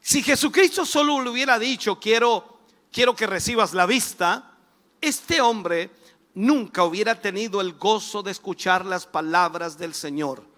Si 0.00 0.22
Jesucristo 0.22 0.84
solo 0.84 1.22
le 1.22 1.30
hubiera 1.30 1.58
dicho, 1.58 2.00
quiero, 2.00 2.58
quiero 2.90 3.14
que 3.14 3.26
recibas 3.26 3.72
la 3.72 3.86
vista, 3.86 4.56
este 5.00 5.40
hombre 5.40 5.90
nunca 6.34 6.84
hubiera 6.84 7.20
tenido 7.20 7.60
el 7.60 7.74
gozo 7.74 8.22
de 8.22 8.30
escuchar 8.30 8.84
las 8.86 9.06
palabras 9.06 9.76
del 9.78 9.94
Señor 9.94 10.52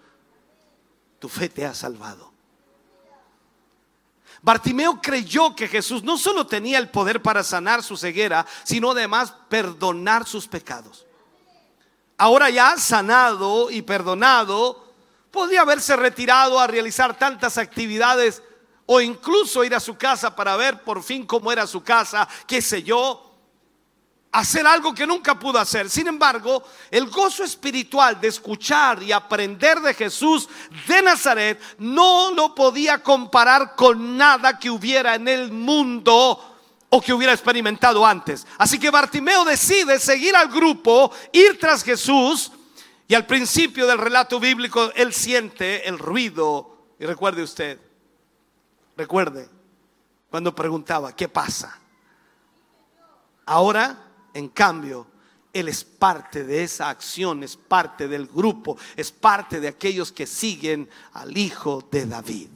tu 1.25 1.29
fe 1.29 1.49
te 1.49 1.65
ha 1.65 1.73
salvado. 1.73 2.31
Bartimeo 4.43 5.01
creyó 5.01 5.55
que 5.55 5.67
Jesús 5.67 6.03
no 6.03 6.19
solo 6.19 6.45
tenía 6.45 6.77
el 6.77 6.89
poder 6.89 7.19
para 7.19 7.43
sanar 7.43 7.81
su 7.81 7.97
ceguera, 7.97 8.45
sino 8.63 8.91
además 8.91 9.33
perdonar 9.49 10.27
sus 10.27 10.47
pecados. 10.47 11.05
Ahora 12.17 12.51
ya 12.51 12.77
sanado 12.77 13.71
y 13.71 13.81
perdonado, 13.81 14.93
podía 15.31 15.61
haberse 15.61 15.95
retirado 15.95 16.59
a 16.59 16.67
realizar 16.67 17.17
tantas 17.17 17.57
actividades 17.57 18.43
o 18.85 19.01
incluso 19.01 19.63
ir 19.63 19.73
a 19.73 19.79
su 19.79 19.97
casa 19.97 20.35
para 20.35 20.55
ver 20.55 20.83
por 20.83 21.01
fin 21.01 21.25
cómo 21.25 21.51
era 21.51 21.65
su 21.65 21.81
casa, 21.81 22.27
qué 22.45 22.61
sé 22.61 22.83
yo, 22.83 23.24
hacer 24.35 24.67
algo 24.67 24.93
que 24.93 25.07
nunca 25.07 25.39
pudo 25.39 25.57
hacer. 25.59 25.89
Sin 25.89 26.07
embargo, 26.07 26.61
el 26.91 27.09
gozo 27.09 27.43
espiritual 27.43 28.19
de 28.19 28.27
escuchar 28.27 29.01
y 29.01 29.13
aprender 29.13 29.79
de 29.79 29.93
Jesús 29.93 30.49
de 30.87 31.01
Nazaret 31.01 31.61
no 31.77 32.31
lo 32.31 32.53
podía 32.53 33.01
comparar 33.01 33.75
con 33.75 34.17
nada 34.17 34.59
que 34.59 34.69
hubiera 34.69 35.15
en 35.15 35.29
el 35.29 35.53
mundo 35.53 36.57
o 36.89 37.01
que 37.01 37.13
hubiera 37.13 37.31
experimentado 37.31 38.05
antes. 38.05 38.45
Así 38.57 38.77
que 38.77 38.89
Bartimeo 38.89 39.45
decide 39.45 39.99
seguir 39.99 40.35
al 40.35 40.49
grupo, 40.49 41.11
ir 41.31 41.57
tras 41.57 41.81
Jesús 41.81 42.51
y 43.07 43.15
al 43.15 43.25
principio 43.25 43.87
del 43.87 43.99
relato 43.99 44.37
bíblico 44.37 44.91
él 44.95 45.13
siente 45.13 45.87
el 45.87 45.97
ruido. 45.97 46.89
Y 46.99 47.05
recuerde 47.05 47.41
usted, 47.41 47.79
recuerde 48.97 49.49
cuando 50.29 50.53
preguntaba, 50.53 51.15
¿qué 51.15 51.29
pasa? 51.29 51.79
Ahora 53.45 54.04
en 54.35 54.49
cambio, 54.49 55.07
Él 55.53 55.69
es 55.69 55.85
parte 55.85 56.43
de 56.43 56.61
esa 56.61 56.89
acción, 56.89 57.41
es 57.41 57.55
parte 57.55 58.07
del 58.09 58.27
grupo, 58.27 58.77
es 58.97 59.09
parte 59.11 59.61
de 59.61 59.69
aquellos 59.69 60.11
que 60.11 60.27
siguen 60.27 60.89
al 61.13 61.35
Hijo 61.37 61.87
de 61.89 62.05
David. 62.05 62.49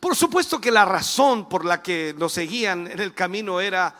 Por 0.00 0.16
supuesto 0.16 0.60
que 0.60 0.72
la 0.72 0.84
razón 0.84 1.48
por 1.48 1.64
la 1.64 1.80
que 1.82 2.14
lo 2.18 2.28
seguían 2.28 2.88
en 2.88 2.98
el 2.98 3.14
camino 3.14 3.60
era 3.60 3.96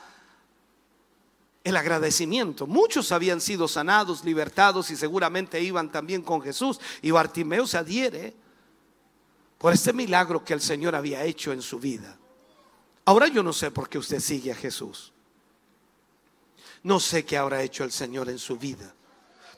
el 1.63 1.77
agradecimiento. 1.77 2.67
Muchos 2.67 3.13
habían 3.13 3.41
sido 3.41 3.69
sanados, 3.69 4.25
libertados 4.25 4.91
y 4.91 4.97
seguramente 4.97 5.61
iban 5.61 5.93
también 5.93 6.23
con 6.23 6.43
Jesús. 6.43 6.81
Y 7.01 7.13
Bartimeo 7.13 7.65
se 7.67 7.79
adhiere 7.79 8.35
por 9.57 9.73
este 9.73 9.93
milagro 9.93 10.45
que 10.45 10.55
el 10.55 10.61
Señor 10.61 10.97
había 10.97 11.23
hecho 11.23 11.53
en 11.53 11.63
su 11.63 11.79
vida. 11.79 12.17
Ahora 13.05 13.29
yo 13.29 13.45
no 13.45 13.53
sé 13.53 13.71
por 13.71 13.89
qué 13.89 13.99
usted 13.99 14.19
sigue 14.19 14.51
a 14.51 14.57
Jesús. 14.57 15.13
No 16.83 17.01
sé 17.01 17.25
qué 17.25 17.37
habrá 17.37 17.63
hecho 17.63 17.85
el 17.85 17.93
Señor 17.93 18.29
en 18.29 18.39
su 18.39 18.57
vida. 18.57 18.95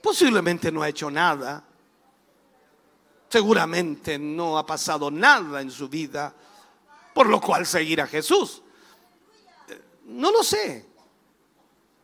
Posiblemente 0.03 0.73
no 0.73 0.83
ha 0.83 0.89
hecho 0.89 1.11
nada. 1.11 1.65
Seguramente 3.29 4.19
no 4.19 4.59
ha 4.59 4.67
pasado 4.67 5.11
nada 5.11 5.61
en 5.61 5.71
su 5.71 5.89
vida, 5.89 6.35
por 7.15 7.29
lo 7.29 7.41
cual 7.41 7.67
seguir 7.67 8.01
a 8.01 8.07
Jesús. 8.07 8.63
No 10.07 10.33
lo 10.33 10.43
sé. 10.43 10.87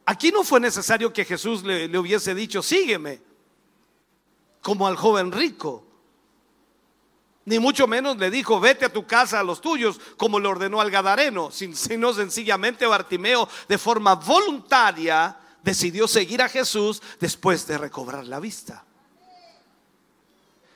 Aquí 0.04 0.30
no 0.30 0.44
fue 0.44 0.60
necesario 0.60 1.12
que 1.12 1.24
Jesús 1.24 1.64
le, 1.64 1.88
le 1.88 1.98
hubiese 1.98 2.34
dicho, 2.34 2.62
sígueme, 2.62 3.20
como 4.62 4.86
al 4.86 4.96
joven 4.96 5.32
rico 5.32 5.85
ni 7.46 7.60
mucho 7.60 7.86
menos 7.86 8.18
le 8.18 8.28
dijo, 8.28 8.58
vete 8.58 8.84
a 8.84 8.92
tu 8.92 9.06
casa 9.06 9.38
a 9.38 9.44
los 9.44 9.60
tuyos, 9.60 10.00
como 10.16 10.40
le 10.40 10.48
ordenó 10.48 10.80
al 10.80 10.90
Gadareno, 10.90 11.50
sino 11.52 12.12
sencillamente 12.12 12.86
Bartimeo 12.86 13.48
de 13.68 13.78
forma 13.78 14.16
voluntaria 14.16 15.38
decidió 15.62 16.08
seguir 16.08 16.42
a 16.42 16.48
Jesús 16.48 17.00
después 17.20 17.64
de 17.68 17.78
recobrar 17.78 18.26
la 18.26 18.40
vista. 18.40 18.84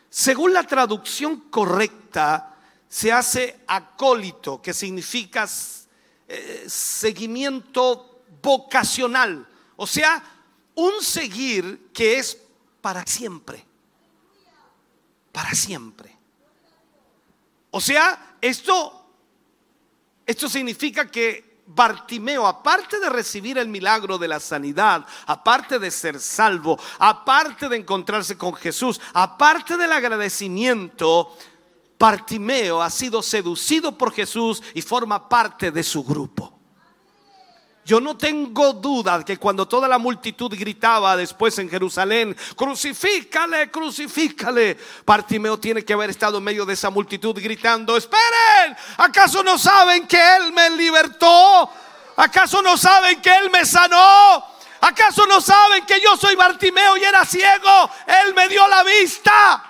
Según 0.09 0.53
la 0.53 0.63
traducción 0.63 1.51
correcta, 1.51 2.57
se 2.89 3.13
hace 3.13 3.61
acólito, 3.67 4.63
que 4.63 4.73
significa 4.73 5.49
eh, 6.29 6.65
seguimiento 6.69 8.23
vocacional, 8.41 9.45
o 9.75 9.89
sea, 9.89 10.23
un 10.77 11.03
seguir 11.03 11.91
que 11.93 12.19
es 12.19 12.39
para 12.81 13.05
siempre, 13.07 13.65
para 15.33 15.53
siempre. 15.53 16.20
O 17.71 17.81
sea, 17.81 18.37
esto, 18.41 19.07
esto 20.27 20.49
significa 20.49 21.11
que 21.11 21.63
Bartimeo, 21.67 22.47
aparte 22.47 22.99
de 22.99 23.09
recibir 23.09 23.57
el 23.57 23.69
milagro 23.69 24.19
de 24.19 24.27
la 24.27 24.41
sanidad, 24.41 25.07
aparte 25.27 25.79
de 25.79 25.91
ser 25.91 26.19
salvo, 26.19 26.79
aparte 26.99 27.69
de 27.69 27.77
encontrarse 27.77 28.37
con 28.37 28.55
Jesús, 28.55 29.01
aparte 29.13 29.77
del 29.77 29.93
agradecimiento, 29.93 31.37
Bartimeo 31.97 32.83
ha 32.83 32.91
sido 32.91 33.23
seducido 33.23 33.97
por 33.97 34.13
Jesús 34.13 34.63
y 34.75 34.83
forma 34.83 35.29
parte 35.29 35.71
de 35.71 35.83
su 35.85 36.03
grupo. 36.03 36.60
Yo 37.91 38.01
no 38.01 38.17
tengo 38.17 38.73
duda 38.75 39.25
que 39.25 39.37
cuando 39.37 39.67
toda 39.67 39.89
la 39.89 39.99
multitud 39.99 40.55
gritaba 40.57 41.17
después 41.17 41.59
en 41.59 41.69
Jerusalén, 41.69 42.37
crucifícale, 42.55 43.69
crucifícale, 43.69 44.79
Bartimeo 45.05 45.59
tiene 45.59 45.85
que 45.85 45.93
haber 45.93 46.11
estado 46.11 46.39
en 46.39 46.45
medio 46.45 46.65
de 46.65 46.75
esa 46.75 46.89
multitud 46.89 47.35
gritando, 47.43 47.97
esperen, 47.97 48.77
¿acaso 48.97 49.43
no 49.43 49.59
saben 49.59 50.07
que 50.07 50.21
Él 50.37 50.53
me 50.53 50.71
libertó? 50.71 51.69
¿Acaso 52.15 52.63
no 52.63 52.77
saben 52.77 53.21
que 53.21 53.37
Él 53.37 53.51
me 53.51 53.67
sanó? 53.67 54.45
¿Acaso 54.83 55.27
no 55.27 55.41
saben 55.41 55.85
que 55.85 56.01
yo 56.01 56.17
soy 56.17 56.37
Bartimeo 56.37 56.97
y 56.97 57.03
era 57.03 57.25
ciego? 57.25 57.91
Él 58.07 58.35
me 58.35 58.49
dio 58.49 58.69
la 58.69 58.85
vista. 58.85 59.70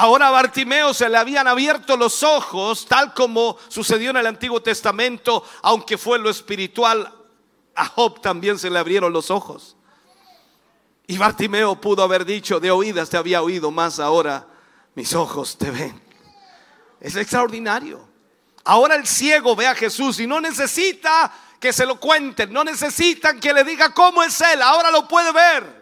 Ahora 0.00 0.28
a 0.28 0.30
Bartimeo 0.30 0.94
se 0.94 1.08
le 1.08 1.16
habían 1.16 1.48
abierto 1.48 1.96
los 1.96 2.22
ojos, 2.22 2.86
tal 2.86 3.12
como 3.14 3.58
sucedió 3.66 4.10
en 4.10 4.18
el 4.18 4.26
Antiguo 4.28 4.62
Testamento, 4.62 5.42
aunque 5.60 5.98
fue 5.98 6.20
lo 6.20 6.30
espiritual, 6.30 7.12
a 7.74 7.84
Job 7.86 8.20
también 8.20 8.60
se 8.60 8.70
le 8.70 8.78
abrieron 8.78 9.12
los 9.12 9.28
ojos. 9.32 9.76
Y 11.08 11.18
Bartimeo 11.18 11.80
pudo 11.80 12.04
haber 12.04 12.24
dicho, 12.24 12.60
de 12.60 12.70
oídas 12.70 13.10
te 13.10 13.16
había 13.16 13.42
oído, 13.42 13.72
más 13.72 13.98
ahora 13.98 14.46
mis 14.94 15.14
ojos 15.14 15.58
te 15.58 15.72
ven. 15.72 16.00
Es 17.00 17.16
extraordinario. 17.16 18.08
Ahora 18.62 18.94
el 18.94 19.04
ciego 19.04 19.56
ve 19.56 19.66
a 19.66 19.74
Jesús 19.74 20.20
y 20.20 20.28
no 20.28 20.40
necesita 20.40 21.32
que 21.58 21.72
se 21.72 21.84
lo 21.84 21.98
cuenten, 21.98 22.52
no 22.52 22.62
necesitan 22.62 23.40
que 23.40 23.52
le 23.52 23.64
diga 23.64 23.92
cómo 23.92 24.22
es 24.22 24.40
Él, 24.42 24.62
ahora 24.62 24.92
lo 24.92 25.08
puede 25.08 25.32
ver. 25.32 25.77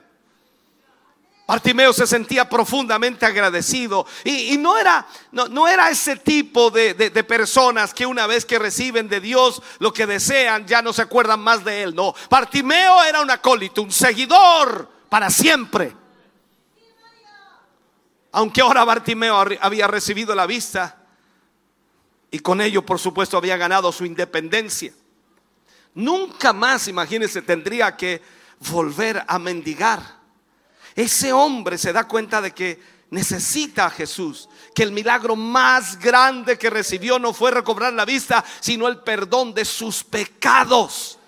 Bartimeo 1.46 1.92
se 1.92 2.08
sentía 2.08 2.48
profundamente 2.48 3.24
agradecido 3.24 4.04
y, 4.24 4.58
no, 4.58 4.76
era, 4.76 5.06
no, 5.30 5.68
era 5.68 5.88
ese 5.90 6.16
tipo 6.16 6.72
de, 6.72 6.94
de, 6.94 7.24
personas 7.24 7.94
que 7.94 8.04
una 8.04 8.26
vez 8.26 8.44
que 8.44 8.58
reciben 8.58 9.08
de 9.08 9.20
Dios 9.20 9.62
lo 9.78 9.92
que 9.92 10.08
desean 10.08 10.66
ya 10.66 10.82
no 10.82 10.92
se 10.92 11.02
acuerdan 11.02 11.38
más 11.38 11.64
de 11.64 11.84
él. 11.84 11.94
No, 11.94 12.14
Bartimeo 12.28 13.04
era 13.04 13.20
un 13.20 13.30
acólito, 13.30 13.82
un 13.82 13.92
seguidor 13.92 14.90
para 15.08 15.30
siempre. 15.30 15.94
Aunque 18.32 18.60
ahora 18.60 18.84
Bartimeo 18.84 19.36
había 19.60 19.86
recibido 19.86 20.34
la 20.34 20.46
vista 20.46 20.98
y 22.28 22.40
con 22.40 22.60
ello 22.60 22.84
por 22.84 22.98
supuesto 22.98 23.36
había 23.36 23.56
ganado 23.56 23.92
su 23.92 24.04
independencia. 24.04 24.92
Nunca 25.94 26.52
más, 26.52 26.88
imagínense, 26.88 27.40
tendría 27.40 27.96
que 27.96 28.20
volver 28.68 29.24
a 29.28 29.38
mendigar 29.38 30.16
ese 30.96 31.32
hombre 31.32 31.76
se 31.76 31.92
da 31.92 32.08
cuenta 32.08 32.40
de 32.40 32.52
que 32.52 32.80
necesita 33.10 33.86
a 33.86 33.90
Jesús, 33.90 34.48
que 34.74 34.82
el 34.82 34.92
milagro 34.92 35.36
más 35.36 35.98
grande 35.98 36.58
que 36.58 36.70
recibió 36.70 37.18
no 37.18 37.34
fue 37.34 37.50
recobrar 37.50 37.92
la 37.92 38.06
vista, 38.06 38.42
sino 38.60 38.88
el 38.88 38.98
perdón 39.00 39.54
de 39.54 39.64
sus 39.66 40.02
pecados. 40.02 41.18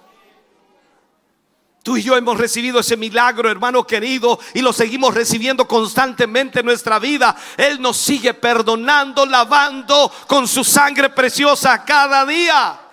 Tú 1.83 1.97
y 1.97 2.03
yo 2.03 2.17
hemos 2.17 2.37
recibido 2.37 2.81
ese 2.81 2.97
milagro, 2.97 3.51
hermano 3.51 3.87
querido, 3.87 4.39
y 4.55 4.61
lo 4.61 4.73
seguimos 4.73 5.15
recibiendo 5.15 5.69
constantemente 5.69 6.61
en 6.61 6.67
nuestra 6.67 6.99
vida. 6.99 7.37
Él 7.57 7.81
nos 7.81 7.97
sigue 7.99 8.35
perdonando, 8.35 9.25
lavando 9.25 10.11
con 10.27 10.49
su 10.49 10.65
sangre 10.65 11.11
preciosa 11.11 11.85
cada 11.85 12.27
día. 12.27 12.88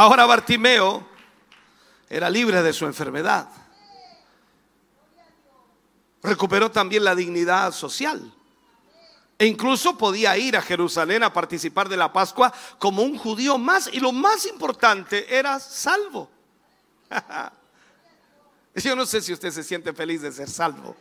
Ahora 0.00 0.24
Bartimeo 0.24 1.06
era 2.08 2.30
libre 2.30 2.62
de 2.62 2.72
su 2.72 2.86
enfermedad. 2.86 3.50
Recuperó 6.22 6.70
también 6.70 7.04
la 7.04 7.14
dignidad 7.14 7.70
social. 7.72 8.32
E 9.38 9.44
incluso 9.44 9.98
podía 9.98 10.38
ir 10.38 10.56
a 10.56 10.62
Jerusalén 10.62 11.22
a 11.22 11.34
participar 11.34 11.90
de 11.90 11.98
la 11.98 12.14
Pascua 12.14 12.50
como 12.78 13.02
un 13.02 13.18
judío 13.18 13.58
más. 13.58 13.90
Y 13.92 14.00
lo 14.00 14.10
más 14.10 14.46
importante, 14.46 15.36
era 15.36 15.60
salvo. 15.60 16.30
Yo 18.76 18.96
no 18.96 19.04
sé 19.04 19.20
si 19.20 19.34
usted 19.34 19.50
se 19.50 19.62
siente 19.62 19.92
feliz 19.92 20.22
de 20.22 20.32
ser 20.32 20.48
salvo. 20.48 20.96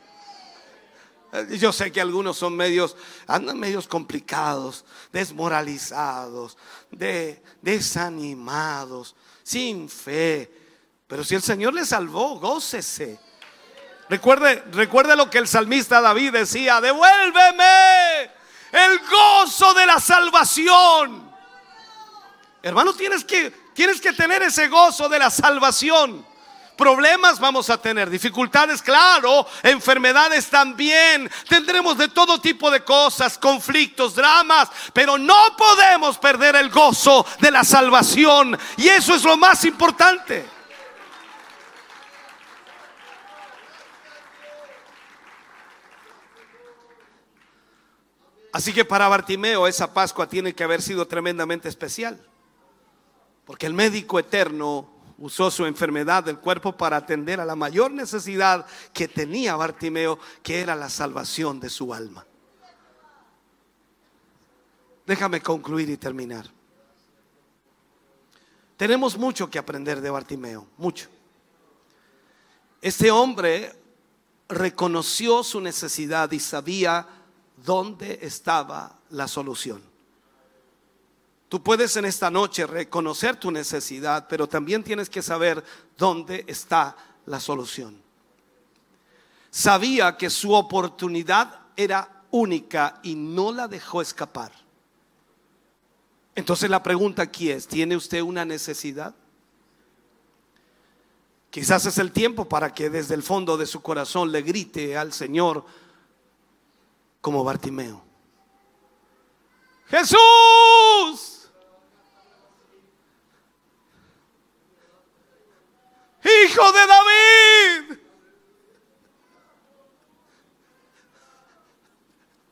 Yo 1.49 1.71
sé 1.71 1.91
que 1.91 2.01
algunos 2.01 2.37
son 2.37 2.55
medios, 2.55 2.95
andan 3.27 3.59
medios 3.59 3.87
complicados, 3.87 4.83
desmoralizados, 5.11 6.57
de, 6.89 7.43
desanimados, 7.61 9.15
sin 9.43 9.89
fe. 9.89 10.51
Pero 11.07 11.23
si 11.23 11.35
el 11.35 11.43
Señor 11.43 11.73
le 11.73 11.85
salvó, 11.85 12.39
gócese. 12.39 13.19
Recuerde, 14.09 14.63
recuerde 14.71 15.15
lo 15.15 15.29
que 15.29 15.37
el 15.37 15.47
salmista 15.47 16.01
David 16.01 16.33
decía, 16.33 16.81
devuélveme 16.81 18.23
el 18.71 18.99
gozo 18.99 19.73
de 19.75 19.85
la 19.85 19.99
salvación. 19.99 21.29
Hermano, 22.61 22.93
tienes 22.93 23.23
que, 23.23 23.51
tienes 23.73 24.01
que 24.01 24.13
tener 24.13 24.41
ese 24.41 24.67
gozo 24.67 25.07
de 25.09 25.19
la 25.19 25.29
salvación. 25.29 26.25
Problemas 26.79 27.41
vamos 27.41 27.69
a 27.69 27.77
tener, 27.77 28.09
dificultades, 28.09 28.81
claro, 28.81 29.45
enfermedades 29.63 30.49
también. 30.49 31.29
Tendremos 31.49 31.97
de 31.97 32.07
todo 32.07 32.39
tipo 32.39 32.71
de 32.71 32.85
cosas, 32.85 33.37
conflictos, 33.37 34.15
dramas, 34.15 34.69
pero 34.93 35.17
no 35.17 35.35
podemos 35.57 36.17
perder 36.17 36.55
el 36.55 36.69
gozo 36.69 37.25
de 37.41 37.51
la 37.51 37.65
salvación. 37.65 38.57
Y 38.77 38.87
eso 38.87 39.13
es 39.13 39.25
lo 39.25 39.35
más 39.35 39.65
importante. 39.65 40.45
Así 48.53 48.71
que 48.71 48.85
para 48.85 49.09
Bartimeo 49.09 49.67
esa 49.67 49.93
Pascua 49.93 50.29
tiene 50.29 50.55
que 50.55 50.63
haber 50.63 50.81
sido 50.81 51.05
tremendamente 51.09 51.67
especial. 51.67 52.25
Porque 53.43 53.65
el 53.65 53.73
médico 53.73 54.17
eterno 54.17 54.98
usó 55.19 55.51
su 55.51 55.65
enfermedad 55.65 56.23
del 56.23 56.39
cuerpo 56.39 56.75
para 56.75 56.97
atender 56.97 57.39
a 57.39 57.45
la 57.45 57.55
mayor 57.55 57.91
necesidad 57.91 58.65
que 58.93 59.07
tenía 59.07 59.55
Bartimeo, 59.55 60.17
que 60.41 60.61
era 60.61 60.75
la 60.75 60.89
salvación 60.89 61.59
de 61.59 61.69
su 61.69 61.93
alma. 61.93 62.25
Déjame 65.05 65.41
concluir 65.41 65.89
y 65.89 65.97
terminar. 65.97 66.49
Tenemos 68.77 69.17
mucho 69.17 69.49
que 69.49 69.59
aprender 69.59 69.99
de 69.99 70.09
Bartimeo, 70.09 70.67
mucho. 70.77 71.09
Este 72.81 73.11
hombre 73.11 73.75
reconoció 74.47 75.43
su 75.43 75.59
necesidad 75.59 76.31
y 76.31 76.39
sabía 76.39 77.05
dónde 77.57 78.19
estaba 78.21 78.99
la 79.09 79.27
solución. 79.27 79.88
Tú 81.49 81.63
puedes 81.63 81.97
en 81.97 82.05
esta 82.05 82.29
noche 82.29 82.67
reconocer 82.67 83.35
tu 83.35 83.49
necesidad, 83.49 84.27
pero 84.29 84.47
también 84.47 84.83
tienes 84.83 85.09
que 85.09 85.23
saber 85.23 85.63
dónde 85.97 86.45
está 86.47 86.95
la 87.25 87.39
solución. 87.39 87.99
Sabía 89.49 90.15
que 90.15 90.29
su 90.29 90.53
oportunidad 90.53 91.61
era 91.75 92.23
única 92.29 92.99
y 93.01 93.15
no 93.15 93.51
la 93.51 93.67
dejó 93.67 94.01
escapar. 94.01 94.51
Entonces 96.35 96.69
la 96.69 96.83
pregunta 96.83 97.23
aquí 97.23 97.49
es, 97.49 97.67
¿tiene 97.67 97.95
usted 97.95 98.21
una 98.21 98.45
necesidad? 98.45 99.15
Quizás 101.49 101.87
es 101.87 101.97
el 101.97 102.11
tiempo 102.11 102.47
para 102.47 102.75
que 102.75 102.91
desde 102.91 103.15
el 103.15 103.23
fondo 103.23 103.57
de 103.57 103.65
su 103.65 103.81
corazón 103.81 104.31
le 104.31 104.43
grite 104.43 104.95
al 104.95 105.13
Señor 105.13 105.65
como 107.21 107.43
Bartimeo. 107.43 108.03
Jesús, 109.87 111.38
Hijo 116.29 116.71
de 116.71 116.87
David, 116.87 117.99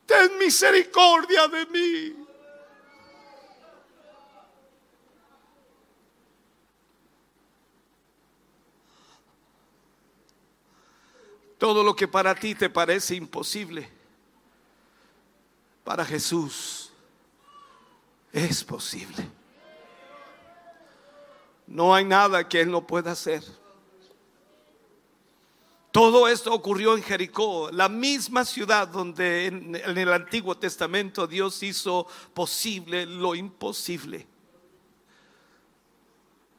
ten 0.06 0.38
misericordia 0.38 1.48
de 1.48 1.66
mí. 1.66 2.26
Todo 11.58 11.82
lo 11.82 11.94
que 11.94 12.06
para 12.06 12.34
ti 12.34 12.54
te 12.54 12.70
parece 12.70 13.16
imposible, 13.16 13.90
para 15.84 16.04
Jesús 16.04 16.92
es 18.32 18.62
posible. 18.62 19.28
No 21.66 21.94
hay 21.94 22.04
nada 22.04 22.48
que 22.48 22.60
Él 22.60 22.70
no 22.70 22.86
pueda 22.86 23.12
hacer. 23.12 23.42
Todo 25.98 26.28
esto 26.28 26.54
ocurrió 26.54 26.96
en 26.96 27.02
Jericó, 27.02 27.70
la 27.72 27.88
misma 27.88 28.44
ciudad 28.44 28.86
donde 28.86 29.46
en, 29.46 29.74
el 29.74 30.12
Antiguo 30.12 30.56
Testamento 30.56 31.26
Dios 31.26 31.60
hizo 31.64 32.06
posible 32.32 33.04
lo 33.04 33.34
imposible. 33.34 34.24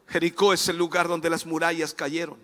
Jericó 0.09 0.51
es 0.51 0.67
el 0.67 0.75
lugar 0.75 1.07
donde 1.07 1.29
las 1.29 1.45
murallas 1.45 1.93
cayeron. 1.93 2.37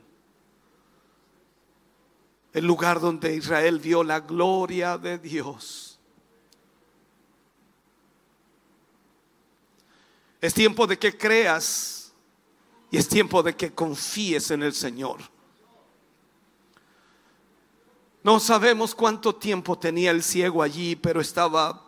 El 2.54 2.66
lugar 2.66 3.02
donde 3.02 3.36
Israel 3.36 3.80
vio 3.80 4.02
la 4.02 4.22
gloria 4.22 4.98
de 4.98 5.18
Dios. 5.18 6.00
Es 10.40 10.54
tiempo 10.54 10.88
de 10.88 10.98
que 10.98 11.18
creas 11.18 12.14
y 12.90 12.96
es 12.96 13.10
tiempo 13.10 13.44
de 13.44 13.54
que 13.54 13.74
confíes 13.74 14.50
en 14.52 14.64
el 14.64 14.74
Señor. 14.74 15.35
No 18.26 18.40
sabemos 18.40 18.96
cuánto 18.96 19.36
tiempo 19.36 19.78
tenía 19.78 20.10
el 20.10 20.24
ciego 20.24 20.64
allí, 20.64 20.96
pero 20.96 21.22
estaba 21.22 21.80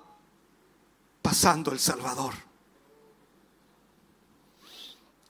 pasando 1.19 1.71
el 1.71 1.79
Salvador. 1.79 2.35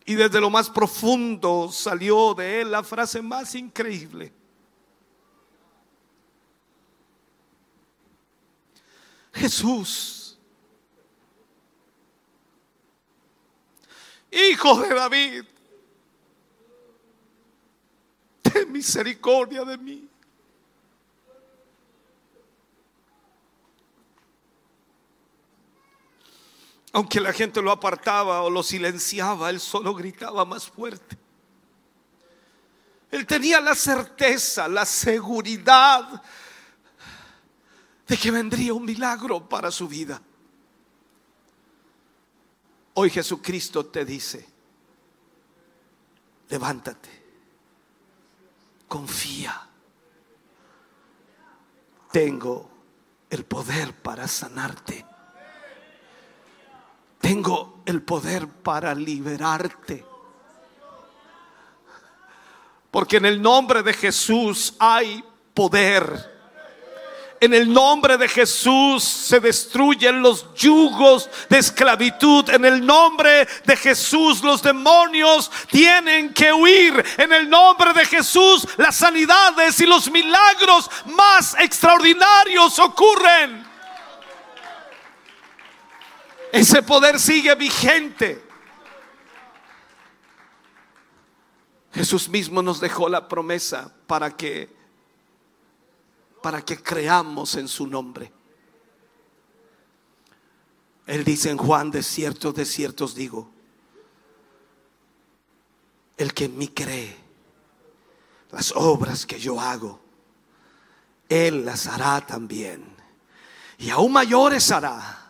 Y 0.04 0.16
desde 0.16 0.42
lo 0.42 0.50
más 0.50 0.70
profundo 0.70 1.72
salió 1.72 2.34
de 2.34 2.60
él 2.60 2.72
la 2.72 2.84
frase 2.84 3.22
más 3.22 3.56
increíble. 3.56 4.34
Jesús, 9.32 10.38
Hijo 14.30 14.82
de 14.82 14.94
David, 14.94 15.46
ten 18.42 18.70
misericordia 18.70 19.64
de 19.64 19.78
mí. 19.78 20.10
Aunque 26.98 27.22
la 27.22 27.32
gente 27.32 27.62
lo 27.62 27.70
apartaba 27.70 28.42
o 28.42 28.50
lo 28.50 28.64
silenciaba, 28.64 29.52
él 29.52 29.60
solo 29.60 29.94
gritaba 29.94 30.44
más 30.46 30.66
fuerte. 30.66 31.16
Él 33.12 33.28
tenía 33.28 33.62
la 33.62 33.76
certeza, 33.76 34.68
la 34.68 34.84
seguridad 34.84 36.24
de 38.08 38.18
que 38.18 38.32
vendría 38.32 38.74
un 38.74 38.84
milagro 38.84 39.48
para 39.48 39.70
su 39.70 39.88
vida. 39.88 40.20
Hoy 42.96 43.12
Jesucristo 43.12 43.86
te 43.86 44.04
dice, 44.04 44.48
levántate, 46.50 47.10
confía, 48.88 49.70
tengo 52.12 52.72
el 53.30 53.46
poder 53.46 53.94
para 53.94 54.28
sanarte. 54.28 55.06
Tengo 57.28 57.82
el 57.86 58.04
poder 58.04 58.48
para 58.48 58.96
liberarte. 58.96 60.06
Porque 62.90 63.18
en 63.18 63.26
el 63.26 63.42
nombre 63.42 63.84
de 63.84 63.92
Jesús 63.92 64.74
hay 64.80 65.22
poder. 65.54 66.38
En 67.42 67.54
el 67.54 67.74
nombre 67.74 68.18
de 68.18 68.30
Jesús 68.30 69.04
se 69.04 69.42
destruyen 69.42 70.22
los 70.22 70.54
yugos 70.54 71.30
de 71.50 71.58
esclavitud. 71.58 72.50
En 72.50 72.64
el 72.64 72.86
nombre 72.86 73.46
de 73.66 73.76
Jesús 73.76 74.42
los 74.42 74.64
demonios 74.64 75.52
tienen 75.70 76.34
que 76.34 76.54
huir. 76.54 77.04
En 77.18 77.34
el 77.34 77.50
nombre 77.50 77.92
de 77.92 78.06
Jesús 78.06 78.66
las 78.78 78.96
sanidades 78.96 79.82
y 79.82 79.86
los 79.86 80.10
milagros 80.10 80.90
más 81.08 81.58
extraordinarios 81.60 82.80
ocurren. 82.80 83.67
Ese 86.52 86.82
poder 86.82 87.20
sigue 87.20 87.54
vigente. 87.56 88.44
Jesús 91.94 92.30
mismo 92.30 92.62
nos 92.62 92.80
dejó 92.80 93.10
la 93.10 93.28
promesa 93.28 93.94
para 94.06 94.36
que 94.36 94.78
para 96.42 96.62
que 96.64 96.82
creamos 96.82 97.56
en 97.56 97.68
su 97.68 97.88
nombre. 97.88 98.32
Él 101.06 101.24
dice 101.24 101.50
en 101.50 101.58
Juan, 101.58 101.92
de 101.92 102.04
ciertos, 102.04 102.54
de 102.54 102.66
ciertos 102.66 103.16
digo, 103.16 103.50
el 106.16 106.34
que 106.34 106.46
en 106.46 106.58
mí 106.58 106.68
cree, 106.70 107.18
las 108.52 108.72
obras 108.76 109.26
que 109.26 109.40
yo 109.40 109.60
hago, 109.60 110.00
Él 111.28 111.66
las 111.66 111.88
hará 111.88 112.26
también. 112.26 112.96
Y 113.78 113.90
aún 113.90 114.14
mayores 114.14 114.72
hará 114.72 115.27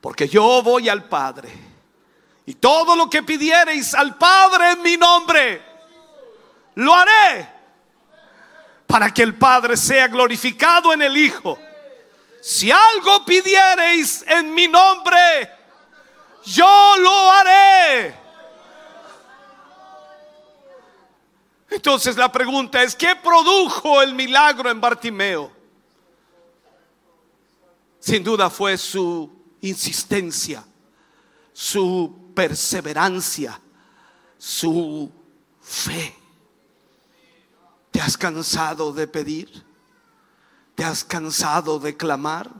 porque 0.00 0.28
yo 0.28 0.62
voy 0.62 0.88
al 0.88 1.04
Padre. 1.04 1.50
Y 2.46 2.54
todo 2.54 2.96
lo 2.96 3.10
que 3.10 3.22
pidiereis 3.22 3.94
al 3.94 4.16
Padre 4.16 4.72
en 4.72 4.82
mi 4.82 4.96
nombre, 4.96 5.62
lo 6.76 6.94
haré. 6.94 7.48
Para 8.86 9.12
que 9.12 9.22
el 9.22 9.34
Padre 9.34 9.76
sea 9.76 10.08
glorificado 10.08 10.92
en 10.92 11.02
el 11.02 11.16
Hijo. 11.16 11.58
Si 12.40 12.70
algo 12.70 13.24
pidiereis 13.24 14.24
en 14.26 14.54
mi 14.54 14.66
nombre, 14.66 15.50
yo 16.44 16.94
lo 16.98 17.30
haré. 17.32 18.14
Entonces 21.70 22.16
la 22.16 22.32
pregunta 22.32 22.82
es, 22.82 22.96
¿qué 22.96 23.14
produjo 23.16 24.00
el 24.00 24.14
milagro 24.14 24.70
en 24.70 24.80
Bartimeo? 24.80 25.52
Sin 27.98 28.24
duda 28.24 28.48
fue 28.48 28.78
su 28.78 29.37
insistencia, 29.60 30.64
su 31.52 32.32
perseverancia, 32.34 33.60
su 34.36 35.10
fe. 35.60 36.14
¿Te 37.90 38.00
has 38.00 38.16
cansado 38.16 38.92
de 38.92 39.08
pedir? 39.08 39.64
¿Te 40.74 40.84
has 40.84 41.02
cansado 41.04 41.78
de 41.80 41.96
clamar? 41.96 42.50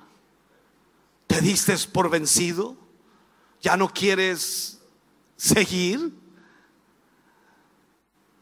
¿Te 1.26 1.40
diste 1.40 1.76
por 1.92 2.11
vencido? 2.11 2.76
¿Ya 3.61 3.76
no 3.76 3.88
quieres 3.88 4.80
seguir? 5.36 6.12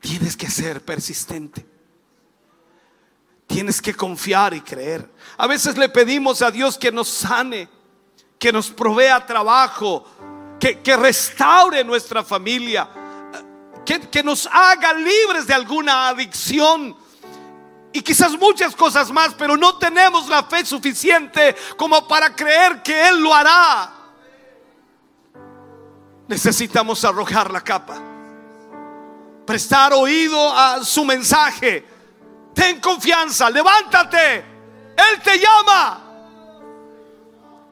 Tienes 0.00 0.36
que 0.36 0.48
ser 0.48 0.84
persistente. 0.84 1.66
Tienes 3.46 3.82
que 3.82 3.94
confiar 3.94 4.54
y 4.54 4.61
creer. 4.61 5.11
A 5.36 5.46
veces 5.46 5.76
le 5.76 5.88
pedimos 5.88 6.42
a 6.42 6.50
Dios 6.50 6.78
que 6.78 6.90
nos 6.90 7.09
sane 7.09 7.68
que 8.39 8.53
nos 8.53 8.70
provea 8.70 9.24
trabajo, 9.24 10.07
que, 10.61 10.97
restaure 10.97 11.84
nuestra 11.84 12.22
familia, 12.24 12.89
que, 13.84 14.01
que 14.01 14.22
nos 14.22 14.49
haga 14.51 14.93
libres 14.93 15.47
de 15.47 15.55
alguna 15.55 16.09
adicción 16.09 16.97
y 17.97 18.03
quizás 18.03 18.39
muchas 18.39 18.76
cosas 18.76 19.11
más, 19.11 19.32
pero 19.32 19.57
no 19.57 19.78
tenemos 19.78 20.28
la 20.28 20.43
fe 20.43 20.66
suficiente 20.66 21.57
como 21.78 22.07
para 22.07 22.37
creer 22.37 22.82
que 22.82 23.09
Él 23.09 23.22
lo 23.22 23.32
hará. 23.32 23.91
Necesitamos 26.28 27.03
arrojar 27.07 27.51
la 27.51 27.62
capa, 27.62 27.97
prestar 29.47 29.95
oído 29.95 30.53
a 30.53 30.84
su 30.84 31.07
mensaje. 31.07 31.87
Ten 32.53 32.80
confianza, 32.82 33.49
levántate, 33.49 34.45
Él 34.95 35.22
te 35.24 35.39
llama. 35.39 36.05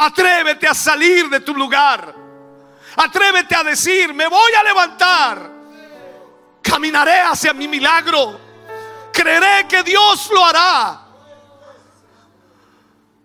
Atrévete 0.05 0.67
a 0.67 0.75
salir 0.75 1.31
de 1.31 1.41
tu 1.41 1.55
lugar. 1.55 2.15
Atrévete 2.97 3.55
a 3.55 3.65
decir, 3.65 4.13
me 4.13 4.29
voy 4.29 4.53
a 4.53 4.63
levantar. 4.63 5.51
Caminaré 6.61 7.21
hacia 7.21 7.55
mi 7.55 7.67
milagro. 7.67 8.39
Creeré 9.11 9.67
que 9.67 9.83
Dios 9.83 10.29
lo 10.31 10.45
hará. 10.45 11.01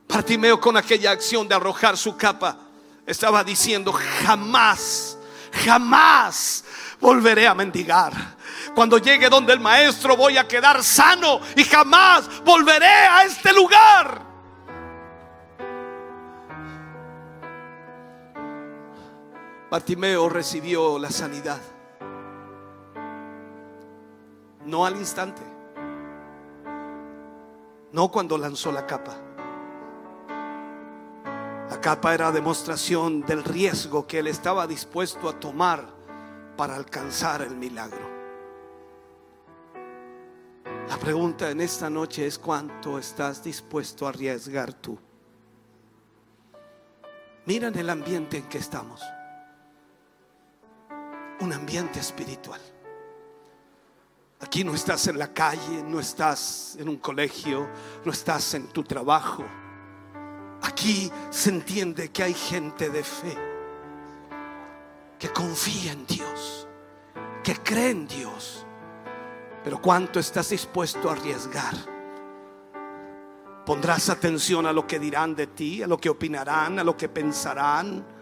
Bartimeo 0.08 0.60
con 0.60 0.78
aquella 0.78 1.12
acción 1.12 1.50
de 1.50 1.56
arrojar 1.56 1.98
su 1.98 2.16
capa 2.16 2.58
estaba 3.06 3.44
diciendo, 3.44 3.92
jamás, 4.24 5.18
jamás 5.66 6.64
volveré 7.02 7.46
a 7.46 7.54
mendigar. 7.54 8.14
Cuando 8.74 9.00
llegue 9.00 9.30
donde 9.30 9.52
el 9.52 9.60
maestro 9.60 10.16
voy 10.16 10.38
a 10.38 10.48
quedar 10.48 10.82
sano 10.82 11.42
y 11.58 11.64
jamás 11.66 12.42
volveré 12.46 12.88
a 12.88 13.24
este 13.26 13.52
lugar. 13.52 14.29
Bartimeo 19.70 20.30
recibió 20.30 20.98
la 20.98 21.12
sanidad. 21.12 21.62
No 24.66 24.86
al 24.86 24.96
instante. 24.96 25.42
no 27.92 28.12
cuando 28.12 28.38
lanzó 28.38 28.72
la 28.72 28.86
capa. 28.86 29.16
La 31.70 31.80
capa 31.82 32.14
era 32.14 32.32
demostración 32.32 33.22
del 33.22 33.44
riesgo 33.44 34.06
que 34.06 34.20
él 34.20 34.28
estaba 34.28 34.68
dispuesto 34.68 35.28
a 35.28 35.40
tomar 35.40 35.88
para 36.56 36.76
alcanzar 36.76 37.42
el 37.42 37.56
milagro. 37.56 38.10
La 40.88 40.98
pregunta 40.98 41.50
en 41.50 41.62
esta 41.62 41.90
noche 41.90 42.26
es 42.26 42.38
cuánto 42.38 42.98
estás 42.98 43.44
dispuesto 43.44 44.06
a 44.06 44.10
arriesgar 44.10 44.74
tú. 44.74 44.98
Mira 47.46 47.68
en 47.68 47.78
el 47.78 47.90
ambiente 47.90 48.38
en 48.38 48.50
que 48.50 48.58
estamos. 48.58 49.02
Un 51.42 51.54
ambiente 51.54 52.00
espiritual. 52.00 52.60
Aquí 54.42 54.64
no 54.64 54.74
estás 54.74 55.08
en 55.08 55.20
la 55.20 55.34
calle, 55.34 55.84
no 55.84 56.00
estás 56.00 56.78
en 56.80 56.88
un 56.88 56.98
colegio, 56.98 57.68
no 58.06 58.12
estás 58.12 58.54
en 58.54 58.68
tu 58.68 58.84
trabajo. 58.84 59.44
Aquí 60.62 61.12
se 61.30 61.50
entiende 61.50 62.10
que 62.10 62.24
hay 62.24 62.34
gente 62.34 62.90
de 62.90 63.04
fe, 63.04 63.38
que 65.18 65.30
confía 65.30 65.92
en 65.92 66.06
Dios, 66.06 66.68
que 67.44 67.56
cree 67.56 67.92
en 67.92 68.08
Dios. 68.08 68.66
Pero 69.64 69.82
¿cuánto 69.82 70.20
estás 70.20 70.50
dispuesto 70.50 71.10
a 71.10 71.14
arriesgar? 71.14 71.76
¿Pondrás 73.66 74.10
atención 74.10 74.66
a 74.66 74.74
lo 74.74 74.88
que 74.88 75.00
dirán 75.00 75.36
de 75.36 75.48
ti, 75.48 75.84
a 75.84 75.88
lo 75.88 75.98
que 75.98 76.10
opinarán, 76.10 76.80
a 76.80 76.84
lo 76.84 76.96
que 76.96 77.10
pensarán? 77.10 78.19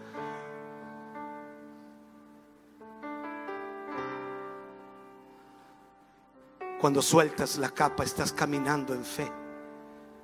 Cuando 6.80 7.02
sueltas 7.02 7.58
la 7.58 7.70
capa 7.70 8.04
estás 8.04 8.32
caminando 8.32 8.94
en 8.94 9.04
fe, 9.04 9.30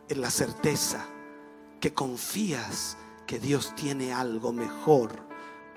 en 0.09 0.21
la 0.21 0.31
certeza 0.31 1.05
que 1.81 1.93
confías 1.93 2.97
que 3.27 3.41
Dios 3.41 3.75
tiene 3.75 4.13
algo 4.13 4.53
mejor 4.53 5.11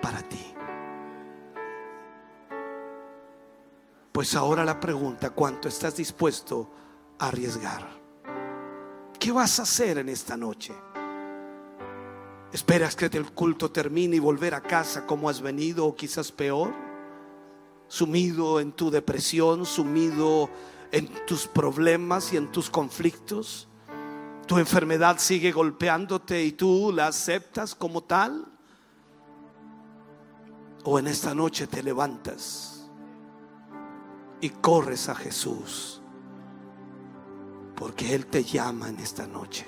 para 0.00 0.22
ti. 0.22 0.54
Pues 4.12 4.34
ahora 4.36 4.64
la 4.64 4.78
pregunta, 4.78 5.30
¿cuánto 5.30 5.68
estás 5.68 5.96
dispuesto 5.96 6.70
a 7.18 7.28
arriesgar? 7.28 7.86
¿Qué 9.18 9.32
vas 9.32 9.58
a 9.58 9.62
hacer 9.62 9.98
en 9.98 10.08
esta 10.08 10.36
noche? 10.36 10.72
¿Esperas 12.52 12.94
que 12.94 13.06
el 13.06 13.32
culto 13.32 13.70
termine 13.70 14.16
y 14.16 14.20
volver 14.20 14.54
a 14.54 14.62
casa 14.62 15.06
como 15.06 15.28
has 15.28 15.40
venido 15.40 15.86
o 15.86 15.96
quizás 15.96 16.30
peor? 16.30 16.87
Sumido 17.88 18.60
en 18.60 18.72
tu 18.72 18.90
depresión, 18.90 19.66
sumido 19.66 20.48
en 20.92 21.08
tus 21.26 21.46
problemas 21.46 22.32
y 22.32 22.36
en 22.36 22.52
tus 22.52 22.70
conflictos. 22.70 23.68
Tu 24.46 24.58
enfermedad 24.58 25.18
sigue 25.18 25.52
golpeándote 25.52 26.44
y 26.44 26.52
tú 26.52 26.92
la 26.94 27.08
aceptas 27.08 27.74
como 27.74 28.02
tal. 28.02 28.46
O 30.84 30.98
en 30.98 31.06
esta 31.06 31.34
noche 31.34 31.66
te 31.66 31.82
levantas 31.82 32.88
y 34.40 34.50
corres 34.50 35.08
a 35.08 35.14
Jesús. 35.14 36.00
Porque 37.74 38.14
Él 38.14 38.26
te 38.26 38.42
llama 38.42 38.88
en 38.88 38.98
esta 38.98 39.26
noche. 39.26 39.66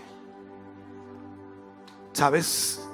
¿Sabes? 2.13 2.90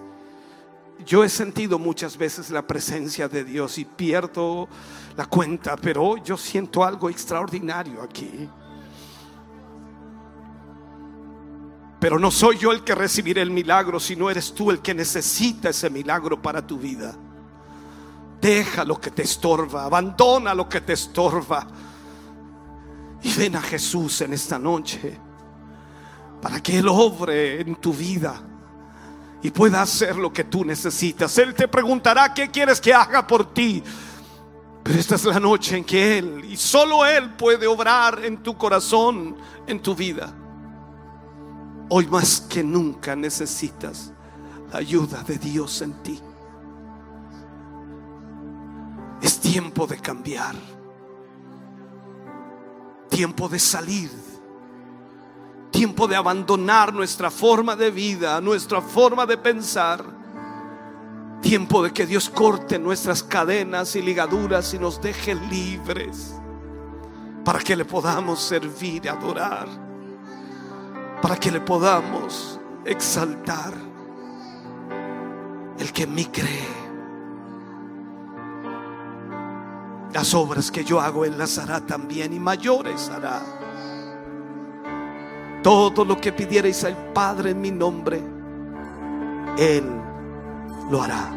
Yo 1.04 1.22
he 1.22 1.28
sentido 1.28 1.78
muchas 1.78 2.16
veces 2.16 2.50
la 2.50 2.66
presencia 2.66 3.28
de 3.28 3.44
Dios 3.44 3.78
y 3.78 3.84
pierdo 3.84 4.68
la 5.16 5.26
cuenta, 5.26 5.76
pero 5.76 6.16
yo 6.16 6.36
siento 6.36 6.82
algo 6.82 7.10
extraordinario 7.10 8.02
aquí. 8.02 8.48
Pero 12.00 12.18
no 12.18 12.30
soy 12.30 12.58
yo 12.58 12.72
el 12.72 12.82
que 12.82 12.94
recibiré 12.94 13.42
el 13.42 13.50
milagro, 13.50 14.00
sino 14.00 14.30
eres 14.30 14.54
tú 14.54 14.70
el 14.70 14.80
que 14.80 14.94
necesita 14.94 15.70
ese 15.70 15.90
milagro 15.90 16.40
para 16.40 16.66
tu 16.66 16.78
vida. 16.78 17.14
Deja 18.40 18.84
lo 18.84 19.00
que 19.00 19.10
te 19.10 19.22
estorba, 19.22 19.84
abandona 19.84 20.54
lo 20.54 20.68
que 20.68 20.80
te 20.80 20.92
estorba 20.92 21.66
y 23.22 23.32
ven 23.34 23.56
a 23.56 23.62
Jesús 23.62 24.20
en 24.20 24.34
esta 24.34 24.58
noche 24.58 25.18
para 26.40 26.60
que 26.60 26.78
Él 26.78 26.88
obre 26.88 27.60
en 27.60 27.76
tu 27.76 27.92
vida 27.92 28.40
y 29.42 29.50
pueda 29.50 29.82
hacer 29.82 30.16
lo 30.16 30.32
que 30.32 30.44
tú 30.44 30.64
necesitas. 30.64 31.36
Él 31.38 31.54
te 31.54 31.68
preguntará 31.68 32.32
qué 32.32 32.50
quieres 32.50 32.80
que 32.80 32.92
haga 32.92 33.26
por 33.26 33.52
ti. 33.52 33.82
Pero 34.82 34.98
esta 34.98 35.16
es 35.16 35.24
la 35.24 35.40
noche 35.40 35.76
en 35.76 35.84
que 35.84 36.18
Él 36.18 36.44
y 36.48 36.56
solo 36.56 37.04
Él 37.04 37.34
puede 37.34 37.66
obrar 37.66 38.24
en 38.24 38.42
tu 38.42 38.56
corazón, 38.56 39.36
en 39.66 39.80
tu 39.80 39.94
vida. 39.94 40.32
Hoy 41.88 42.06
más 42.06 42.40
que 42.40 42.62
nunca 42.62 43.14
necesitas 43.14 44.12
la 44.72 44.78
ayuda 44.78 45.22
de 45.22 45.38
Dios 45.38 45.82
en 45.82 45.92
ti. 46.02 46.20
Es 49.22 49.40
tiempo 49.40 49.86
de 49.86 49.98
cambiar. 49.98 50.54
Tiempo 53.08 53.48
de 53.48 53.58
salir 53.58 54.10
tiempo 55.70 56.06
de 56.06 56.16
abandonar 56.16 56.92
nuestra 56.92 57.30
forma 57.30 57.76
de 57.76 57.90
vida, 57.90 58.40
nuestra 58.40 58.80
forma 58.80 59.26
de 59.26 59.36
pensar. 59.36 60.04
Tiempo 61.42 61.82
de 61.82 61.92
que 61.92 62.06
Dios 62.06 62.28
corte 62.28 62.78
nuestras 62.78 63.22
cadenas 63.22 63.94
y 63.94 64.02
ligaduras 64.02 64.72
y 64.74 64.78
nos 64.78 65.00
deje 65.00 65.34
libres 65.34 66.34
para 67.44 67.60
que 67.60 67.76
le 67.76 67.84
podamos 67.84 68.40
servir 68.40 69.04
y 69.04 69.08
adorar, 69.08 69.68
para 71.22 71.36
que 71.36 71.52
le 71.52 71.60
podamos 71.60 72.58
exaltar. 72.84 73.72
El 75.78 75.92
que 75.92 76.04
en 76.04 76.14
mí 76.14 76.24
cree, 76.24 76.66
las 80.12 80.34
obras 80.34 80.70
que 80.70 80.82
yo 80.82 81.00
hago, 81.00 81.24
Él 81.24 81.38
las 81.38 81.58
hará 81.58 81.80
también 81.84 82.32
y 82.32 82.40
mayores 82.40 83.10
hará 83.10 83.55
todo 85.66 86.04
lo 86.04 86.20
que 86.20 86.30
pidierais 86.30 86.84
al 86.84 86.96
Padre 87.12 87.50
en 87.50 87.60
mi 87.60 87.72
nombre, 87.72 88.22
Él 89.58 89.82
lo 90.88 91.02
hará. 91.02 91.28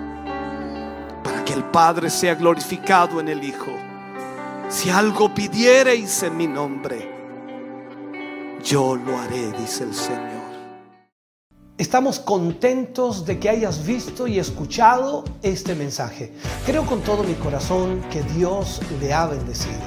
Para 1.24 1.44
que 1.44 1.54
el 1.54 1.64
Padre 1.64 2.12
sea 2.12 2.36
glorificado 2.36 3.20
en 3.20 3.28
el 3.28 3.44
Hijo. 3.44 3.72
Si 4.70 4.92
algo 4.92 5.34
pidiereis 5.34 6.22
en 6.22 6.38
mi 6.38 6.46
nombre, 6.46 7.10
yo 8.64 8.96
lo 8.96 9.18
haré, 9.18 9.52
dice 9.54 9.86
el 9.86 9.96
Señor. 9.96 10.44
Estamos 11.80 12.20
contentos 12.20 13.26
de 13.26 13.40
que 13.40 13.50
hayas 13.50 13.84
visto 13.84 14.28
y 14.28 14.38
escuchado 14.38 15.24
este 15.42 15.74
mensaje. 15.74 16.34
Creo 16.68 16.86
con 16.86 17.02
todo 17.02 17.24
mi 17.24 17.34
corazón 17.34 18.00
que 18.12 18.22
Dios 18.22 18.80
le 19.02 19.12
ha 19.12 19.26
bendecido. 19.26 19.82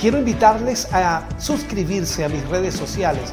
Quiero 0.00 0.18
invitarles 0.18 0.86
a 0.92 1.28
suscribirse 1.38 2.24
a 2.24 2.28
mis 2.28 2.46
redes 2.48 2.74
sociales 2.74 3.32